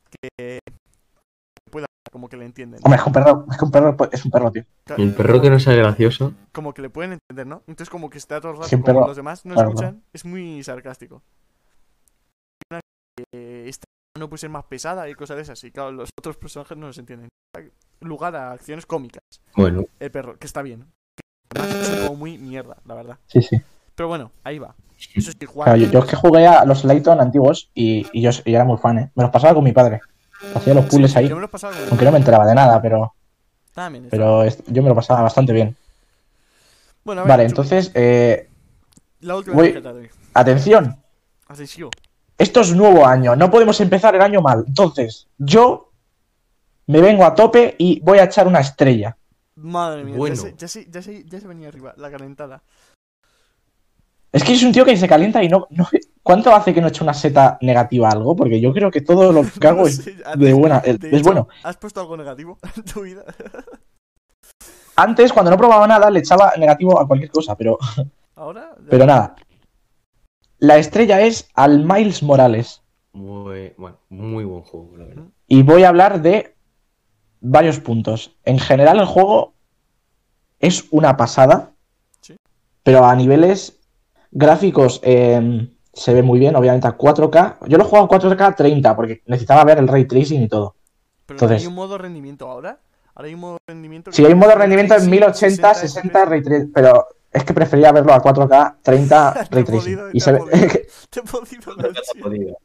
[0.09, 0.57] que
[2.11, 2.79] como que le entienden.
[2.83, 4.63] Hombre, es un perro, es un perro es un perro, tío.
[4.97, 6.33] Y el perro que no sea gracioso.
[6.51, 7.63] Como que le pueden entender, ¿no?
[7.67, 9.69] Entonces como que está todo el rato, Sí, un como perro- los demás no claro,
[9.69, 11.21] escuchan, es muy sarcástico.
[12.71, 12.79] Una
[13.15, 13.85] que esta
[14.17, 15.63] no puede ser más pesada y cosas de esas.
[15.63, 17.29] Y claro, los otros personajes no los entienden.
[18.01, 19.21] Lugar a acciones cómicas.
[19.55, 20.85] Bueno, El perro, que está bien.
[21.55, 23.17] Además, es como muy mierda, la verdad.
[23.27, 23.59] Sí, sí.
[23.95, 24.75] Pero bueno, ahí va.
[25.15, 28.29] Eso sí, Claro, yo, yo es que jugué a los Layton antiguos y, y yo,
[28.45, 29.11] y yo era muy fan, ¿eh?
[29.15, 30.01] Me los pasaba con mi padre.
[30.55, 31.27] Hacía los puzzles ahí.
[31.29, 31.47] Yo me
[31.89, 33.13] Aunque no me enteraba de nada, pero,
[33.73, 35.75] También pero yo me lo pasaba bastante bien.
[37.03, 38.49] Bueno, a ver, Vale, Chupi, entonces, eh,
[39.21, 40.09] La última voy- tarjeta de hoy.
[40.33, 41.03] atención.
[41.47, 41.89] Atención.
[42.37, 44.63] Esto es nuevo año, no podemos empezar el año mal.
[44.67, 45.91] Entonces, yo
[46.87, 49.17] me vengo a tope y voy a echar una estrella.
[49.55, 50.35] Madre mía, Bueno.
[50.35, 52.61] ya, sé, ya, sé, ya, sé, ya se venía arriba, la calentada.
[54.31, 55.87] Es que es un tío que se calienta y no, no-
[56.21, 58.35] ¿Cuánto hace que no he hecho una seta negativa a algo?
[58.35, 60.79] Porque yo creo que todo lo que hago No es de buena.
[60.81, 61.47] de Es hecho, bueno.
[61.63, 63.23] ¿Has puesto algo negativo en tu vida?
[64.95, 67.77] Antes, cuando no probaba nada, le echaba negativo a cualquier cosa, pero,
[68.35, 68.75] Ahora.
[68.77, 69.35] ya- pero nada.
[70.59, 72.81] La estrella es al Miles Morales.
[73.13, 75.23] Muy, bueno, muy buen juego, la verdad.
[75.47, 76.53] Y voy a hablar de
[77.39, 78.35] varios puntos.
[78.43, 79.53] En general, el juego
[80.59, 81.71] es una pasada,
[82.21, 82.35] Sí.
[82.83, 83.78] pero a niveles
[84.31, 87.67] gráficos eh, se ve muy bien, obviamente a 4K.
[87.67, 90.75] Yo lo he jugado a 4K 30 porque necesitaba ver el ray tracing y todo.
[91.25, 92.79] Pero Entonces- hay un modo rendimiento ahora.
[93.15, 94.11] Ahora hay un modo rendimiento.
[94.11, 97.91] Si hay un modo rendimiento en tracing, 1080, 60 ray tracing, pero es que prefería
[97.91, 100.19] verlo a 4K 30 Te he ray tracing.
[100.19, 100.39] se ve-.
[101.09, 102.57] Te he podido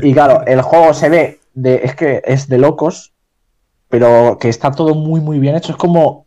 [0.00, 3.14] y claro, el juego se ve de, es que es de locos,
[3.88, 5.72] pero que está todo muy muy bien hecho.
[5.72, 6.23] Es como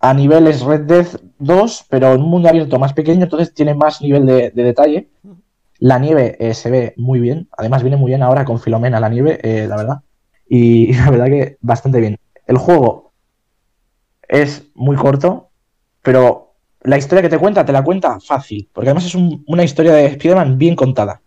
[0.00, 1.06] a niveles Red Dead
[1.38, 5.08] 2, pero en un mundo abierto más pequeño, entonces tiene más nivel de, de detalle.
[5.78, 9.08] La nieve eh, se ve muy bien, además viene muy bien ahora con Filomena la
[9.08, 10.00] nieve, eh, la verdad.
[10.48, 12.18] Y la verdad que bastante bien.
[12.46, 13.12] El juego
[14.28, 15.50] es muy corto,
[16.02, 19.64] pero la historia que te cuenta, te la cuenta fácil, porque además es un- una
[19.64, 21.20] historia de Spider-Man bien contada.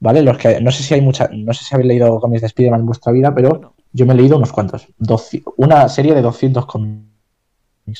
[0.00, 0.22] ¿Vale?
[0.22, 2.80] Los que, no sé si hay mucha, no sé si habéis leído cómics de Spider-Man
[2.80, 4.88] en vuestra vida, pero yo me he leído unos cuantos.
[4.98, 7.04] Doci- una serie de 200 cómics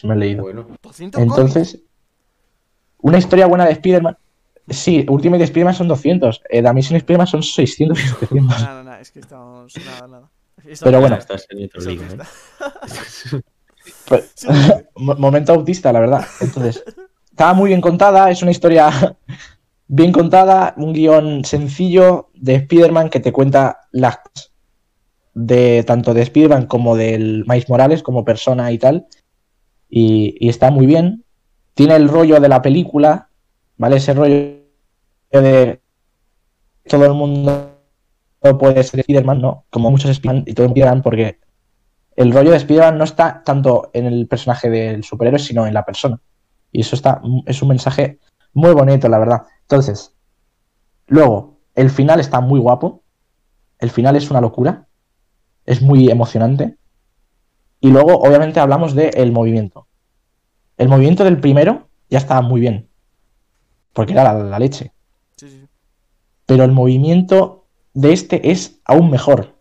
[0.04, 0.42] me he leído.
[0.42, 1.38] Bueno, 200 cómics.
[1.38, 1.82] Entonces,
[2.98, 4.16] una historia buena de Spider-Man.
[4.68, 6.42] Sí, Ultimate Spider-Man son 200.
[6.48, 8.60] Eh, The Amazing Spider-Man son 600 y 700.
[8.60, 9.74] Nada, nada, es que estamos.
[9.84, 10.30] Nada, nada.
[10.82, 11.16] Pero bueno.
[11.16, 11.90] estás en otro eso
[13.36, 14.84] ¿eh?
[14.94, 16.24] momento autista, la verdad.
[16.40, 16.84] Entonces,
[17.30, 19.16] estaba muy bien contada, es una historia
[19.88, 24.18] bien contada, un guion sencillo de Spider-Man que te cuenta las
[25.34, 29.06] de tanto de Spider-Man como del Miles Morales como persona y tal.
[29.94, 31.22] Y, y está muy bien.
[31.74, 33.28] Tiene el rollo de la película,
[33.76, 33.96] ¿vale?
[33.96, 34.62] Ese rollo
[35.30, 35.80] de
[36.88, 37.78] todo el mundo
[38.58, 39.66] puede ser Spider-Man, ¿no?
[39.68, 41.38] Como muchos Spider-Man y todo Spider-Man porque
[42.16, 45.84] el rollo de Spider-Man no está tanto en el personaje del superhéroe, sino en la
[45.84, 46.18] persona.
[46.70, 48.18] Y eso está, es un mensaje
[48.54, 49.42] muy bonito, la verdad.
[49.60, 50.14] Entonces,
[51.06, 53.02] luego, el final está muy guapo.
[53.78, 54.88] El final es una locura.
[55.66, 56.78] Es muy emocionante.
[57.82, 59.88] Y luego, obviamente, hablamos del movimiento.
[60.78, 62.88] El movimiento del primero ya estaba muy bien.
[63.92, 64.92] Porque era la, la leche.
[65.36, 65.66] Sí, sí.
[66.46, 69.56] Pero el movimiento de este es aún mejor.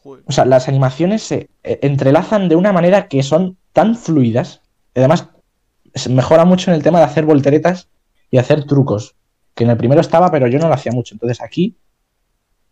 [0.00, 0.22] Joder.
[0.28, 4.62] O sea, las animaciones se eh, entrelazan de una manera que son tan fluidas.
[4.94, 5.26] Además,
[5.92, 7.88] se mejora mucho en el tema de hacer volteretas
[8.30, 9.16] y hacer trucos.
[9.56, 11.16] Que en el primero estaba, pero yo no lo hacía mucho.
[11.16, 11.76] Entonces aquí,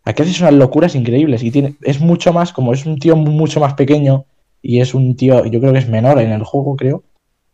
[0.03, 1.43] aquí haces unas locuras increíbles.
[1.43, 4.25] Y tiene, es mucho más, como es un tío mu- mucho más pequeño
[4.61, 7.03] y es un tío, yo creo que es menor en el juego, creo.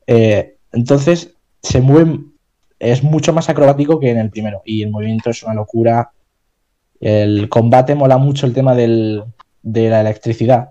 [0.07, 2.19] eh, entonces se mueve,
[2.79, 4.61] es mucho más acrobático que en el primero.
[4.65, 6.11] Y el movimiento es una locura.
[6.99, 9.23] El combate mola mucho el tema del,
[9.61, 10.69] de la electricidad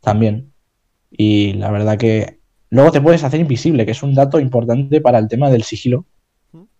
[0.00, 0.52] también.
[1.10, 2.38] Y la verdad que
[2.70, 6.04] luego te puedes hacer invisible, que es un dato importante para el tema del sigilo.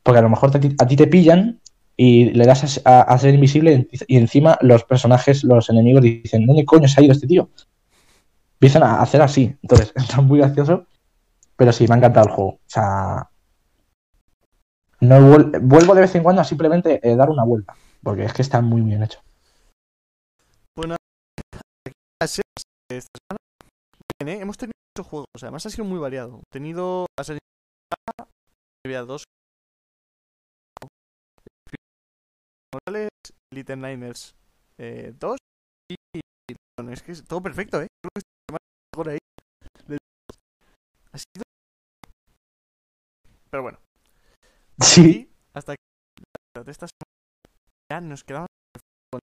[0.02, 1.60] Porque a lo mejor te- a ti te pillan
[1.96, 6.46] y le das a, a- a ser invisible y encima los personajes, los enemigos dicen,
[6.46, 7.50] ¿dónde coño se ha ido este tío?
[8.54, 9.56] Empiezan a hacer así.
[9.62, 10.86] Entonces, está muy gracioso.
[11.56, 12.50] Pero sí, me ha encantado el juego.
[12.52, 13.28] O sea...
[15.00, 17.74] No vuel- vuelvo de vez en cuando a simplemente eh, dar una vuelta.
[18.02, 19.20] Porque es que está muy bien hecho.
[22.90, 23.38] De esta semana,
[24.22, 24.42] bien, ¿eh?
[24.42, 26.40] Hemos tenido muchos juegos, además ha sido muy variado.
[26.52, 27.40] Tenido Assassin's
[28.84, 29.24] Creed 2,
[33.52, 34.34] Little Niners
[34.78, 35.38] eh, 2
[35.90, 35.96] y
[36.78, 37.86] bueno, es que es todo perfecto, ¿eh?
[38.02, 38.60] Creo que más
[38.94, 39.18] mejor ahí.
[39.86, 39.98] de-
[41.12, 41.42] Ha sido...
[43.50, 43.78] Pero bueno,
[44.80, 45.28] Sí.
[45.28, 45.82] y hasta aquí
[46.64, 47.12] de esta semana
[47.90, 48.48] ya nos quedamos
[49.12, 49.20] con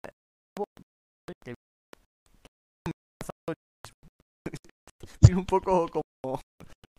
[5.27, 6.39] y un poco como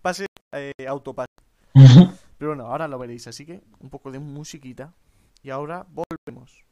[0.03, 1.29] pase eh, autopase.
[2.39, 4.93] Pero bueno, ahora lo veréis, así que un poco de musiquita
[5.43, 6.65] y ahora volvemos.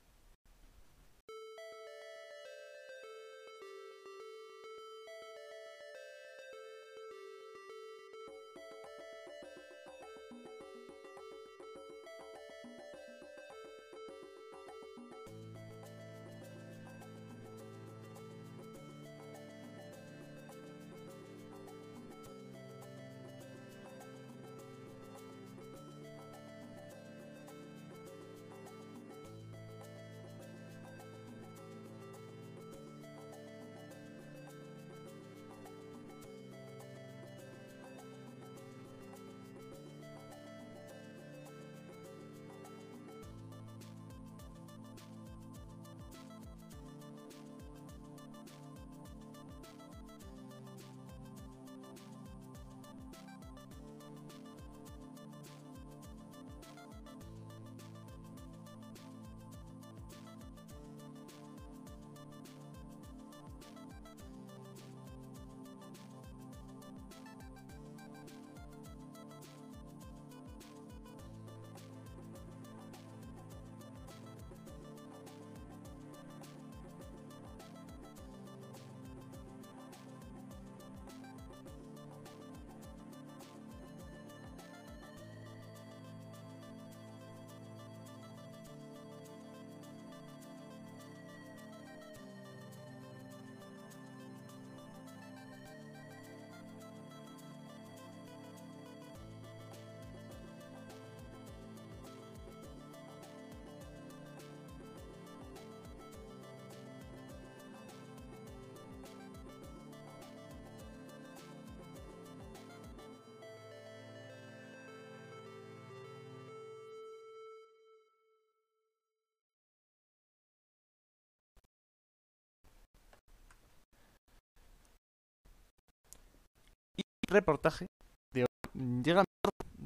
[127.33, 127.87] Reportaje
[128.33, 129.25] de hoy llega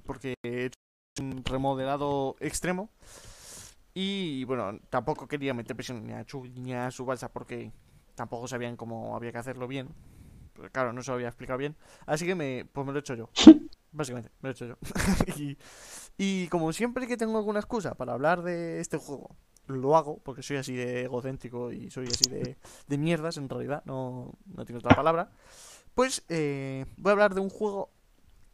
[0.05, 0.79] porque hecho
[1.21, 2.91] un remodelado extremo
[3.95, 7.73] y bueno, tampoco quería meter presión ni a Chu ni a su balsa porque
[8.15, 9.89] tampoco sabían cómo había que hacerlo bien.
[10.53, 11.77] Pero claro, no se lo había explicado bien.
[12.05, 13.31] Así que me, pues me lo he hecho yo.
[13.93, 14.77] Básicamente, me lo he hecho yo.
[15.39, 15.57] y,
[16.19, 19.37] y como siempre que tengo alguna excusa para hablar de este juego,
[19.67, 22.57] lo hago porque soy así de egocéntrico y soy así de,
[22.87, 25.31] de mierdas en realidad, no, no tiene otra palabra.
[25.97, 27.91] Pues eh, voy a hablar de un juego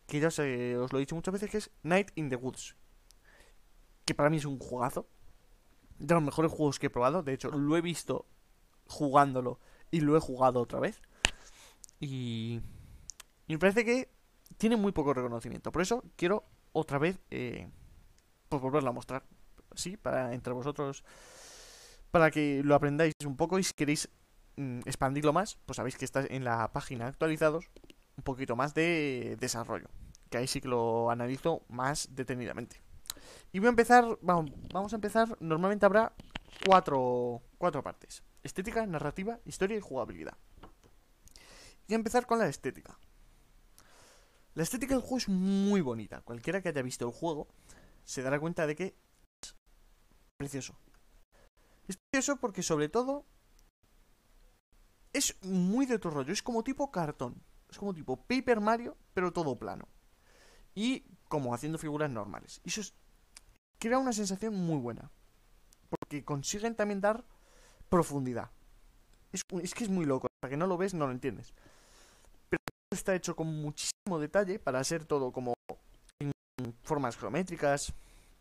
[0.06, 2.76] que ya sé, os lo he dicho muchas veces, que es Night in the Woods.
[4.04, 5.08] Que para mí es un juegazo.
[5.98, 7.24] De los mejores juegos que he probado.
[7.24, 8.26] De hecho, lo he visto
[8.86, 9.58] jugándolo
[9.90, 11.02] y lo he jugado otra vez.
[11.98, 12.60] Y,
[13.48, 14.08] y me parece que
[14.56, 15.72] tiene muy poco reconocimiento.
[15.72, 17.68] Por eso quiero otra vez eh,
[18.48, 19.24] pues volverlo a mostrar.
[19.74, 21.02] Sí, para entre vosotros.
[22.12, 24.08] Para que lo aprendáis un poco y si queréis
[24.56, 27.70] mm, expandirlo más, pues sabéis que está en la página actualizados
[28.16, 29.88] un poquito más de desarrollo.
[30.30, 32.82] Que ahí sí que lo analizo más detenidamente.
[33.52, 36.12] Y voy a empezar, vamos, vamos a empezar, normalmente habrá
[36.66, 38.22] cuatro, cuatro partes.
[38.42, 40.36] Estética, narrativa, historia y jugabilidad.
[41.86, 42.98] Y a empezar con la estética.
[44.54, 46.20] La estética del juego es muy bonita.
[46.22, 47.48] Cualquiera que haya visto el juego
[48.04, 48.96] se dará cuenta de que
[49.42, 49.54] es
[50.36, 50.76] precioso.
[51.88, 53.26] Es precioso porque sobre todo
[55.12, 56.32] es muy de otro rollo.
[56.32, 57.42] Es como tipo cartón.
[57.68, 59.88] Es como tipo Paper Mario, pero todo plano.
[60.74, 62.60] Y como haciendo figuras normales.
[62.64, 62.94] Y eso es,
[63.78, 65.10] crea una sensación muy buena.
[65.88, 67.24] Porque consiguen también dar
[67.88, 68.50] profundidad.
[69.32, 70.28] Es, es que es muy loco.
[70.36, 71.54] Hasta que no lo ves, no lo entiendes.
[72.48, 72.60] Pero
[72.90, 75.54] está hecho con muchísimo detalle para ser todo como
[76.20, 76.32] en
[76.82, 77.92] formas geométricas.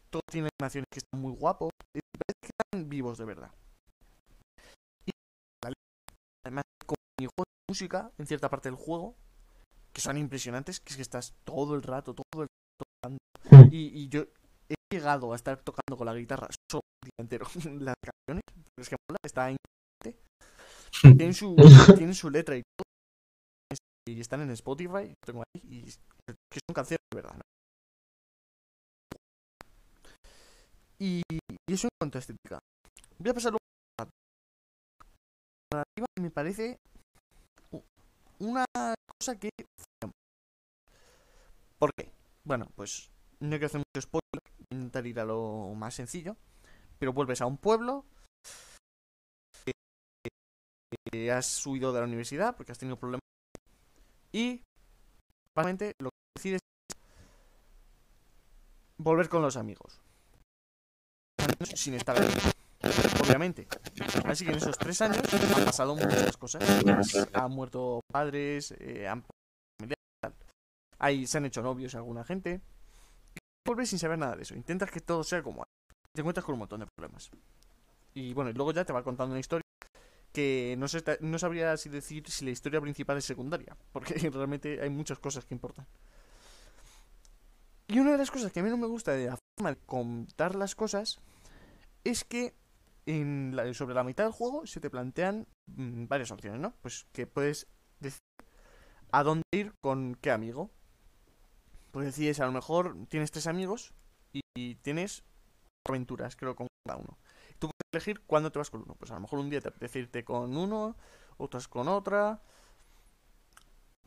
[0.10, 1.72] Todo tiene animaciones que están muy guapos.
[1.94, 3.52] Y parece que están vivos de verdad.
[7.72, 9.16] Música en cierta parte del juego,
[9.94, 13.18] que son impresionantes, que es que estás todo el rato, todo el rato tocando.
[13.72, 14.26] Y, y yo
[14.68, 17.46] he llegado a estar tocando con la guitarra solo el día entero
[17.80, 18.44] las canciones.
[18.76, 19.58] Pero es que mola, está en
[21.02, 21.56] tienen su,
[21.98, 22.86] tienen su letra y todo.
[24.10, 27.36] Y están en Spotify, tengo ahí, y que son canciones de verdad.
[27.36, 27.42] ¿no?
[31.00, 32.60] Y, y eso en cuanto a estética.
[33.18, 33.58] Voy a pasarlo
[34.00, 34.10] a la
[35.78, 36.78] narrativa me parece
[38.42, 39.50] una cosa que
[41.78, 42.12] ¿Por qué?
[42.44, 43.10] Bueno, pues
[43.40, 46.38] no hay que hacer mucho spoiler, intentar ir a lo más sencillo,
[47.00, 48.06] pero vuelves a un pueblo,
[51.12, 53.22] eh, has huido de la universidad porque has tenido problemas
[54.32, 54.62] y
[55.56, 56.98] básicamente lo que decides es
[58.98, 60.00] volver con los amigos.
[61.76, 62.18] Sin estar
[63.24, 63.68] obviamente.
[64.26, 66.64] Así que en esos tres años han pasado muchas cosas.
[67.34, 69.24] Han muerto padres, eh, han
[71.02, 72.62] Ahí se han hecho novios alguna gente.
[73.34, 74.54] Y vuelves sin saber nada de eso.
[74.54, 75.64] Intentas que todo sea como.
[76.14, 77.32] Te encuentras con un montón de problemas.
[78.14, 79.64] Y bueno, y luego ya te va contando una historia
[80.32, 83.76] que no, sé, no sabría si decir si la historia principal es secundaria.
[83.92, 85.88] Porque realmente hay muchas cosas que importan.
[87.88, 89.80] Y una de las cosas que a mí no me gusta de la forma de
[89.88, 91.20] contar las cosas
[92.04, 92.54] es que
[93.06, 96.74] en la- sobre la mitad del juego se te plantean mm, varias opciones, ¿no?
[96.82, 97.68] Pues que puedes
[98.00, 98.20] decir
[99.12, 100.72] a dónde ir con qué amigo.
[101.92, 103.94] Pues decides, a lo mejor tienes tres amigos
[104.32, 105.24] y, y tienes
[105.88, 107.18] aventuras, creo, con cada uno.
[107.60, 108.96] Tú puedes elegir cuándo te vas con uno.
[108.96, 110.96] Pues a lo mejor un día te apetece irte con uno,
[111.38, 112.42] otras con otra.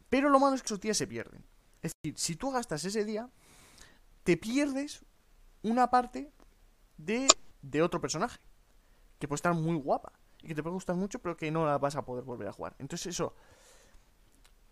[0.09, 1.45] Pero lo malo es que esos días se pierden.
[1.83, 3.29] Es decir, si tú gastas ese día,
[4.25, 5.05] te pierdes
[5.63, 6.33] una parte
[6.97, 7.29] de,
[7.63, 8.39] de otro personaje.
[9.19, 10.13] Que puede estar muy guapa.
[10.43, 12.53] Y que te puede gustar mucho, pero que no la vas a poder volver a
[12.53, 12.77] jugar.
[12.79, 13.35] Entonces eso,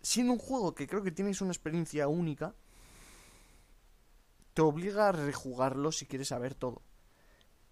[0.01, 2.53] siendo un juego que creo que tienes una experiencia única,
[4.53, 6.81] te obliga a rejugarlo si quieres saber todo.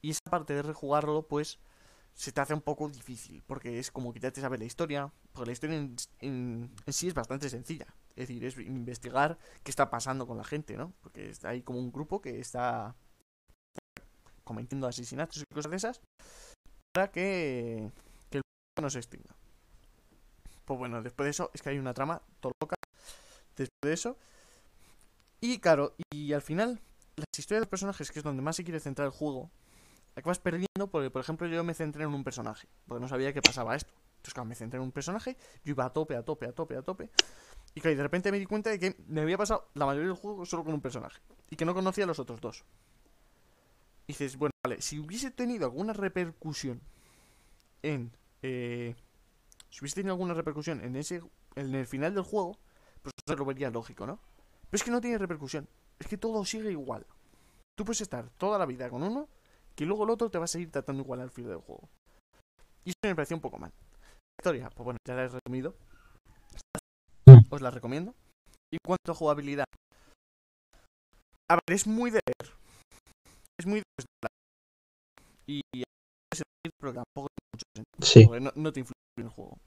[0.01, 1.59] Y esa parte de rejugarlo, pues,
[2.15, 5.11] se te hace un poco difícil, porque es como que ya te sabes la historia,
[5.33, 7.87] porque la historia en, en- en sí es bastante sencilla.
[8.11, 10.93] Es decir, es investigar qué está pasando con la gente, ¿no?
[11.01, 12.95] Porque ahí como un grupo que está
[14.43, 16.01] cometiendo asesinatos y cosas de esas
[16.91, 17.89] para que,
[18.29, 18.43] que el
[18.81, 19.35] no se extinga.
[20.65, 22.75] Pues bueno, después de eso es que hay una trama todo loca.
[23.55, 24.17] Después de eso.
[25.39, 26.79] Y claro, y al final,
[27.15, 29.49] las historias de los personajes, que es donde más se quiere centrar el juego,
[30.15, 33.41] acabas perdiendo porque, por ejemplo, yo me centré en un personaje, porque no sabía que
[33.41, 33.93] pasaba esto.
[34.17, 36.77] Entonces, claro, me centré en un personaje, yo iba a tope, a tope, a tope,
[36.77, 37.09] a tope.
[37.73, 40.09] Y claro, y de repente me di cuenta de que me había pasado la mayoría
[40.09, 41.19] del juego solo con un personaje.
[41.49, 42.63] Y que no conocía a los otros dos.
[44.05, 46.81] Y dices, bueno, vale, si hubiese tenido alguna repercusión
[47.81, 48.11] en...
[48.41, 48.95] eh,
[49.69, 51.21] si hubiese tenido alguna repercusión en ese
[51.55, 52.57] en el final del juego,
[53.01, 54.19] pues eso lo vería lógico, ¿no?
[54.69, 55.67] Pero es que no tiene repercusión.
[55.99, 57.05] Es que todo sigue igual.
[57.77, 59.27] Tú puedes estar toda la vida con uno,
[59.75, 61.89] que luego el otro te va a seguir tratando igual al filo del juego.
[62.85, 63.71] Y eso me pareció un poco mal.
[63.71, 65.75] La historia, pues bueno, ya la he resumido.
[67.25, 67.39] Mm.
[67.49, 68.15] Os la recomiendo.
[68.71, 69.65] Y en cuanto a jugabilidad.
[71.49, 72.53] A ver, es muy de ver.
[73.59, 73.83] Es muy de
[74.21, 74.30] ver.
[75.47, 75.61] Y
[76.79, 78.07] pero tampoco tiene mucho sentido.
[78.07, 78.25] Sí.
[78.25, 79.57] Porque no, no te influye en el juego.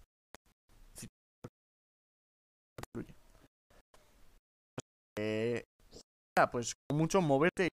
[0.95, 1.07] Sí.
[5.19, 5.65] Eh,
[6.51, 7.69] pues con mucho moverte.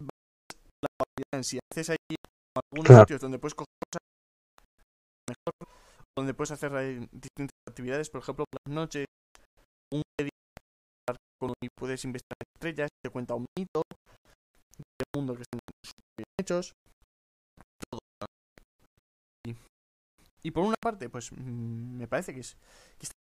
[0.00, 1.56] La jugabilidad en sí.
[1.58, 1.96] A veces hay
[2.54, 3.02] algunos Claro.
[3.02, 4.02] sitios donde puedes coger cosas
[5.28, 5.76] mejor,
[6.16, 6.72] donde puedes hacer
[7.10, 9.06] distintas actividades, por ejemplo, por las noches,
[9.92, 10.30] un día
[11.40, 13.82] con y puedes investigar estrellas, te cuenta un mito
[14.98, 15.62] del mundo que súper
[16.16, 16.72] bien hechos.
[17.90, 18.00] Todo.
[20.42, 22.56] Y, por una parte, pues mm, me parece que es
[22.98, 23.14] que está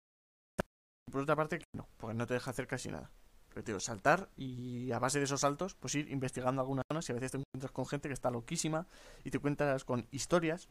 [1.09, 3.11] y por otra parte no, porque no te deja hacer casi nada.
[3.49, 7.09] Pero te digo, saltar y a base de esos saltos, pues ir investigando algunas zonas
[7.09, 8.89] y a veces te encuentras con gente que está loquísima
[9.23, 10.69] y te cuentas con historias.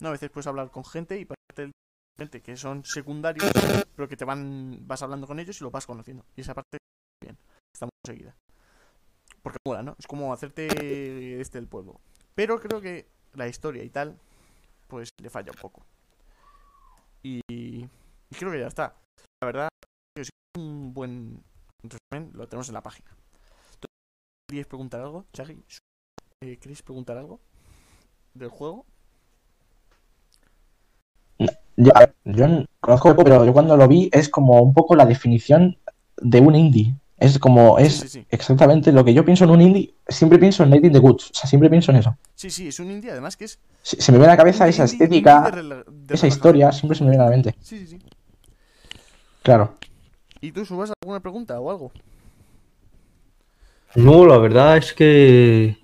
[0.00, 1.72] No, a veces puedes hablar con gente y parte
[2.18, 3.50] gente que son secundarios,
[3.94, 6.24] pero que te van vas hablando con ellos y lo vas conociendo.
[6.34, 6.78] Y esa parte
[7.22, 7.38] bien,
[7.74, 8.36] está muy conseguida.
[9.46, 9.94] Porque mola, ¿no?
[9.96, 12.00] Es como hacerte este el pueblo.
[12.34, 14.18] Pero creo que la historia y tal,
[14.88, 15.86] pues le falla un poco.
[17.22, 17.86] Y,
[18.36, 18.96] creo que ya está.
[19.40, 19.68] La verdad,
[20.20, 21.44] si un buen
[21.80, 23.08] resumen lo tenemos en la página.
[23.78, 23.86] ¿Tú
[24.48, 25.64] ¿Queréis preguntar algo, Chagui?
[26.42, 27.38] Eh, ¿Queréis preguntar algo
[28.34, 28.84] del juego?
[31.76, 31.92] Yo,
[32.24, 32.46] yo
[32.80, 35.78] conozco poco, pero yo cuando lo vi es como un poco la definición
[36.16, 36.96] de un indie.
[37.18, 38.26] Es como, es Sí, sí, sí.
[38.30, 39.94] exactamente lo que yo pienso en un indie.
[40.06, 41.30] Siempre pienso en Night in the Woods.
[41.30, 42.16] O sea, siempre pienso en eso.
[42.34, 43.58] Sí, sí, es un indie además que es.
[43.82, 46.26] Se, se me viene a la cabeza esa indie- estética, indie de rela- de esa
[46.26, 47.54] historia, siempre se me viene a la mente.
[47.60, 47.98] Sí, sí, sí.
[49.42, 49.74] Claro.
[50.40, 51.90] ¿Y tú subas alguna pregunta o algo?
[53.94, 55.78] No, la verdad es que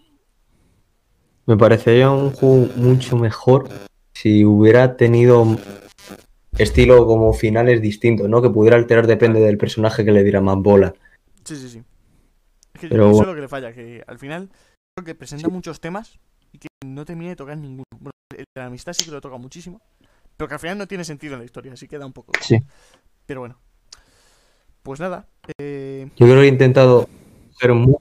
[1.46, 3.68] me parecería un juego mucho mejor
[4.12, 5.56] si hubiera tenido
[6.58, 8.42] estilo como finales distintos, ¿no?
[8.42, 10.92] Que pudiera alterar depende del personaje que le diera más bola.
[11.44, 11.82] Sí, sí, sí.
[12.74, 13.30] Es que Pero eso es bueno.
[13.32, 14.50] lo que le falla, que al final
[14.96, 16.18] creo que presenta muchos temas
[16.52, 17.84] y que no termina de tocar ninguno.
[17.98, 18.12] Bueno,
[18.56, 19.80] la amistad sí que lo toca muchísimo,
[20.36, 22.32] pero que al final no tiene sentido en la historia, así queda un poco.
[22.40, 22.58] Sí.
[23.26, 23.58] Pero bueno.
[24.82, 25.28] Pues nada,
[25.60, 27.08] eh, Yo creo que he intentado
[27.54, 28.00] hacer mucho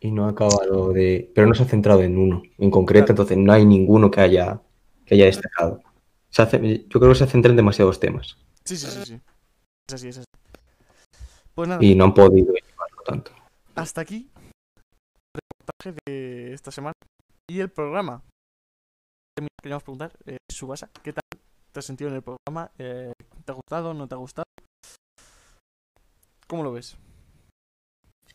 [0.00, 1.30] y no ha acabado de.
[1.34, 3.22] Pero no se ha centrado en uno en concreto, Claro.
[3.22, 4.60] entonces no hay ninguno que haya,
[5.04, 5.80] que haya destacado.
[6.30, 9.20] Se hace- yo creo que se centra en demasiados temas sí, sí, sí, sí.
[9.88, 10.26] Es así, es así.
[11.56, 13.32] Pues nada, y no han podido llevarlo tanto.
[13.74, 14.28] hasta aquí
[15.34, 16.92] el reportaje de esta semana
[17.50, 18.22] y el programa.
[19.62, 21.22] Queríamos preguntar, eh, Subasa, ¿qué tal
[21.72, 22.70] te has sentido en el programa?
[22.78, 23.10] Eh,
[23.44, 23.94] ¿Te ha gustado?
[23.94, 24.44] ¿No te ha gustado?
[26.46, 26.98] ¿Cómo lo ves?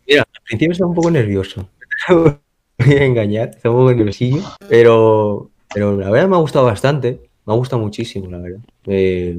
[0.07, 1.69] Mira, al principio estaba un poco nervioso.
[2.09, 7.29] Voy a engañar, estaba un poco nerviosillo, pero, pero la verdad me ha gustado bastante.
[7.45, 8.61] Me ha gustado muchísimo, la verdad.
[8.87, 9.33] Me,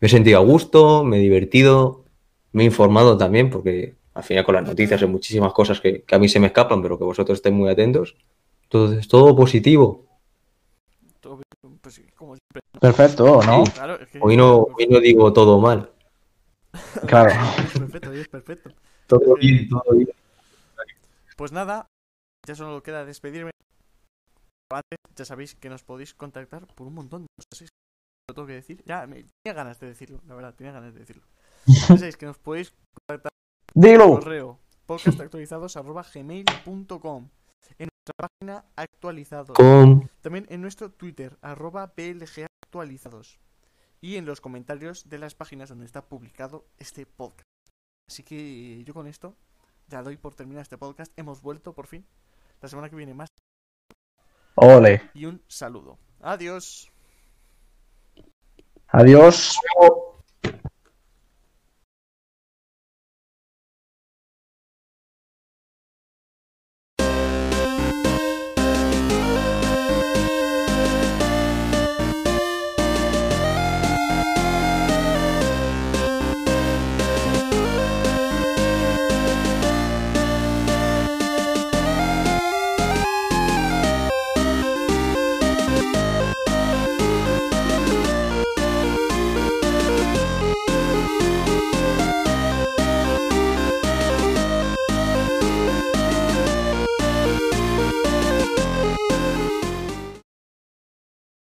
[0.00, 2.04] me he sentido a gusto, me he divertido,
[2.52, 6.14] me he informado también, porque al final con las noticias hay muchísimas cosas que, que
[6.14, 8.16] a mí se me escapan, pero que vosotros estéis muy atentos.
[8.64, 10.04] Entonces, todo positivo.
[11.20, 12.60] Todo bien, Pues como siempre.
[12.80, 13.64] Perfecto, ¿no?
[13.64, 15.90] Claro, es que Hoy no, hoy no digo todo mal.
[17.06, 17.30] Claro.
[17.64, 18.70] Es perfecto, es perfecto.
[19.06, 20.10] Todo bien, todo bien.
[21.36, 21.86] Pues nada,
[22.46, 23.52] ya solo queda despedirme.
[24.70, 27.68] Antes, ya sabéis que nos podéis contactar por un montón de cosas.
[28.28, 28.82] Lo tengo que decir.
[28.84, 31.22] Ya, me, tenía ganas de decirlo, la verdad, tenía ganas de decirlo.
[31.68, 32.72] Ya sabéis que nos podéis
[33.06, 33.30] contactar
[33.74, 34.14] Dilo.
[34.14, 37.28] correo podcastactualizados.gmail.com
[37.78, 39.54] En nuestra página actualizados.
[40.22, 43.38] También en nuestro Twitter, arroba PLG actualizados.
[44.00, 47.44] Y en los comentarios de las páginas donde está publicado este podcast.
[48.08, 49.34] Así que yo con esto
[49.88, 51.12] ya doy por terminar este podcast.
[51.18, 52.06] Hemos vuelto por fin.
[52.62, 53.28] La semana que viene más.
[54.54, 55.10] Ole.
[55.12, 55.98] Y un saludo.
[56.22, 56.90] Adiós.
[58.88, 59.58] Adiós.